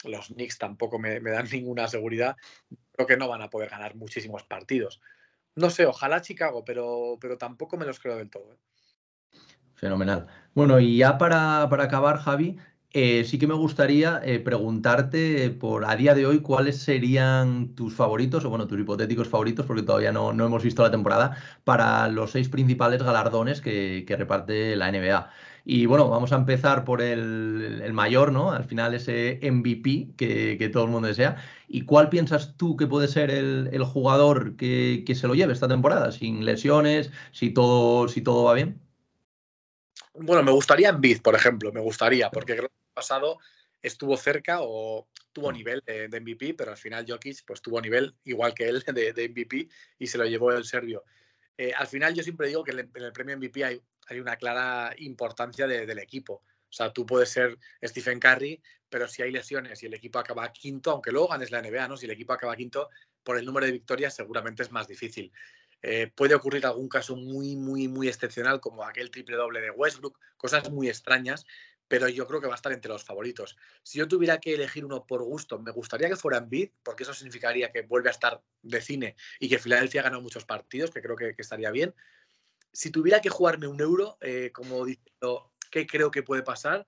los 0.05 0.29
Knicks 0.29 0.59
tampoco 0.59 0.99
me, 0.99 1.19
dan 1.21 1.49
ninguna 1.53 1.89
seguridad. 1.89 2.37
Creo 2.93 3.07
que 3.07 3.17
no 3.17 3.27
van 3.27 3.43
a 3.43 3.51
poder 3.51 3.71
ganar 3.71 3.95
muchísimos 3.97 4.45
partidos. 4.45 5.01
No 5.55 5.71
sé, 5.71 5.87
ojalá 5.87 6.21
Chicago, 6.21 6.63
pero, 6.63 7.17
pero 7.19 7.39
tampoco 7.39 7.79
me 7.79 7.87
los 7.87 7.99
creo 7.99 8.17
del 8.17 8.29
todo. 8.29 8.53
¿eh? 8.53 8.59
Fenomenal. 9.77 10.27
Bueno, 10.55 10.81
y 10.81 10.97
ya 10.99 11.19
para, 11.19 11.63
acabar, 11.65 12.19
Javi, 12.19 12.57
eh, 12.93 13.25
sí 13.25 13.39
que 13.39 13.47
me 13.47 13.55
gustaría 13.55 14.23
eh, 14.25 14.41
preguntarte 14.41 15.51
por 15.51 15.85
a 15.85 15.97
día 15.97 16.15
de 16.15 16.25
hoy 16.25 16.41
cuáles 16.41 16.79
serían 16.79 17.75
tus 17.75 17.95
favoritos, 17.95 18.45
o 18.47 18.51
bueno, 18.51 18.67
tus 18.67 18.81
hipotéticos 18.81 19.29
favoritos, 19.29 19.67
porque 19.67 19.83
todavía 19.83 20.13
no, 20.13 20.31
hemos 20.31 20.63
visto 20.63 20.83
la 20.83 20.91
temporada, 20.91 21.37
para 21.65 22.09
los 22.09 22.31
seis 22.31 22.49
principales 22.49 23.03
galardones 23.03 23.61
que, 23.61 24.07
reparte 24.19 24.77
la 24.77 24.91
NBA. 24.91 25.31
Y 25.67 25.85
bueno, 25.87 26.09
vamos 26.09 26.33
a 26.33 26.37
empezar 26.37 26.85
por 26.85 27.03
el, 27.03 27.93
mayor, 27.93 28.33
¿no? 28.33 28.53
Al 28.53 28.65
final 28.65 28.95
ese 28.95 29.39
MVP 29.43 30.15
que, 30.17 30.71
todo 30.73 30.85
el 30.85 30.91
mundo 30.91 31.09
desea. 31.09 31.37
¿Y 31.69 31.83
cuál 31.83 32.09
piensas 32.09 32.57
tú 32.57 32.77
que 32.77 32.87
puede 32.87 33.09
ser 33.09 33.31
el, 33.31 33.85
jugador 33.85 34.57
que, 34.57 35.05
que, 35.07 35.15
se 35.15 35.29
lo 35.29 35.35
lleve 35.35 35.53
esta 35.53 35.69
temporada? 35.69 36.13
Sin 36.13 36.45
lesiones, 36.47 37.11
si 37.33 37.51
todo, 37.51 38.09
si 38.09 38.23
todo 38.23 38.45
va 38.45 38.55
bien. 38.55 38.86
Bueno, 40.19 40.43
me 40.43 40.53
gustaría 40.53 40.89
en 40.89 41.01
Bid, 41.01 41.21
por 41.21 41.35
ejemplo, 41.35 41.73
me 41.73 41.81
gustaría, 41.81 42.31
porque 42.31 42.57
creo 42.57 42.69
que 42.69 42.75
el 42.75 42.95
pasado 42.95 43.39
estuvo 43.83 44.17
cerca 44.17 44.59
o 44.61 45.09
tuvo 45.33 45.51
mm. 45.51 45.55
nivel 45.55 45.83
de, 45.87 46.21
MVP, 46.21 46.55
pero 46.55 46.71
al 46.71 46.77
final 46.77 47.05
Jokic 47.07 47.45
pues 47.47 47.61
tuvo 47.61 47.81
nivel 47.81 48.15
igual 48.25 48.55
que 48.55 48.69
él 48.69 48.83
de, 48.95 49.29
MVP 49.29 49.69
y 49.99 50.07
se 50.07 50.19
lo 50.19 50.25
llevó 50.25 50.53
el 50.53 50.65
serbio. 50.65 51.05
Eh, 51.59 51.73
al 51.77 51.87
final 51.87 52.15
yo 52.15 52.23
siempre 52.23 52.49
digo 52.49 52.65
que 52.65 52.73
en 52.73 52.91
el, 52.95 53.13
premio 53.13 53.37
MVP 53.37 53.65
hay, 53.65 53.81
hay 54.09 54.21
una 54.21 54.37
clara 54.37 54.95
importancia 54.99 55.67
del 55.67 55.99
equipo. 55.99 56.43
O 56.69 56.73
sea, 56.73 56.93
tú 56.93 57.07
puedes 57.07 57.31
ser 57.31 57.57
Stephen 57.83 58.21
Curry, 58.21 58.61
pero 58.89 59.09
si 59.09 59.23
hay 59.23 59.31
lesiones 59.31 59.83
y 59.83 59.87
el 59.87 59.95
equipo 59.95 60.19
acaba 60.19 60.53
quinto, 60.53 60.91
aunque 60.91 61.13
luego 61.13 61.29
ganes 61.29 61.51
la 61.51 61.63
NBA, 61.63 61.89
¿no? 61.89 61.97
Si 61.97 62.07
el 62.07 62.13
equipo 62.13 62.33
acaba 62.33 62.57
quinto, 62.57 62.91
por 63.23 63.39
el 63.39 63.45
número 63.45 63.67
de 63.67 63.73
victorias 63.73 64.15
seguramente 64.15 64.63
es 64.63 64.71
más 64.71 64.87
difícil. 64.87 65.33
Eh, 65.83 66.11
puede 66.15 66.35
ocurrir 66.35 66.67
algún 66.67 66.89
caso 66.89 67.17
muy, 67.17 67.57
muy, 67.57 67.89
muy 67.89 68.09
excepcional, 68.09 68.61
como 68.61 68.85
aquel 68.85 69.11
triple 69.11 69.37
doble 69.37 69.61
de 69.61 69.71
Westbrook, 69.71 70.19
cosas 70.37 70.71
muy 70.71 70.89
extrañas, 70.89 71.45
pero 71.89 72.09
yo 72.09 72.27
creo 72.27 72.41
que 72.41 72.47
va 72.47 72.55
a 72.55 72.57
estar 72.57 72.73
entre 72.73 72.91
los 72.91 73.05
favoritos. 73.05 73.57
Si 73.83 73.99
yo 73.99 74.09
tuviera 74.09 74.39
que 74.39 74.55
elegir 74.55 74.85
uno 74.85 75.07
por 75.07 75.23
gusto, 75.23 75.59
me 75.59 75.71
gustaría 75.71 76.09
que 76.09 76.17
fuera 76.17 76.39
Embiid, 76.39 76.71
porque 76.83 77.05
eso 77.05 77.15
significaría 77.15 77.71
que 77.71 77.83
vuelve 77.83 78.09
a 78.09 78.13
estar 78.13 78.43
de 78.63 78.81
cine 78.81 79.17
y 79.39 79.49
que 79.49 79.59
Filadelfia 79.59 80.01
ha 80.01 80.05
ganado 80.05 80.23
muchos 80.23 80.45
partidos, 80.45 80.91
que 80.91 81.03
creo 81.03 81.17
que, 81.17 81.35
estaría 81.39 81.71
bien. 81.71 81.95
Si 82.73 82.91
tuviera 82.91 83.21
que 83.21 83.31
jugarme 83.31 83.69
un 83.69 83.81
euro, 83.81 84.19
eh, 84.21 84.51
como 84.53 84.85
diciendo, 84.85 85.53
¿qué 85.71 85.87
creo 85.87 86.11
que 86.11 86.23
puede 86.23 86.43
pasar? 86.43 86.87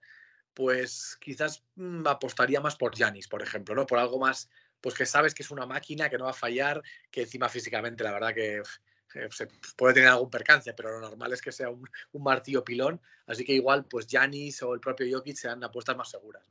Pues 0.54 1.16
quizás 1.20 1.64
mm, 1.76 2.06
apostaría 2.06 2.60
más 2.60 2.76
por 2.76 2.94
Yanis, 2.96 3.28
por 3.28 3.42
ejemplo, 3.42 3.74
¿no? 3.74 3.86
Por 3.86 3.98
algo 3.98 4.18
más, 4.18 4.50
pues 4.80 4.94
que 4.94 5.06
sabes 5.06 5.34
que 5.34 5.42
es 5.42 5.50
una 5.50 5.66
máquina, 5.66 6.08
que 6.08 6.18
no 6.18 6.24
va 6.24 6.30
a 6.30 6.34
fallar, 6.34 6.82
que 7.10 7.22
encima 7.22 7.48
físicamente, 7.48 8.04
la 8.04 8.12
verdad 8.12 8.34
que 8.34 8.62
se 9.30 9.48
puede 9.76 9.94
tener 9.94 10.10
algún 10.10 10.30
percance, 10.30 10.72
pero 10.74 10.92
lo 10.92 11.00
normal 11.00 11.32
es 11.32 11.40
que 11.40 11.52
sea 11.52 11.70
un, 11.70 11.88
martillo 12.22 12.64
pilón. 12.64 13.00
Así 13.26 13.44
que 13.44 13.54
igual, 13.54 13.86
pues 13.86 14.06
Janis 14.08 14.62
o 14.62 14.74
el 14.74 14.80
propio 14.80 15.06
Jokic 15.10 15.36
sean 15.36 15.62
apuestas 15.64 15.96
más 15.96 16.10
seguras. 16.10 16.42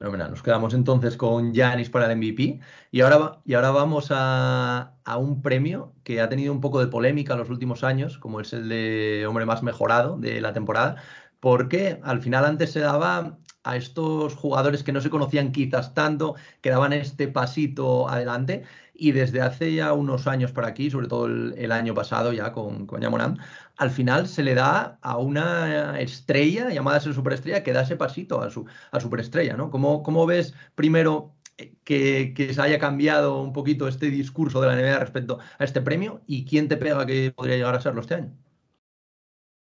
Nos 0.00 0.42
quedamos 0.42 0.74
entonces 0.74 1.16
con 1.16 1.54
Janis 1.54 1.88
para 1.88 2.10
el 2.10 2.18
MVP. 2.18 2.60
Y 2.90 3.00
ahora, 3.00 3.40
y 3.46 3.54
ahora 3.54 3.70
vamos 3.70 4.08
a, 4.10 4.98
a, 5.02 5.16
un 5.16 5.40
premio 5.40 5.94
que 6.04 6.20
ha 6.20 6.28
tenido 6.28 6.52
un 6.52 6.60
poco 6.60 6.80
de 6.80 6.88
polémica 6.88 7.32
en 7.32 7.38
los 7.38 7.48
últimos 7.48 7.84
años, 7.84 8.18
como 8.18 8.40
es 8.40 8.52
el 8.52 8.68
de 8.68 9.24
hombre 9.26 9.46
más 9.46 9.62
mejorado 9.62 10.18
de 10.18 10.42
la 10.42 10.52
temporada, 10.52 11.02
porque 11.40 12.00
al 12.02 12.20
final 12.20 12.44
antes 12.44 12.72
se 12.72 12.80
daba 12.80 13.38
a 13.64 13.76
estos 13.76 14.34
jugadores 14.34 14.84
que 14.84 14.92
no 14.92 15.00
se 15.00 15.10
conocían 15.10 15.52
quizás 15.52 15.94
tanto, 15.94 16.36
que 16.60 16.70
daban 16.70 16.92
este 16.92 17.28
pasito 17.28 18.08
adelante 18.08 18.64
y 18.94 19.12
desde 19.12 19.40
hace 19.40 19.74
ya 19.74 19.92
unos 19.92 20.26
años 20.26 20.52
para 20.52 20.68
aquí, 20.68 20.90
sobre 20.90 21.08
todo 21.08 21.26
el, 21.26 21.72
año 21.72 21.94
pasado 21.94 22.32
ya 22.32 22.52
con, 22.52 22.86
con 22.86 23.00
Yamoran, 23.00 23.38
al 23.76 23.90
final 23.90 24.28
se 24.28 24.42
le 24.44 24.54
da 24.54 24.98
a 25.02 25.16
una 25.16 26.00
estrella 26.00 26.70
llamada 26.70 26.98
a 26.98 27.00
ser 27.00 27.14
superestrella 27.14 27.64
que 27.64 27.72
da 27.72 27.82
ese 27.82 27.96
pasito 27.96 28.40
a 28.40 28.50
su 28.50 28.66
a 28.92 29.00
superestrella, 29.00 29.56
¿no? 29.56 29.70
¿Cómo, 29.70 30.02
cómo 30.02 30.26
ves 30.26 30.54
primero 30.74 31.34
eh, 31.58 31.74
que, 31.84 32.34
que, 32.36 32.54
se 32.54 32.62
haya 32.62 32.78
cambiado 32.78 33.42
un 33.42 33.52
poquito 33.52 33.88
este 33.88 34.10
discurso 34.10 34.60
de 34.60 34.68
la 34.68 34.76
NBA 34.76 34.98
respecto 35.00 35.38
a 35.58 35.64
este 35.64 35.80
premio 35.80 36.22
y 36.26 36.44
quién 36.44 36.68
te 36.68 36.76
pega 36.76 37.06
que 37.06 37.32
podría 37.34 37.56
llegar 37.56 37.74
a 37.74 37.80
serlo 37.80 38.00
este 38.02 38.14
año? 38.14 38.32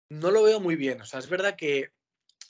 No 0.10 0.32
lo 0.32 0.44
veo 0.44 0.60
muy 0.60 0.76
bien. 0.76 1.02
O 1.02 1.06
sea, 1.06 1.20
es 1.20 1.30
verdad 1.30 1.56
que, 1.56 1.92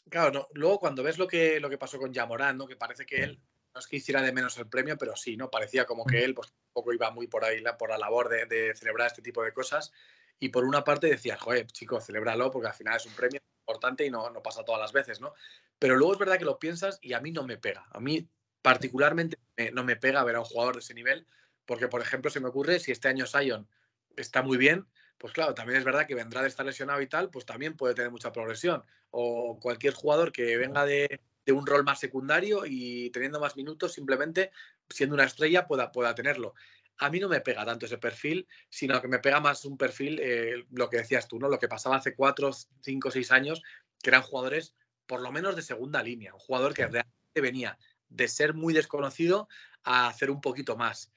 claro, 0.09 0.31
no, 0.31 0.47
luego 0.53 0.79
cuando 0.79 1.03
ves 1.03 1.17
lo 1.17 1.27
que, 1.27 1.59
lo 1.59 1.69
que 1.69 1.77
pasó 1.77 1.97
con 1.97 2.13
Yamorán, 2.13 2.57
¿no? 2.57 2.67
que 2.67 2.75
parece 2.75 3.05
que 3.05 3.23
él 3.23 3.39
no 3.73 3.79
es 3.79 3.87
que 3.87 3.97
hiciera 3.97 4.21
de 4.21 4.31
menos 4.31 4.57
el 4.57 4.67
premio, 4.67 4.97
pero 4.97 5.15
sí, 5.15 5.37
¿no? 5.37 5.49
Parecía 5.51 5.85
como 5.85 6.05
que 6.05 6.23
él 6.23 6.33
pues, 6.33 6.51
poco 6.73 6.91
iba 6.91 7.11
muy 7.11 7.27
por 7.27 7.45
ahí, 7.45 7.63
por 7.77 7.89
la 7.89 7.97
labor 7.97 8.27
de, 8.27 8.73
celebrar 8.75 9.07
este 9.07 9.21
tipo 9.21 9.43
de 9.43 9.53
cosas. 9.53 9.91
y 10.39 10.49
por 10.49 10.63
una 10.63 10.83
parte 10.83 11.07
decías, 11.07 11.39
joder, 11.39 11.67
chico, 11.67 11.99
celébralo 12.01 12.49
porque 12.49 12.67
al 12.67 12.73
final 12.73 12.97
es 12.97 13.05
un 13.05 13.13
premio 13.13 13.39
importante 13.61 14.05
y 14.05 14.09
no, 14.09 14.29
no 14.29 14.41
pasa 14.41 14.63
todas 14.63 14.81
las 14.81 14.93
veces, 14.93 15.21
¿no? 15.21 15.33
Pero 15.77 15.95
luego 15.95 16.13
es 16.13 16.19
verdad 16.19 16.37
que 16.37 16.45
lo 16.45 16.59
piensas 16.59 16.97
y 17.01 17.13
a 17.13 17.19
mí 17.19 17.31
no 17.31 17.43
me 17.43 17.57
pega. 17.57 17.85
A 17.91 17.99
mí 17.99 18.27
particularmente 18.61 19.37
no 19.73 19.83
me 19.83 19.95
pega 19.95 20.23
ver 20.23 20.35
a 20.35 20.39
un 20.39 20.45
jugador 20.45 20.75
de 20.75 20.79
ese 20.79 20.93
nivel 20.93 21.27
porque, 21.65 21.87
por 21.87 22.01
ejemplo, 22.01 22.31
se 22.31 22.39
me 22.39 22.47
ocurre 22.47 22.79
si 22.79 22.91
este 22.91 23.09
año 23.09 23.27
Sion 23.27 23.67
está 24.15 24.41
muy 24.41 24.57
bien, 24.57 24.87
pues 25.19 25.33
claro, 25.33 25.53
también 25.53 25.77
es 25.77 25.83
verdad 25.83 26.07
que 26.07 26.15
vendrá 26.15 26.41
de 26.41 26.47
estar 26.47 26.65
lesionado 26.65 27.01
y 27.01 27.07
tal, 27.07 27.29
pues 27.29 27.45
también 27.45 27.75
puede 27.75 27.93
tener 27.93 28.09
mucha 28.09 28.31
progresión. 28.31 28.83
O 29.11 29.59
cualquier 29.59 29.93
jugador 29.93 30.31
que 30.31 30.55
venga 30.57 30.85
de, 30.85 31.19
un 31.51 31.65
rol 31.65 31.83
más 31.83 31.99
secundario 31.99 32.63
y 32.65 33.09
teniendo 33.09 33.39
más 33.39 33.57
minutos, 33.57 33.93
simplemente 33.93 34.51
siendo 34.87 35.15
una 35.15 35.25
estrella 35.25 35.67
pueda, 35.67 35.91
pueda 35.91 36.15
tenerlo. 36.15 36.53
A 36.99 37.09
mí 37.09 37.19
no 37.19 37.27
me 37.27 37.41
pega 37.41 37.65
tanto 37.65 37.85
ese 37.85 37.97
perfil, 37.97 38.47
sino 38.69 39.01
que 39.01 39.07
me 39.07 39.19
pega 39.19 39.39
más 39.41 39.65
un 39.65 39.77
perfil, 39.77 40.19
eh, 40.21 40.65
lo 40.71 40.89
que 40.89 40.97
decías 40.97 41.27
tú, 41.27 41.39
¿no? 41.39 41.49
Lo 41.49 41.59
que 41.59 41.67
pasaba 41.67 41.97
hace 41.97 42.15
cuatro, 42.15 42.51
cinco, 42.81 43.11
seis 43.11 43.31
años, 43.31 43.63
que 44.01 44.11
eran 44.11 44.21
jugadores 44.21 44.75
por 45.05 45.21
lo 45.21 45.31
menos 45.31 45.55
de 45.55 45.63
segunda 45.63 46.03
línea, 46.03 46.33
un 46.33 46.39
jugador 46.39 46.73
que 46.73 46.83
realmente 46.83 47.41
venía 47.41 47.77
de 48.09 48.27
ser 48.27 48.53
muy 48.53 48.73
desconocido 48.73 49.49
a 49.83 50.07
hacer 50.07 50.29
un 50.29 50.39
poquito 50.39 50.77
más. 50.77 51.11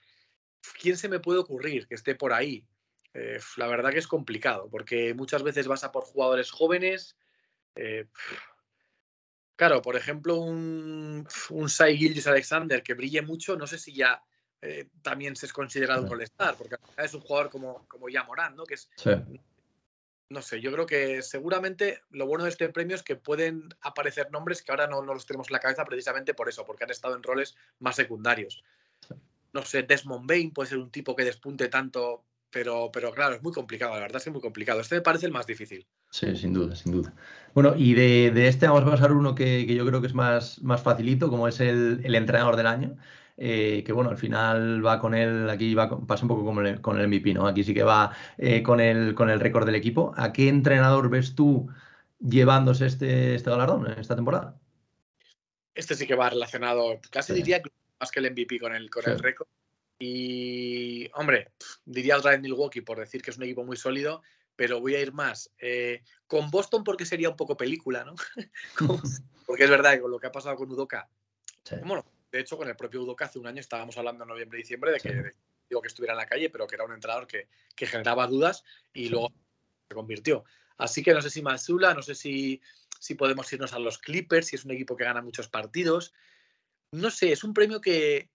¿Quién 0.80 0.96
se 0.96 1.08
me 1.08 1.20
puede 1.20 1.40
ocurrir 1.40 1.86
que 1.86 1.94
esté 1.94 2.14
por 2.14 2.32
ahí? 2.32 2.66
Eh, 3.14 3.38
la 3.56 3.66
verdad 3.66 3.90
que 3.90 3.98
es 3.98 4.08
complicado, 4.08 4.68
porque 4.70 5.14
muchas 5.14 5.42
veces 5.42 5.66
vas 5.66 5.84
a 5.84 5.92
por 5.92 6.04
jugadores 6.04 6.50
jóvenes. 6.50 7.16
Eh, 7.74 8.06
claro, 9.56 9.82
por 9.82 9.96
ejemplo, 9.96 10.36
un, 10.36 11.26
un 11.50 11.68
Sai 11.68 12.14
Alexander 12.24 12.82
que 12.82 12.94
brille 12.94 13.22
mucho, 13.22 13.56
no 13.56 13.66
sé 13.66 13.78
si 13.78 13.94
ya 13.94 14.22
eh, 14.62 14.88
también 15.02 15.34
se 15.34 15.46
es 15.46 15.52
considerado 15.52 16.02
un 16.02 16.12
all 16.12 16.24
porque 16.56 16.76
es 16.96 17.14
un 17.14 17.20
jugador 17.20 17.50
como, 17.50 17.86
como 17.88 18.08
ya 18.08 18.22
Morán, 18.22 18.54
¿no? 18.54 18.64
Que 18.64 18.74
es, 18.74 18.88
No 20.28 20.40
sé, 20.40 20.60
yo 20.60 20.72
creo 20.72 20.86
que 20.86 21.20
seguramente 21.20 22.00
lo 22.10 22.26
bueno 22.26 22.44
de 22.44 22.50
este 22.50 22.68
premio 22.70 22.96
es 22.96 23.02
que 23.02 23.16
pueden 23.16 23.68
aparecer 23.82 24.30
nombres 24.30 24.62
que 24.62 24.70
ahora 24.70 24.86
no, 24.86 25.02
no 25.02 25.12
los 25.12 25.26
tenemos 25.26 25.48
en 25.48 25.54
la 25.54 25.60
cabeza 25.60 25.84
precisamente 25.84 26.32
por 26.32 26.48
eso, 26.48 26.64
porque 26.64 26.84
han 26.84 26.90
estado 26.90 27.16
en 27.16 27.22
roles 27.22 27.56
más 27.80 27.96
secundarios. 27.96 28.64
No 29.52 29.62
sé, 29.62 29.82
Desmond 29.82 30.26
Bain 30.26 30.52
puede 30.52 30.70
ser 30.70 30.78
un 30.78 30.90
tipo 30.90 31.14
que 31.14 31.24
despunte 31.24 31.68
tanto 31.68 32.24
pero, 32.52 32.90
pero 32.92 33.12
claro, 33.12 33.34
es 33.34 33.42
muy 33.42 33.52
complicado, 33.52 33.94
la 33.94 34.00
verdad 34.00 34.18
es 34.18 34.24
que 34.24 34.30
es 34.30 34.34
muy 34.34 34.42
complicado. 34.42 34.80
Este 34.80 34.96
me 34.96 35.00
parece 35.00 35.26
el 35.26 35.32
más 35.32 35.46
difícil. 35.46 35.86
Sí, 36.10 36.36
sin 36.36 36.52
duda, 36.52 36.76
sin 36.76 36.92
duda. 36.92 37.12
Bueno, 37.54 37.74
y 37.76 37.94
de, 37.94 38.46
este 38.46 38.68
vamos 38.68 38.82
a 38.82 38.90
pasar 38.90 39.12
uno 39.12 39.34
que, 39.34 39.64
yo 39.66 39.86
creo 39.86 40.00
que 40.00 40.06
es 40.06 40.14
más, 40.14 40.62
más 40.62 40.82
facilito, 40.82 41.30
como 41.30 41.48
es 41.48 41.60
el, 41.60 42.02
entrenador 42.14 42.56
del 42.56 42.66
año. 42.66 42.96
Eh, 43.38 43.82
que 43.84 43.92
bueno, 43.92 44.10
al 44.10 44.18
final 44.18 44.84
va 44.84 45.00
con 45.00 45.14
él, 45.14 45.48
aquí 45.48 45.74
va, 45.74 45.88
pasa 46.06 46.24
un 46.24 46.28
poco 46.28 46.44
como 46.44 46.60
con 46.82 47.00
el 47.00 47.08
MVP, 47.08 47.32
¿no? 47.32 47.46
Aquí 47.46 47.64
sí 47.64 47.72
que 47.72 47.82
va 47.82 48.14
eh, 48.36 48.62
con, 48.62 48.78
el, 48.78 49.14
con 49.14 49.30
el 49.30 49.40
récord 49.40 49.64
del 49.64 49.74
equipo. 49.74 50.12
¿A 50.16 50.32
qué 50.32 50.48
entrenador 50.48 51.08
ves 51.08 51.34
tú 51.34 51.68
llevándose 52.20 52.86
este, 52.86 53.34
este 53.34 53.48
galardón 53.48 53.90
en 53.90 53.98
esta 53.98 54.14
temporada? 54.14 54.60
Este 55.74 55.94
sí 55.94 56.06
que 56.06 56.14
va 56.14 56.28
relacionado, 56.28 57.00
casi 57.10 57.32
diría 57.32 57.62
más 57.98 58.10
que 58.10 58.20
el 58.20 58.30
MVP 58.30 58.60
con 58.60 58.74
el, 58.74 58.90
con 58.90 59.10
el 59.10 59.18
récord. 59.18 59.48
Y, 60.04 61.08
hombre, 61.14 61.52
diría 61.84 62.16
otra 62.16 62.32
vez 62.32 62.40
Milwaukee 62.40 62.80
por 62.80 62.98
decir 62.98 63.22
que 63.22 63.30
es 63.30 63.36
un 63.36 63.44
equipo 63.44 63.62
muy 63.62 63.76
sólido, 63.76 64.20
pero 64.56 64.80
voy 64.80 64.96
a 64.96 65.00
ir 65.00 65.12
más 65.12 65.52
eh, 65.60 66.02
con 66.26 66.50
Boston 66.50 66.82
porque 66.82 67.06
sería 67.06 67.30
un 67.30 67.36
poco 67.36 67.56
película, 67.56 68.02
¿no? 68.02 68.16
porque 69.46 69.62
es 69.62 69.70
verdad 69.70 69.92
que 69.92 70.00
con 70.00 70.10
lo 70.10 70.18
que 70.18 70.26
ha 70.26 70.32
pasado 70.32 70.56
con 70.56 70.72
Udoka, 70.72 71.08
bueno, 71.84 72.04
de 72.32 72.40
hecho 72.40 72.56
con 72.56 72.66
el 72.66 72.74
propio 72.74 73.02
Udoka 73.02 73.26
hace 73.26 73.38
un 73.38 73.46
año 73.46 73.60
estábamos 73.60 73.96
hablando 73.96 74.24
en 74.24 74.30
noviembre 74.30 74.58
y 74.58 74.62
diciembre 74.62 74.90
de 74.90 74.98
que, 74.98 75.34
digo 75.70 75.80
que 75.80 75.86
estuviera 75.86 76.14
en 76.14 76.18
la 76.18 76.26
calle, 76.26 76.50
pero 76.50 76.66
que 76.66 76.74
era 76.74 76.84
un 76.84 76.94
entrenador 76.94 77.28
que, 77.28 77.46
generaba 77.76 78.26
dudas 78.26 78.64
y 78.92 79.08
luego 79.08 79.32
se 79.88 79.94
convirtió. 79.94 80.44
Así 80.78 81.04
que 81.04 81.14
no 81.14 81.22
sé 81.22 81.30
si 81.30 81.42
Mazula, 81.42 81.94
no 81.94 82.02
sé 82.02 82.16
si, 82.16 82.60
si 82.98 83.14
podemos 83.14 83.52
irnos 83.52 83.72
a 83.72 83.78
los 83.78 83.98
Clippers, 83.98 84.48
si 84.48 84.56
es 84.56 84.64
un 84.64 84.72
equipo 84.72 84.96
que 84.96 85.04
gana 85.04 85.22
muchos 85.22 85.46
partidos. 85.46 86.12
No 86.90 87.08
sé, 87.08 87.30
es 87.30 87.44
un 87.44 87.54
premio 87.54 87.80
que, 87.80 88.32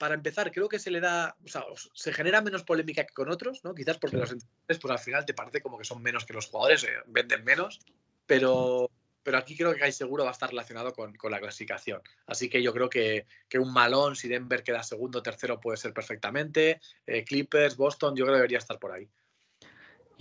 para 0.00 0.14
empezar, 0.14 0.50
creo 0.50 0.66
que 0.66 0.78
se 0.78 0.90
le 0.90 0.98
da, 0.98 1.36
o 1.44 1.46
sea, 1.46 1.62
se 1.92 2.10
genera 2.14 2.40
menos 2.40 2.64
polémica 2.64 3.04
que 3.04 3.12
con 3.12 3.30
otros, 3.30 3.62
¿no? 3.64 3.74
Quizás 3.74 3.98
porque 3.98 4.16
los 4.16 4.32
entrenadores, 4.32 4.78
pues 4.80 4.90
al 4.90 4.98
final 4.98 5.26
te 5.26 5.34
parece 5.34 5.60
como 5.60 5.76
que 5.76 5.84
son 5.84 6.00
menos 6.00 6.24
que 6.24 6.32
los 6.32 6.46
jugadores, 6.46 6.84
eh, 6.84 6.88
venden 7.06 7.44
menos, 7.44 7.80
pero, 8.24 8.90
pero 9.22 9.36
aquí 9.36 9.54
creo 9.54 9.74
que 9.74 9.84
hay 9.84 9.92
seguro 9.92 10.24
va 10.24 10.30
a 10.30 10.32
estar 10.32 10.48
relacionado 10.48 10.94
con, 10.94 11.14
la 11.30 11.38
clasificación. 11.38 12.00
Así 12.24 12.48
que 12.48 12.62
yo 12.62 12.72
creo 12.72 12.88
que, 12.88 13.26
un 13.58 13.74
malón, 13.74 14.16
si 14.16 14.26
Denver 14.26 14.62
queda 14.62 14.82
segundo 14.82 15.18
o 15.18 15.22
tercero, 15.22 15.60
puede 15.60 15.76
ser 15.76 15.92
perfectamente. 15.92 16.80
Eh, 17.06 17.22
Clippers, 17.22 17.76
Boston, 17.76 18.16
yo 18.16 18.24
creo 18.24 18.36
que 18.36 18.38
debería 18.38 18.58
estar 18.58 18.78
por 18.78 18.92
ahí. 18.92 19.06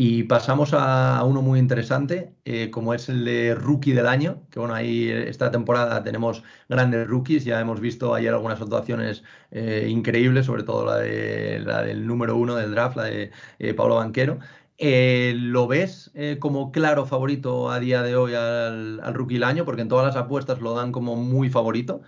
Y 0.01 0.23
pasamos 0.23 0.69
a 0.73 1.21
uno 1.25 1.41
muy 1.41 1.59
interesante, 1.59 2.33
eh, 2.45 2.71
como 2.71 2.93
es 2.93 3.09
el 3.09 3.25
de 3.25 3.53
rookie 3.53 3.91
del 3.91 4.07
año, 4.07 4.47
que 4.49 4.57
bueno, 4.57 4.73
ahí 4.73 5.09
esta 5.09 5.51
temporada 5.51 6.01
tenemos 6.05 6.41
grandes 6.69 7.05
rookies, 7.05 7.43
ya 7.43 7.59
hemos 7.59 7.81
visto 7.81 8.15
ayer 8.15 8.33
algunas 8.33 8.61
actuaciones 8.61 9.25
eh, 9.51 9.87
increíbles, 9.89 10.45
sobre 10.45 10.63
todo 10.63 10.85
la, 10.85 10.99
de, 10.99 11.59
la 11.59 11.83
del 11.83 12.07
número 12.07 12.37
uno 12.37 12.55
del 12.55 12.71
draft, 12.71 12.95
la 12.95 13.03
de 13.03 13.31
eh, 13.59 13.73
Pablo 13.73 13.95
Banquero. 13.95 14.39
¿Lo 14.77 15.67
ves 15.67 16.13
como 16.39 16.71
claro 16.71 17.05
favorito 17.05 17.69
a 17.69 17.81
día 17.81 18.01
de 18.01 18.15
hoy 18.15 18.35
al, 18.35 19.01
rookie 19.13 19.33
del 19.33 19.43
año? 19.43 19.65
Porque 19.65 19.81
en 19.81 19.89
todas 19.89 20.05
las 20.05 20.15
apuestas 20.15 20.61
lo 20.61 20.75
dan 20.75 20.93
como 20.93 21.17
muy 21.17 21.49
favorito. 21.49 22.03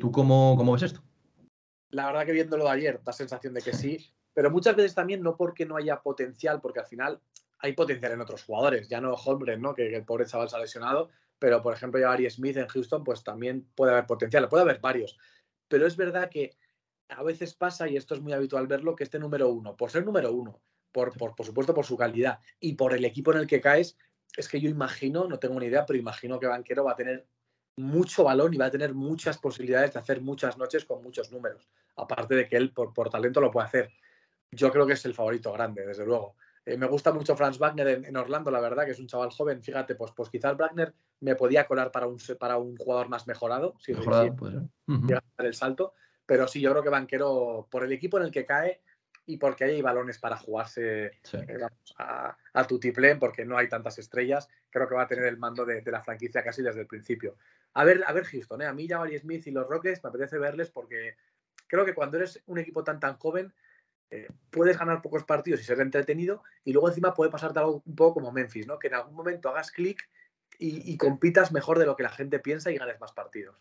¿Tú 0.00 0.10
cómo, 0.12 0.54
cómo 0.56 0.72
ves 0.72 0.84
esto? 0.84 1.02
La 1.90 2.06
verdad 2.06 2.24
que 2.24 2.32
viéndolo 2.32 2.64
de 2.64 2.70
ayer, 2.70 3.02
da 3.04 3.12
sensación 3.12 3.52
de 3.52 3.60
que 3.60 3.74
sí 3.74 4.14
pero 4.34 4.50
muchas 4.50 4.76
veces 4.76 4.94
también 4.94 5.22
no 5.22 5.36
porque 5.36 5.64
no 5.64 5.76
haya 5.76 6.02
potencial, 6.02 6.60
porque 6.60 6.80
al 6.80 6.86
final 6.86 7.20
hay 7.60 7.72
potencial 7.72 8.12
en 8.12 8.20
otros 8.20 8.42
jugadores, 8.42 8.88
ya 8.88 9.00
no 9.00 9.14
Holmgren, 9.14 9.62
¿no? 9.62 9.74
Que, 9.74 9.94
el 9.94 10.04
pobre 10.04 10.26
chaval 10.26 10.50
se 10.50 10.56
ha 10.56 10.58
lesionado, 10.58 11.08
pero 11.38 11.62
por 11.62 11.72
ejemplo 11.72 12.00
ya 12.00 12.12
Ari 12.12 12.28
Smith 12.28 12.56
en 12.56 12.68
Houston, 12.68 13.04
pues 13.04 13.24
también 13.24 13.66
puede 13.74 13.92
haber 13.92 14.06
potencial, 14.06 14.48
puede 14.48 14.64
haber 14.64 14.80
varios, 14.80 15.16
pero 15.68 15.86
es 15.86 15.96
verdad 15.96 16.28
que 16.28 16.56
a 17.08 17.22
veces 17.22 17.54
pasa, 17.54 17.88
y 17.88 17.96
esto 17.96 18.14
es 18.14 18.20
muy 18.20 18.32
habitual 18.32 18.66
verlo, 18.66 18.96
que 18.96 19.04
este 19.04 19.18
número 19.18 19.48
uno, 19.48 19.76
por 19.76 19.90
ser 19.90 20.04
número 20.04 20.32
uno, 20.32 20.60
por, 20.90 21.16
por, 21.16 21.34
por 21.34 21.46
supuesto 21.46 21.74
por 21.74 21.86
su 21.86 21.96
calidad 21.96 22.40
y 22.60 22.74
por 22.74 22.92
el 22.92 23.04
equipo 23.04 23.32
en 23.32 23.38
el 23.38 23.46
que 23.46 23.60
caes, 23.60 23.96
es 24.36 24.48
que 24.48 24.60
yo 24.60 24.68
imagino, 24.68 25.28
no 25.28 25.38
tengo 25.38 25.58
ni 25.60 25.66
idea, 25.66 25.86
pero 25.86 25.98
imagino 25.98 26.40
que 26.40 26.46
Banquero 26.46 26.84
va 26.84 26.92
a 26.92 26.96
tener 26.96 27.26
mucho 27.76 28.24
balón 28.24 28.54
y 28.54 28.56
va 28.56 28.66
a 28.66 28.70
tener 28.70 28.94
muchas 28.94 29.38
posibilidades 29.38 29.92
de 29.92 30.00
hacer 30.00 30.20
muchas 30.20 30.56
noches 30.58 30.84
con 30.84 31.02
muchos 31.02 31.32
números. 31.32 31.68
Aparte 31.96 32.34
de 32.34 32.48
que 32.48 32.56
él 32.56 32.72
por, 32.72 32.92
por 32.92 33.10
talento 33.10 33.40
lo 33.40 33.50
puede 33.50 33.66
hacer 33.66 33.92
yo 34.50 34.70
creo 34.70 34.86
que 34.86 34.94
es 34.94 35.04
el 35.04 35.14
favorito 35.14 35.52
grande, 35.52 35.86
desde 35.86 36.06
luego. 36.06 36.36
Eh, 36.66 36.78
me 36.78 36.86
gusta 36.86 37.12
mucho 37.12 37.36
Franz 37.36 37.58
Wagner 37.58 37.88
en, 37.88 38.16
Orlando, 38.16 38.50
la 38.50 38.60
verdad, 38.60 38.84
que 38.84 38.92
es 38.92 38.98
un 38.98 39.06
chaval 39.06 39.30
joven. 39.30 39.62
Fíjate, 39.62 39.94
pues, 39.94 40.12
pues 40.12 40.30
quizás 40.30 40.56
Wagner 40.56 40.94
me 41.20 41.34
podía 41.34 41.66
colar 41.66 41.90
para 41.90 42.06
un, 42.06 42.18
para 42.38 42.56
un 42.56 42.76
jugador 42.76 43.08
más 43.08 43.26
mejorado, 43.26 43.74
si 43.80 43.92
mejorado, 43.92 44.34
pues, 44.34 44.54
el 45.38 45.54
salto. 45.54 45.92
Pero 46.26 46.48
sí, 46.48 46.60
yo 46.60 46.70
creo 46.70 46.82
que 46.82 46.88
Banquero, 46.88 47.68
por 47.70 47.84
el 47.84 47.92
equipo 47.92 48.18
en 48.18 48.24
el 48.24 48.30
que 48.30 48.46
cae 48.46 48.80
y 49.26 49.36
porque 49.36 49.64
hay 49.64 49.82
balones 49.82 50.18
para 50.18 50.36
jugarse 50.36 51.06
eh, 51.06 51.58
a, 51.98 52.36
a 52.52 52.66
Tutiplén, 52.66 53.18
porque 53.18 53.44
no 53.44 53.56
hay 53.56 53.68
tantas 53.68 53.98
estrellas, 53.98 54.48
creo 54.70 54.88
que 54.88 54.94
va 54.94 55.02
a 55.02 55.08
tener 55.08 55.24
el 55.26 55.38
mando 55.38 55.64
de, 55.64 55.82
la 55.86 56.02
franquicia 56.02 56.42
casi 56.42 56.62
desde 56.62 56.80
el 56.80 56.86
principio. 56.86 57.36
A 57.74 57.84
ver, 57.84 58.04
a 58.06 58.12
ver 58.12 58.24
Houston, 58.24 58.62
¿eh? 58.62 58.66
a 58.66 58.72
mí, 58.72 58.86
Jabari 58.86 59.18
Smith 59.18 59.46
y 59.46 59.50
los 59.50 59.66
Rockets 59.66 60.02
me 60.02 60.10
apetece 60.10 60.38
verles 60.38 60.70
porque 60.70 61.16
creo 61.66 61.84
que 61.84 61.94
cuando 61.94 62.18
eres 62.18 62.42
un 62.46 62.58
equipo 62.58 62.84
tan 62.84 63.00
tan 63.00 63.16
joven, 63.16 63.52
eh, 64.10 64.28
puedes 64.50 64.78
ganar 64.78 65.02
pocos 65.02 65.24
partidos 65.24 65.60
y 65.60 65.64
ser 65.64 65.80
entretenido 65.80 66.42
y 66.64 66.72
luego 66.72 66.88
encima 66.88 67.14
puede 67.14 67.30
pasarte 67.30 67.58
algo 67.58 67.82
un 67.84 67.94
poco 67.94 68.14
como 68.14 68.32
Memphis, 68.32 68.66
¿no? 68.66 68.78
Que 68.78 68.88
en 68.88 68.94
algún 68.94 69.14
momento 69.14 69.48
hagas 69.48 69.70
clic 69.70 70.08
y, 70.58 70.96
compitas 70.96 71.52
mejor 71.52 71.78
de 71.78 71.86
lo 71.86 71.96
que 71.96 72.04
la 72.04 72.10
gente 72.10 72.38
piensa 72.38 72.70
y 72.70 72.76
ganes 72.76 73.00
más 73.00 73.12
partidos. 73.12 73.56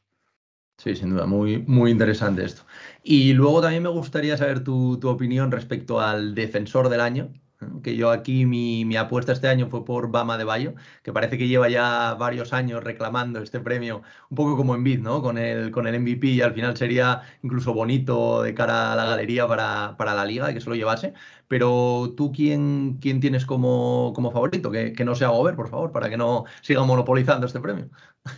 Sí, 0.78 0.96
sin 0.96 1.10
duda, 1.10 1.26
muy, 1.26 1.58
muy 1.60 1.92
interesante 1.92 2.46
esto. 2.46 2.64
Y 3.02 3.34
luego 3.34 3.62
también 3.62 3.84
me 3.84 3.90
gustaría 3.90 4.38
saber 4.38 4.64
tu, 4.64 5.00
tu 5.00 5.10
opinión 5.10 5.52
respecto 5.52 6.00
al 6.00 6.36
defensor 6.36 6.90
del 6.90 7.02
año, 7.02 7.34
que 7.82 7.96
yo 7.96 8.12
aquí 8.12 8.46
mi, 8.46 8.96
apuesta 8.96 9.32
este 9.32 9.48
año 9.48 9.68
fue 9.68 9.86
por 9.86 10.12
Bama 10.12 10.38
de 10.38 10.44
Bayo, 10.44 10.76
que 11.04 11.14
parece 11.14 11.38
que 11.38 11.48
lleva 11.48 11.70
ya 11.70 12.14
varios 12.16 12.54
años 12.54 12.84
reclamando 12.84 13.42
este 13.42 13.60
premio, 13.60 14.02
un 14.30 14.36
poco 14.36 14.56
como 14.58 14.76
en 14.76 14.84
Bid, 14.84 15.00
¿no? 15.00 15.22
Con 15.22 15.38
el, 15.38 15.72
con 15.72 15.88
el 15.88 16.00
MVP 16.00 16.28
y 16.28 16.42
al 16.42 16.54
final 16.54 16.78
sería 16.78 17.22
incluso 17.42 17.74
bonito 17.74 18.42
de 18.44 18.54
cara 18.54 18.94
a 18.94 18.96
la 18.96 19.06
galería 19.06 19.48
para, 19.48 19.96
la 19.98 20.26
liga 20.26 20.54
que 20.54 20.62
se 20.62 20.70
lo 20.70 20.76
llevase. 20.76 21.14
Pero 21.48 22.14
tú, 22.18 22.32
¿quién, 22.32 22.98
quién 23.02 23.20
tienes 23.20 23.46
como, 23.46 24.14
como 24.16 24.32
favorito? 24.32 24.72
Que, 24.72 24.94
no 25.06 25.16
sea 25.16 25.30
Gober, 25.30 25.56
por 25.56 25.70
favor, 25.70 25.92
para 25.92 26.10
que 26.10 26.18
no 26.18 26.46
siga 26.62 26.84
monopolizando 26.84 27.46
este 27.48 27.60
premio. 27.60 27.90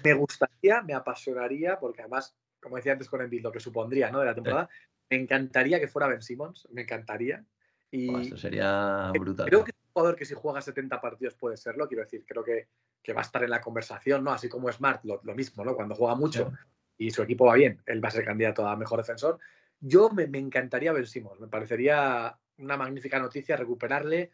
Me 0.03 0.13
gustaría, 0.13 0.81
me 0.81 0.93
apasionaría, 0.93 1.79
porque 1.79 2.01
además, 2.01 2.35
como 2.61 2.77
decía 2.77 2.93
antes 2.93 3.09
con 3.09 3.21
Embiid, 3.21 3.43
lo 3.43 3.51
que 3.51 3.59
supondría 3.59 4.11
¿no? 4.11 4.19
de 4.19 4.25
la 4.25 4.35
temporada, 4.35 4.69
me 5.09 5.17
encantaría 5.17 5.79
que 5.79 5.87
fuera 5.87 6.07
Ben 6.07 6.21
Simmons, 6.21 6.67
me 6.71 6.81
encantaría 6.81 7.45
esto 8.21 8.37
sería 8.37 9.11
brutal. 9.11 9.47
Creo 9.47 9.63
que 9.63 9.71
un 9.71 9.93
jugador 9.93 10.15
que 10.15 10.25
si 10.25 10.33
juega 10.33 10.61
70 10.61 11.01
partidos 11.01 11.35
puede 11.35 11.57
serlo, 11.57 11.87
quiero 11.87 12.03
decir, 12.03 12.25
creo 12.27 12.43
que, 12.43 12.67
que 13.05 13.13
va 13.13 13.21
a 13.21 13.23
estar 13.23 13.43
en 13.43 13.51
la 13.51 13.61
conversación, 13.61 14.23
¿no? 14.23 14.31
Así 14.31 14.49
como 14.49 14.71
Smart, 14.71 15.03
lo, 15.05 15.35
mismo, 15.35 15.63
¿no? 15.63 15.75
Cuando 15.75 15.93
juega 15.93 16.15
mucho 16.15 16.51
y 16.97 17.11
su 17.11 17.21
equipo 17.21 17.45
va 17.45 17.53
bien, 17.53 17.81
él 17.85 18.03
va 18.03 18.07
a 18.07 18.11
ser 18.11 18.25
candidato 18.25 18.67
a 18.67 18.75
mejor 18.75 18.99
defensor. 18.99 19.37
Yo 19.79 20.09
me, 20.09 20.23
encantaría 20.23 20.91
ver 20.91 21.07
Simons, 21.07 21.39
me 21.39 21.47
parecería 21.47 22.35
una 22.57 22.77
magnífica 22.77 23.19
noticia 23.19 23.57
recuperarle. 23.57 24.31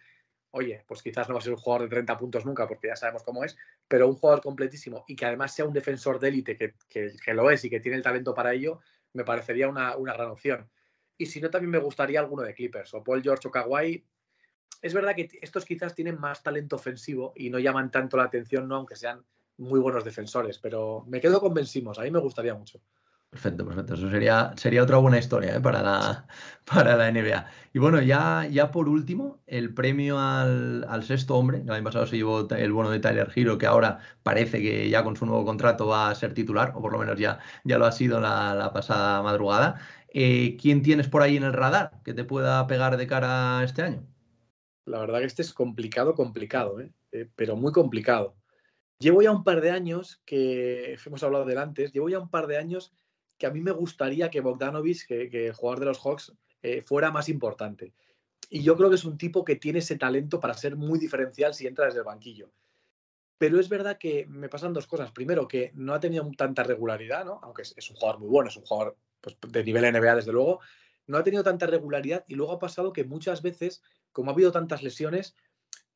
oye, 0.52 0.84
pues 0.88 1.04
quizás 1.04 1.28
no 1.28 1.36
va 1.36 1.40
a 1.40 1.44
ser 1.44 1.54
un 1.54 1.60
jugador 1.60 1.90
de 1.90 1.96
30 1.96 2.18
puntos 2.18 2.46
nunca, 2.46 2.66
porque 2.66 2.88
ya 2.88 2.96
sabemos 2.96 3.24
cómo 3.24 3.44
es, 3.44 3.58
pero 3.90 4.08
un 4.08 4.16
jugador 4.16 4.42
completísimo 4.42 5.04
y 5.06 5.18
que 5.18 5.26
además 5.26 5.54
sea 5.54 5.66
un 5.66 5.74
defensor 5.74 6.20
de 6.20 6.30
élite, 6.30 6.56
que, 6.56 6.74
que, 6.90 7.34
lo 7.34 7.52
es 7.52 7.66
y 7.66 7.70
que 7.70 7.82
tiene 7.82 7.98
el 7.98 8.04
talento 8.04 8.34
para 8.34 8.54
ello, 8.54 8.80
me 9.14 9.26
parecería 9.26 9.68
una, 9.68 9.98
una, 9.98 10.14
gran 10.14 10.30
opción. 10.30 10.70
Y 11.22 11.28
si 11.28 11.40
no, 11.40 11.52
también 11.52 11.70
me 11.70 11.78
gustaría 11.78 12.20
alguno 12.20 12.42
de 12.42 12.56
Clippers, 12.56 12.96
o 12.96 13.04
Paul 13.04 13.22
George 13.22 13.48
o 13.48 13.52
Kawhi. 13.52 14.04
Es 14.82 14.92
verdad 14.92 15.16
que 15.16 15.30
estos 15.40 15.66
quizás 15.66 15.94
tienen 15.94 16.20
más 16.20 16.42
talento 16.42 16.78
ofensivo 16.78 17.32
y 17.36 17.52
no 17.52 17.60
llaman 17.60 17.92
tanto 17.92 18.18
la 18.18 18.24
atención, 18.24 18.68
¿no? 18.68 18.78
aunque 18.78 18.96
sean 18.96 19.24
muy 19.58 19.80
buenos 19.80 20.04
defensores, 20.04 20.58
pero 20.58 21.06
me 21.08 21.22
quedo 21.22 21.40
con 21.40 21.56
a 21.56 22.02
mí 22.02 22.12
me 22.12 22.20
gustaría 22.20 22.56
mucho. 22.56 22.82
Perfecto, 23.32 23.66
perfecto. 23.66 23.94
Eso 23.94 24.10
sería, 24.10 24.52
sería 24.58 24.84
otra 24.84 24.98
buena 24.98 25.18
historia 25.18 25.56
¿eh? 25.56 25.62
para, 25.62 25.82
la, 25.82 26.28
para 26.66 26.98
la 26.98 27.10
NBA. 27.10 27.46
Y 27.72 27.80
bueno, 27.80 28.02
ya, 28.02 28.46
ya 28.52 28.72
por 28.72 28.90
último, 28.90 29.40
el 29.48 29.74
premio 29.74 30.20
al, 30.20 31.04
sexto 31.04 31.38
hombre. 31.38 31.62
El 31.62 31.72
año 31.72 31.84
pasado 31.86 32.06
se 32.06 32.18
llevó 32.18 32.46
el 32.50 32.74
bono 32.74 32.90
de 32.90 33.00
Tyler 33.00 33.32
Hero, 33.34 33.58
que 33.58 33.68
ahora 33.68 34.00
parece 34.24 34.62
que 34.62 34.90
ya 34.90 35.06
con 35.06 35.16
su 35.16 35.26
nuevo 35.26 35.46
contrato 35.46 35.88
va 35.88 36.10
a 36.10 36.16
ser 36.16 36.34
titular, 36.34 36.74
o 36.76 36.82
por 36.82 36.92
lo 36.92 37.00
menos 37.00 37.18
ya, 37.18 37.40
ya 37.64 37.78
lo 37.78 37.86
ha 37.86 37.94
sido 37.94 38.20
la, 38.20 38.72
pasada 38.74 39.24
madrugada. 39.24 39.80
Eh, 40.14 40.58
¿Quién 40.62 40.82
tienes 40.82 41.08
por 41.08 41.22
ahí 41.22 41.38
en 41.38 41.44
el 41.44 41.54
radar 41.54 42.02
que 42.04 42.14
te 42.14 42.26
pueda 42.26 42.68
pegar 42.68 42.98
de 42.98 43.08
cara 43.08 43.60
a 43.60 43.64
este 43.64 43.82
año? 43.82 44.06
La 44.86 45.00
verdad 45.00 45.20
que 45.20 45.26
este 45.26 45.42
es 45.42 45.54
complicado, 45.54 46.16
complicado, 46.16 46.80
¿eh? 46.82 46.92
pero 47.36 47.56
muy 47.56 47.72
complicado. 47.72 48.36
Llevo 49.00 49.22
ya 49.22 49.32
un 49.32 49.44
par 49.44 49.62
de 49.62 49.72
años 49.72 50.22
que 50.26 50.98
hemos 51.06 51.24
hablado 51.24 51.46
de 51.46 51.58
antes, 51.58 51.92
llevo 51.94 52.10
ya 52.10 52.20
un 52.20 52.30
par 52.30 52.48
de 52.48 52.58
años 52.58 52.94
que 53.38 53.48
a 53.48 53.52
mí 53.52 53.62
me 53.62 53.72
gustaría 53.72 54.30
que 54.30 54.42
Bogdanovich, 54.42 55.08
que, 55.08 55.48
el 55.48 55.54
jugador 55.54 55.80
de 55.80 55.86
los 55.88 56.00
Hawks, 56.00 56.34
eh, 56.62 56.84
fuera 56.84 57.10
más 57.10 57.28
importante. 57.28 57.94
Y 58.50 58.62
yo 58.62 58.76
creo 58.76 58.90
que 58.90 58.96
es 58.96 59.06
un 59.06 59.18
tipo 59.18 59.44
que 59.44 59.56
tiene 59.56 59.80
ese 59.80 59.98
talento 59.98 60.40
para 60.40 60.54
ser 60.54 60.76
muy 60.76 61.00
diferencial 61.00 61.54
si 61.56 61.66
entra 61.66 61.86
desde 61.86 62.00
el 62.00 62.06
banquillo. 62.06 62.52
Pero 63.40 63.60
es 63.60 63.70
verdad 63.70 63.98
que 63.98 64.28
me 64.28 64.50
pasan 64.50 64.74
dos 64.74 64.86
cosas. 64.86 65.12
Primero, 65.12 65.48
que 65.48 65.72
no 65.74 65.96
ha 65.96 66.00
tenido 66.00 66.30
tanta 66.38 66.62
regularidad, 66.62 67.26
¿no? 67.26 67.40
aunque 67.42 67.64
es, 67.64 67.90
un 67.90 67.96
jugador 67.96 68.20
muy 68.20 68.30
bueno, 68.30 68.50
es 68.50 68.58
un 68.58 68.66
jugador 68.66 68.96
pues, 69.22 69.38
de 69.48 69.64
nivel 69.64 69.92
NBA, 69.94 70.16
desde 70.16 70.32
luego. 70.32 70.60
No 71.08 71.18
ha 71.18 71.24
tenido 71.24 71.44
tanta 71.44 71.68
regularidad 71.68 72.26
y 72.28 72.36
luego 72.36 72.54
ha 72.54 72.60
pasado 72.60 72.94
que 72.94 73.04
muchas 73.04 73.42
veces, 73.42 73.82
como 74.12 74.32
ha 74.32 74.34
habido 74.34 74.52
tantas 74.52 74.84
lesiones, 74.84 75.36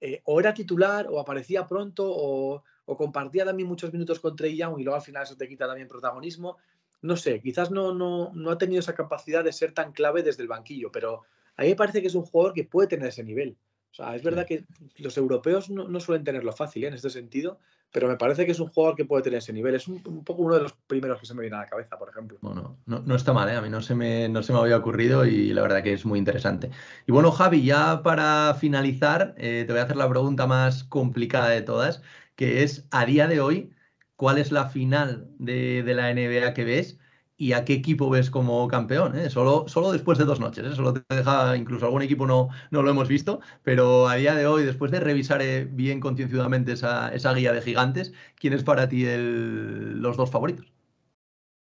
eh, 0.01 0.21
o 0.25 0.39
era 0.39 0.53
titular 0.53 1.07
o 1.09 1.19
aparecía 1.19 1.67
pronto 1.67 2.05
o, 2.07 2.63
o 2.85 2.97
compartía 2.97 3.45
también 3.45 3.69
muchos 3.69 3.91
minutos 3.93 4.19
con 4.19 4.35
Trey 4.35 4.57
Young 4.57 4.79
y 4.79 4.83
luego 4.83 4.97
al 4.97 5.01
final 5.01 5.23
eso 5.23 5.37
te 5.37 5.47
quita 5.47 5.67
también 5.67 5.87
protagonismo 5.87 6.57
no 7.05 7.15
sé, 7.15 7.39
quizás 7.39 7.71
no, 7.71 7.93
no, 7.93 8.31
no 8.33 8.51
ha 8.51 8.57
tenido 8.57 8.79
esa 8.79 8.95
capacidad 8.95 9.43
de 9.43 9.53
ser 9.53 9.73
tan 9.73 9.91
clave 9.91 10.23
desde 10.23 10.41
el 10.41 10.47
banquillo, 10.47 10.91
pero 10.91 11.21
a 11.55 11.61
mí 11.61 11.69
me 11.69 11.75
parece 11.75 12.01
que 12.01 12.07
es 12.07 12.15
un 12.15 12.25
jugador 12.25 12.53
que 12.53 12.63
puede 12.63 12.87
tener 12.87 13.07
ese 13.07 13.23
nivel. 13.23 13.57
O 13.91 13.93
sea, 13.93 14.15
es 14.15 14.23
verdad 14.23 14.45
que 14.45 14.65
los 14.97 15.15
europeos 15.17 15.69
no, 15.69 15.99
suelen 15.99 16.23
tenerlo 16.23 16.51
fácil 16.51 16.83
¿eh? 16.83 16.87
en 16.87 16.95
este 16.95 17.09
sentido, 17.09 17.59
pero 17.95 18.09
me 18.09 18.17
parece 18.17 18.45
que 18.45 18.51
es 18.51 18.59
un 18.59 18.67
jugador 18.67 18.97
que 18.97 19.05
puede 19.05 19.23
tener 19.23 19.37
ese 19.37 19.53
nivel. 19.53 19.73
Es 19.73 19.87
un, 19.87 20.03
poco 20.25 20.41
uno 20.41 20.55
de 20.55 20.63
los 20.63 20.73
primeros 20.73 21.17
que 21.17 21.25
se 21.25 21.33
me 21.33 21.39
viene 21.39 21.55
a 21.55 21.59
la 21.59 21.65
cabeza, 21.65 21.97
por 21.97 22.09
ejemplo. 22.09 22.37
Bueno, 22.41 22.77
no, 22.85 22.99
no 22.99 23.15
está 23.15 23.31
mal, 23.31 23.47
¿eh? 23.47 23.55
a 23.55 23.61
mí 23.61 23.69
no 23.69 23.81
se, 23.81 23.95
me, 23.95 24.27
no 24.27 24.43
se 24.43 24.51
me 24.51 24.59
había 24.59 24.75
ocurrido 24.75 25.25
y 25.25 25.53
la 25.53 25.61
verdad 25.61 25.81
que 25.81 25.93
es 25.93 26.05
muy 26.05 26.19
interesante. 26.19 26.71
Y 27.07 27.13
bueno, 27.13 27.31
Javi, 27.31 27.63
ya 27.63 28.03
para 28.03 28.53
finalizar, 28.59 29.33
eh, 29.37 29.63
te 29.65 29.71
voy 29.71 29.79
a 29.79 29.85
hacer 29.85 29.95
la 29.95 30.09
pregunta 30.09 30.45
más 30.45 30.83
complicada 30.83 31.47
de 31.47 31.61
todas, 31.61 32.01
que 32.35 32.63
es, 32.63 32.85
a 32.91 33.05
día 33.05 33.29
de 33.29 33.39
hoy, 33.39 33.71
cuál 34.17 34.39
es 34.39 34.51
la 34.51 34.67
final 34.67 35.29
de, 35.39 35.81
la 35.85 36.13
NBA 36.13 36.53
que 36.53 36.65
ves 36.65 36.99
y 37.37 37.53
a 37.53 37.65
qué 37.65 37.73
equipo 37.73 38.09
ves 38.09 38.29
como 38.29 38.67
campeón. 38.67 39.17
¿eh? 39.17 39.29
Solo, 39.29 39.65
solo 39.67 39.91
después 39.91 40.17
de 40.17 40.25
dos 40.25 40.39
noches. 40.39 40.65
¿eh? 40.65 40.75
Solo 40.75 40.93
te 40.93 41.15
deja, 41.15 41.55
incluso 41.57 41.85
algún 41.85 42.01
equipo 42.01 42.25
no, 42.25 42.49
no 42.71 42.81
lo 42.81 42.89
hemos 42.89 43.07
visto, 43.07 43.41
pero 43.63 44.07
a 44.07 44.15
día 44.15 44.35
de 44.35 44.47
hoy, 44.47 44.63
después 44.63 44.91
de 44.91 44.99
revisar 44.99 45.41
eh, 45.41 45.65
bien 45.69 45.99
concienzudamente 45.99 46.73
esa, 46.73 47.13
esa, 47.13 47.33
guía 47.33 47.53
de 47.53 47.61
gigantes, 47.61 48.13
¿quién 48.35 48.53
es 48.53 48.63
para 48.63 48.87
ti 48.87 49.05
el, 49.05 49.99
los 50.01 50.17
dos 50.17 50.31
favoritos? 50.31 50.71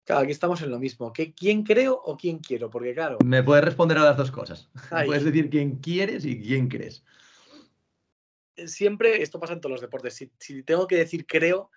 Claro, 0.05 0.23
aquí 0.23 0.31
estamos 0.31 0.61
en 0.63 0.71
lo 0.71 0.79
mismo. 0.79 1.13
¿Qué, 1.13 1.33
¿Quién 1.35 1.63
creo 1.63 1.93
o 1.93 2.17
quién 2.17 2.39
quiero? 2.39 2.71
Porque 2.71 2.95
claro. 2.95 3.19
Me 3.23 3.43
puedes 3.43 3.63
responder 3.63 3.99
a 3.99 4.03
las 4.03 4.17
dos 4.17 4.31
cosas. 4.31 4.69
Puedes 4.89 5.23
decir 5.23 5.51
quién 5.51 5.75
quieres 5.75 6.25
y 6.25 6.41
quién 6.41 6.67
crees. 6.67 7.05
Siempre, 8.65 9.21
esto 9.21 9.39
pasa 9.39 9.53
en 9.53 9.61
todos 9.61 9.73
los 9.73 9.81
deportes. 9.81 10.15
Si, 10.15 10.31
si 10.39 10.63
tengo 10.63 10.87
que 10.87 10.95
decir 10.95 11.27
creo, 11.27 11.69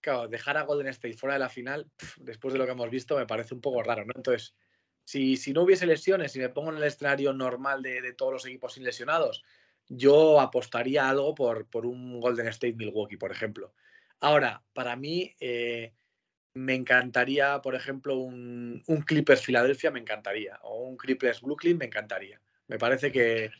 claro, 0.00 0.28
dejar 0.28 0.56
a 0.56 0.62
Golden 0.62 0.88
State 0.88 1.16
fuera 1.16 1.34
de 1.34 1.40
la 1.40 1.48
final, 1.48 1.90
después 2.18 2.52
de 2.52 2.58
lo 2.58 2.66
que 2.66 2.72
hemos 2.72 2.90
visto, 2.90 3.16
me 3.16 3.26
parece 3.26 3.54
un 3.54 3.60
poco 3.60 3.82
raro, 3.82 4.04
¿no? 4.04 4.12
Entonces, 4.14 4.54
si, 5.04 5.36
si 5.36 5.52
no 5.52 5.62
hubiese 5.62 5.86
lesiones, 5.86 6.32
si 6.32 6.38
me 6.38 6.50
pongo 6.50 6.70
en 6.70 6.76
el 6.76 6.84
escenario 6.84 7.32
normal 7.32 7.82
de, 7.82 8.12
todos 8.12 8.32
los 8.32 8.46
equipos 8.46 8.74
sin 8.74 8.84
lesionados, 8.84 9.42
yo 9.88 10.40
apostaría 10.40 11.08
algo 11.08 11.34
por, 11.34 11.66
por, 11.66 11.86
un 11.86 12.20
Golden 12.20 12.48
State 12.48 12.74
Milwaukee, 12.74 13.16
por 13.16 13.32
ejemplo. 13.32 13.72
Ahora, 14.20 14.62
para 14.74 14.96
mí, 14.96 15.34
eh, 15.40 15.94
me 16.54 16.74
encantaría, 16.74 17.62
por 17.62 17.74
ejemplo, 17.74 18.16
un, 18.16 18.82
Clippers 19.06 19.42
Filadelfia, 19.42 19.90
me 19.90 20.00
encantaría, 20.00 20.58
o 20.62 20.84
un 20.84 20.96
Clippers 20.96 21.40
Brooklyn, 21.40 21.78
me 21.78 21.86
encantaría. 21.86 22.40
Me 22.66 22.78
parece 22.78 23.10
que, 23.10 23.50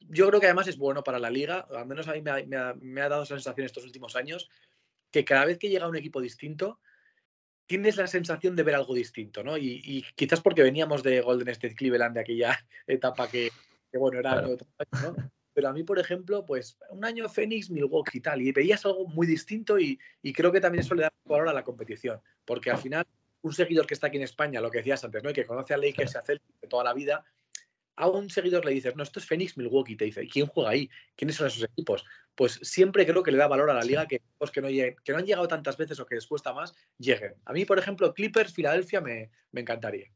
yo 0.00 0.28
creo 0.28 0.40
que 0.40 0.46
además 0.46 0.68
es 0.68 0.76
bueno 0.76 1.02
para 1.02 1.18
la 1.18 1.30
liga, 1.30 1.66
al 1.70 1.86
menos 1.86 2.08
a 2.08 2.12
mí 2.12 2.20
me 2.20 2.30
ha, 2.30 2.34
me 2.44 2.74
me 2.80 3.00
ha 3.00 3.08
dado 3.08 3.22
esa 3.22 3.36
sensación 3.36 3.64
estos 3.64 3.84
últimos 3.84 4.16
años, 4.16 4.50
que 5.10 5.24
cada 5.24 5.44
vez 5.44 5.58
que 5.58 5.68
llega 5.68 5.88
un 5.88 5.96
equipo 5.96 6.20
distinto, 6.20 6.80
tienes 7.66 7.96
la 7.96 8.06
sensación 8.06 8.56
de 8.56 8.62
ver 8.62 8.74
algo 8.74 8.94
distinto, 8.94 9.44
¿no? 9.44 9.56
Y, 9.58 10.04
quizás 10.16 10.40
porque 10.40 10.62
veníamos 10.62 11.02
de 11.02 11.20
Golden 11.20 11.48
State 11.48 11.74
Cleveland, 11.74 12.14
de 12.14 12.20
aquella 12.20 12.58
etapa 12.86 13.28
que, 13.28 13.50
bueno, 13.92 14.18
era 14.18 14.42
¿no? 14.42 14.56
Pero 15.52 15.68
a 15.68 15.72
mí, 15.72 15.82
por 15.82 15.98
ejemplo, 15.98 16.46
pues 16.46 16.78
un 16.90 17.04
año 17.04 17.28
Phoenix, 17.28 17.68
Milwaukee 17.68 18.18
y 18.18 18.20
tal, 18.20 18.40
y 18.40 18.52
veías 18.52 18.86
algo 18.86 19.08
muy 19.08 19.26
distinto 19.26 19.78
y, 19.78 19.98
creo 20.32 20.52
que 20.52 20.60
también 20.60 20.84
eso 20.84 20.94
le 20.94 21.02
da 21.02 21.12
valor 21.24 21.48
a 21.48 21.52
la 21.52 21.64
competición, 21.64 22.20
porque 22.44 22.70
al 22.70 22.78
final 22.78 23.04
un 23.42 23.52
seguidor 23.52 23.86
que 23.86 23.94
está 23.94 24.06
aquí 24.06 24.16
en 24.16 24.22
España, 24.22 24.60
lo 24.60 24.70
que 24.70 24.78
decías 24.78 25.04
antes, 25.04 25.22
¿no? 25.22 25.30
Y 25.30 25.32
que 25.32 25.44
conoce 25.44 25.74
a 25.74 25.76
Lakers 25.76 26.14
y 26.14 26.18
a 26.18 26.22
Celtics 26.22 26.60
de 26.60 26.68
toda 26.68 26.84
la 26.84 26.94
vida, 26.94 27.24
a 27.98 28.08
un 28.08 28.30
seguidor 28.30 28.64
le 28.64 28.72
dices, 28.72 28.94
no, 28.94 29.02
esto 29.02 29.18
es 29.18 29.26
Phoenix 29.26 29.56
Milwaukee, 29.56 29.96
te 29.96 30.04
dice, 30.04 30.26
¿quién 30.28 30.46
juega 30.46 30.70
ahí? 30.70 30.88
¿Quiénes 31.16 31.36
son 31.36 31.48
esos 31.48 31.64
equipos? 31.64 32.04
Pues 32.34 32.60
siempre 32.62 33.04
creo 33.04 33.22
que 33.22 33.32
le 33.32 33.38
da 33.38 33.48
valor 33.48 33.70
a 33.70 33.74
la 33.74 33.82
liga 33.82 34.06
que 34.06 34.16
equipos 34.16 34.52
que 34.52 34.62
no, 34.62 34.68
lleguen, 34.70 34.96
que 35.04 35.12
no 35.12 35.18
han 35.18 35.26
llegado 35.26 35.48
tantas 35.48 35.76
veces 35.76 35.98
o 35.98 36.06
que 36.06 36.14
les 36.14 36.26
cuesta 36.26 36.52
más, 36.52 36.74
lleguen. 36.98 37.34
A 37.44 37.52
mí, 37.52 37.64
por 37.64 37.78
ejemplo, 37.78 38.14
Clippers, 38.14 38.54
Filadelfia 38.54 39.00
me, 39.00 39.30
encantaría. 39.52 40.06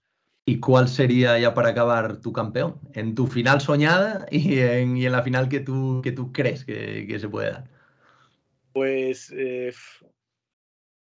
¿Y 0.47 0.61
cuál 0.61 0.89
sería 0.89 1.39
ya 1.39 1.55
para 1.55 1.71
acabar 1.71 2.21
tu 2.21 2.33
campeón? 2.33 2.81
En 2.95 3.17
tu 3.17 3.27
final 3.27 3.61
soñada 3.61 4.27
y 4.31 4.61
en, 4.61 5.11
la 5.11 5.23
final 5.23 5.49
que 5.49 5.61
tú, 5.61 6.01
que 6.03 6.13
tú 6.13 6.33
crees 6.33 6.65
que, 6.65 7.17
se 7.19 7.29
puede 7.29 7.51
dar. 7.51 7.69
Pues, 8.73 9.33
eh, 9.37 9.73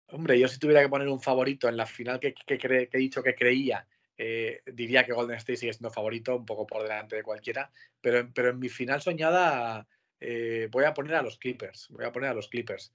hombre, 0.07 0.39
yo 0.39 0.47
si 0.47 0.59
tuviera 0.59 0.81
que 0.81 0.89
poner 0.89 1.07
un 1.07 1.19
favorito 1.19 1.67
en 1.67 1.77
la 1.77 1.87
final 1.87 2.19
que, 2.19 2.33
que 2.33 2.89
he 2.91 2.97
dicho 2.97 3.23
que 3.23 3.35
creía 3.35 3.87
eh, 4.21 4.61
diría 4.65 5.05
que 5.05 5.13
Golden 5.13 5.37
State 5.37 5.55
sigue 5.55 5.71
siendo 5.71 5.89
favorito, 5.89 6.35
un 6.35 6.45
poco 6.45 6.67
por 6.67 6.83
delante 6.83 7.15
de 7.15 7.23
cualquiera, 7.23 7.71
pero, 8.01 8.29
pero 8.33 8.49
en 8.49 8.59
mi 8.59 8.67
final 8.67 9.01
soñada 9.01 9.87
eh, 10.19 10.67
voy 10.69 10.83
a 10.83 10.93
poner 10.93 11.15
a 11.15 11.21
los 11.21 11.37
Clippers, 11.37 11.87
voy 11.89 12.03
a 12.03 12.11
poner 12.11 12.29
a 12.29 12.33
los 12.33 12.49
Clippers. 12.49 12.91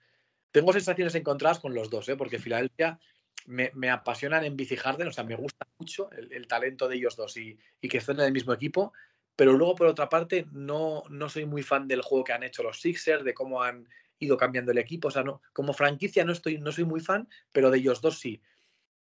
Tengo 0.53 0.75
sensaciones 0.75 1.15
encontradas 1.15 1.61
con 1.61 1.73
los 1.73 1.89
dos, 1.89 2.11
¿eh? 2.11 2.17
porque 2.17 2.39
Filadelfia 2.39 3.01
me, 3.47 3.71
me, 3.73 3.89
apasionan 3.89 4.45
en 4.45 4.55
Bici 4.55 4.77
Harden, 4.77 5.09
o 5.09 5.13
sea, 5.13 5.25
me 5.25 5.35
gusta 5.35 5.67
mucho 5.79 6.11
el, 6.13 6.47
talento 6.47 6.89
de 6.89 6.97
ellos 6.97 7.17
dos 7.17 7.39
y, 7.39 7.59
y, 7.81 7.89
que 7.89 7.99
estén 7.99 8.21
en 8.21 8.27
el 8.27 8.33
mismo 8.33 8.53
equipo, 8.53 8.93
pero 9.35 9.55
luego 9.55 9.77
por 9.77 9.87
otra 9.87 10.11
parte 10.11 10.45
no, 10.53 11.05
no 11.09 11.31
soy 11.31 11.47
muy 11.47 11.63
fan 11.63 11.89
del 11.89 12.03
juego 12.03 12.25
que 12.25 12.35
han 12.35 12.43
hecho 12.43 12.63
los 12.63 12.83
Sixers, 12.83 13.25
de 13.25 13.33
cómo 13.33 13.63
han 13.63 13.89
ido 14.19 14.37
cambiando 14.37 14.73
el 14.73 14.79
equipo, 14.79 15.09
o 15.09 15.11
sea, 15.11 15.23
no, 15.23 15.41
como 15.55 15.73
franquicia 15.73 16.23
no, 16.27 16.33
estoy, 16.33 16.59
no 16.59 16.71
soy 16.71 16.85
muy 16.85 17.01
fan, 17.01 17.31
pero 17.51 17.71
de 17.71 17.79
ellos 17.79 18.03
dos 18.03 18.19
sí. 18.19 18.43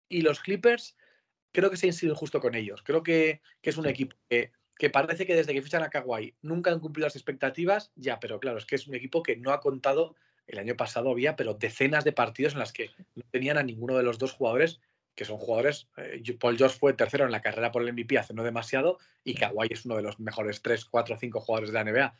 Y 0.09 0.21
los 0.21 0.41
Clippers, 0.41 0.97
creo 1.51 1.69
que 1.69 1.77
se 1.77 1.89
ha 1.89 1.93
sido 1.93 2.13
injusto 2.13 2.39
con 2.39 2.55
ellos. 2.55 2.81
Creo 2.83 3.03
que, 3.03 3.41
es 3.61 3.77
un 3.77 3.87
equipo 3.87 4.15
que, 4.29 4.89
parece 4.89 5.25
que 5.25 5.35
desde 5.35 5.53
que 5.53 5.61
fichan 5.61 5.83
a 5.83 5.89
Kawhi 5.89 6.35
nunca 6.41 6.71
han 6.71 6.79
cumplido 6.79 7.07
las 7.07 7.15
expectativas, 7.15 7.91
ya, 7.95 8.19
pero 8.19 8.39
claro, 8.39 8.57
es 8.57 8.65
que 8.65 8.75
es 8.75 8.87
un 8.87 8.95
equipo 8.95 9.23
que 9.23 9.35
no 9.35 9.51
ha 9.51 9.59
contado, 9.59 10.15
el 10.47 10.59
año 10.59 10.75
pasado 10.75 11.11
había, 11.11 11.35
pero 11.35 11.53
decenas 11.53 12.03
de 12.03 12.11
partidos 12.11 12.53
en 12.53 12.59
las 12.59 12.73
que 12.73 12.89
no 13.15 13.23
tenían 13.31 13.57
a 13.57 13.63
ninguno 13.63 13.97
de 13.97 14.03
los 14.03 14.17
dos 14.17 14.31
jugadores, 14.31 14.79
que 15.15 15.25
son 15.25 15.37
jugadores, 15.37 15.87
eh, 15.97 16.23
Paul 16.39 16.57
George 16.57 16.77
fue 16.79 16.93
tercero 16.93 17.25
en 17.25 17.31
la 17.31 17.41
carrera 17.41 17.71
por 17.71 17.81
el 17.81 17.93
MVP 17.93 18.17
hace 18.17 18.33
no 18.33 18.43
demasiado, 18.43 18.99
y 19.23 19.35
Kawhi 19.35 19.67
es 19.69 19.85
uno 19.85 19.97
de 19.97 20.03
los 20.03 20.19
mejores 20.19 20.61
3, 20.61 20.85
4, 20.85 21.17
5 21.19 21.39
jugadores 21.41 21.71
de 21.71 21.73
la 21.73 21.83
NBA. 21.83 22.15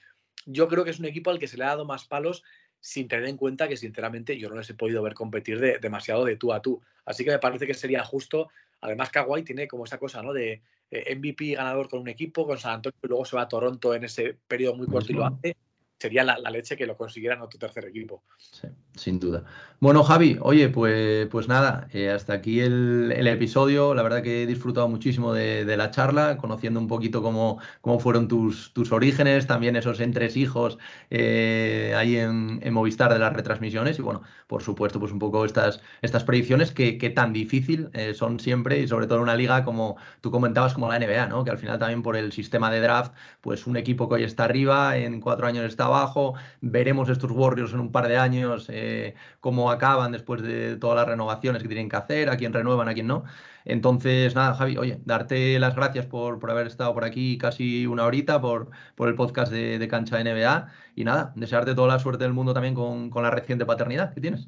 Yo 0.45 0.67
creo 0.67 0.83
que 0.83 0.91
es 0.91 0.99
un 0.99 1.05
equipo 1.05 1.31
al 1.31 1.39
que 1.39 1.47
se 1.47 1.57
le 1.57 1.63
ha 1.63 1.67
dado 1.69 1.85
más 1.85 2.05
palos 2.05 2.43
sin 2.81 3.07
tener 3.07 3.27
en 3.27 3.37
cuenta 3.37 3.67
que 3.67 3.77
sinceramente 3.77 4.37
yo 4.37 4.49
no 4.49 4.55
les 4.55 4.69
he 4.69 4.73
podido 4.73 5.01
ver 5.01 5.13
competir 5.13 5.59
de, 5.59 5.79
demasiado 5.79 6.25
de 6.25 6.35
tú 6.35 6.53
a 6.53 6.61
tú. 6.61 6.81
Así 7.05 7.23
que 7.23 7.31
me 7.31 7.39
parece 7.39 7.67
que 7.67 7.73
sería 7.73 8.03
justo 8.03 8.49
Además, 8.81 9.09
Kawhi 9.09 9.43
tiene 9.43 9.67
como 9.67 9.85
esa 9.85 9.97
cosa, 9.97 10.21
¿no? 10.21 10.33
De 10.33 10.61
eh, 10.91 11.15
MVP 11.15 11.55
ganador 11.55 11.89
con 11.89 11.99
un 12.01 12.07
equipo, 12.07 12.45
con 12.45 12.57
San 12.57 12.75
Antonio, 12.75 12.97
y 13.03 13.07
luego 13.07 13.25
se 13.25 13.35
va 13.35 13.43
a 13.43 13.47
Toronto 13.47 13.93
en 13.93 14.05
ese 14.05 14.37
periodo 14.47 14.75
muy 14.75 14.87
corto 14.87 15.11
y 15.11 15.15
lo 15.15 15.25
hace. 15.25 15.55
Sería 15.99 16.23
la, 16.23 16.37
leche 16.49 16.77
que 16.77 16.87
lo 16.87 16.95
consiguieran 16.95 17.41
otro 17.41 17.59
tercer 17.59 17.85
equipo. 17.85 18.23
Sí, 18.37 18.67
sin 18.95 19.19
duda. 19.19 19.43
Bueno, 19.81 20.03
Javi, 20.03 20.37
oye, 20.41 20.69
pues, 20.69 21.27
pues 21.27 21.47
nada, 21.47 21.87
eh, 21.93 22.09
hasta 22.09 22.33
aquí 22.33 22.61
el, 22.61 23.27
episodio. 23.27 23.93
La 23.93 24.01
verdad 24.01 24.23
que 24.23 24.43
he 24.43 24.47
disfrutado 24.47 24.87
muchísimo 24.87 25.33
de, 25.33 25.77
la 25.77 25.91
charla, 25.91 26.37
conociendo 26.37 26.79
un 26.79 26.87
poquito 26.87 27.21
cómo, 27.21 27.59
cómo 27.81 27.99
fueron 27.99 28.27
tus, 28.27 28.73
tus 28.73 28.91
orígenes, 28.91 29.45
también 29.45 29.75
esos 29.75 29.99
entresijos 29.99 30.77
eh, 31.09 31.93
ahí 31.95 32.17
en, 32.17 32.59
Movistar 32.73 33.11
de 33.11 33.19
las 33.19 33.33
retransmisiones 33.33 33.97
y 33.99 34.01
bueno, 34.01 34.21
por 34.47 34.61
supuesto, 34.61 34.99
pues 34.99 35.11
un 35.11 35.19
poco 35.19 35.43
estas, 35.43 35.81
estas 36.01 36.23
predicciones 36.23 36.71
que, 36.71 37.09
tan 37.09 37.33
difícil 37.33 37.89
eh, 37.93 38.13
son 38.13 38.39
siempre 38.39 38.79
y 38.79 38.87
sobre 38.87 39.07
todo 39.07 39.17
en 39.17 39.23
una 39.23 39.35
liga 39.35 39.65
como 39.65 39.97
tú 40.21 40.31
comentabas, 40.31 40.73
como 40.73 40.87
la 40.87 40.99
NBA, 40.99 41.27
¿no? 41.27 41.43
Que 41.43 41.51
al 41.51 41.57
final 41.57 41.79
también 41.79 42.03
por 42.03 42.15
el 42.15 42.31
sistema 42.31 42.69
de 42.69 42.79
draft, 42.79 43.13
pues 43.41 43.65
un 43.67 43.75
equipo 43.75 44.07
que 44.07 44.15
hoy 44.15 44.23
está 44.23 44.43
arriba, 44.45 44.97
en 44.97 45.19
cuatro 45.19 45.47
años 45.47 45.65
está 45.65 45.88
abajo. 45.89 46.33
Veremos 46.61 47.09
estos 47.09 47.31
Warriors 47.31 47.73
en 47.73 47.79
un 47.81 47.91
par 47.91 48.07
de 48.07 48.17
años 48.17 48.67
eh, 48.69 49.15
cómo 49.39 49.71
acaban 49.71 50.11
después 50.11 50.41
de 50.41 50.77
todas 50.77 50.95
las 50.95 51.07
renovaciones 51.07 51.61
que 51.61 51.67
tienen 51.67 51.89
que 51.89 51.97
hacer, 51.97 52.29
a 52.29 52.37
quién 52.37 52.53
renuevan, 52.53 52.87
a 52.87 52.93
quién 52.93 53.07
no. 53.07 53.25
Entonces, 53.65 54.33
nada, 54.35 54.55
Javi, 54.55 54.77
oye, 54.77 54.99
darte 55.05 55.59
las 55.59 55.75
gracias 55.75 56.05
por, 56.05 56.39
por 56.39 56.51
haber 56.51 56.67
estado 56.67 56.93
por 56.93 57.03
aquí 57.03 57.37
casi 57.37 57.85
una 57.85 58.05
horita, 58.05 58.41
por, 58.41 58.69
por 58.95 59.09
el 59.09 59.15
podcast 59.15 59.51
de, 59.51 59.87
Cancha 59.89 60.23
NBA. 60.23 60.71
Y 60.95 61.03
nada, 61.03 61.33
desearte 61.35 61.75
toda 61.75 61.87
la 61.87 61.99
suerte 61.99 62.23
del 62.23 62.33
mundo 62.33 62.53
también 62.53 62.73
con, 62.75 63.09
con 63.09 63.23
la 63.23 63.31
reciente 63.31 63.65
paternidad 63.65 64.13
que 64.13 64.21
tienes. 64.21 64.47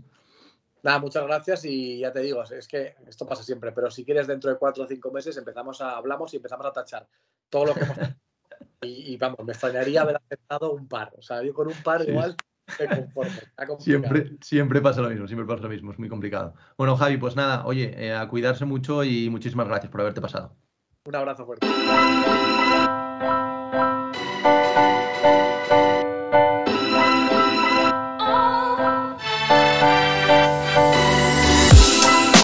Nada, 0.84 1.00
muchas 1.00 1.24
gracias 1.24 1.66
y 1.66 2.00
ya 2.00 2.12
te 2.12 2.22
digo, 2.22 2.42
es 2.44 2.68
que 2.68 2.96
esto 3.08 3.28
pasa 3.28 3.44
siempre, 3.44 3.72
pero 3.72 3.92
si 3.92 4.04
quieres 4.04 4.26
dentro 4.26 4.50
de 4.50 4.58
cuatro 4.58 4.84
o 4.84 4.88
cinco 4.88 5.12
meses 5.12 5.38
empezamos 5.38 5.80
a, 5.82 5.98
hablamos 5.98 6.34
y 6.34 6.38
empezamos 6.38 6.66
a 6.66 6.74
tachar 6.74 7.08
todo 7.50 7.66
lo 7.66 7.74
que 7.76 7.82
hemos 7.82 7.98
y, 8.82 9.18
vamos, 9.18 9.40
me 9.46 9.52
extrañaría 9.52 10.02
haber 10.02 10.18
aceptado 10.18 10.74
un 10.74 10.88
par. 10.88 11.14
O 11.18 11.22
sea, 11.22 11.44
yo 11.44 11.54
con 11.54 11.68
un 11.68 11.84
par 11.84 12.08
igual 12.08 12.36
me 12.80 12.88
conformo. 12.88 13.32
Siempre, 13.80 14.38
siempre 14.42 14.82
pasa 14.82 15.02
lo 15.02 15.10
mismo, 15.10 15.28
siempre 15.28 15.46
pasa 15.46 15.64
lo 15.64 15.70
mismo, 15.70 15.92
es 15.92 16.00
muy 16.00 16.10
complicado. 16.10 16.56
Bueno, 16.78 16.96
Javi, 16.96 17.18
pues 17.18 17.36
nada, 17.36 17.66
oye, 17.66 17.94
eh, 17.98 18.14
a 18.14 18.28
cuidarse 18.28 18.66
mucho 18.66 19.04
y 19.04 19.30
muchísimas 19.30 19.68
gracias 19.68 19.92
por 19.92 20.02
haberte 20.02 20.22
pasado. 20.22 20.56
Un 21.06 21.16
abrazo 21.16 21.46
fuerte. 21.46 21.68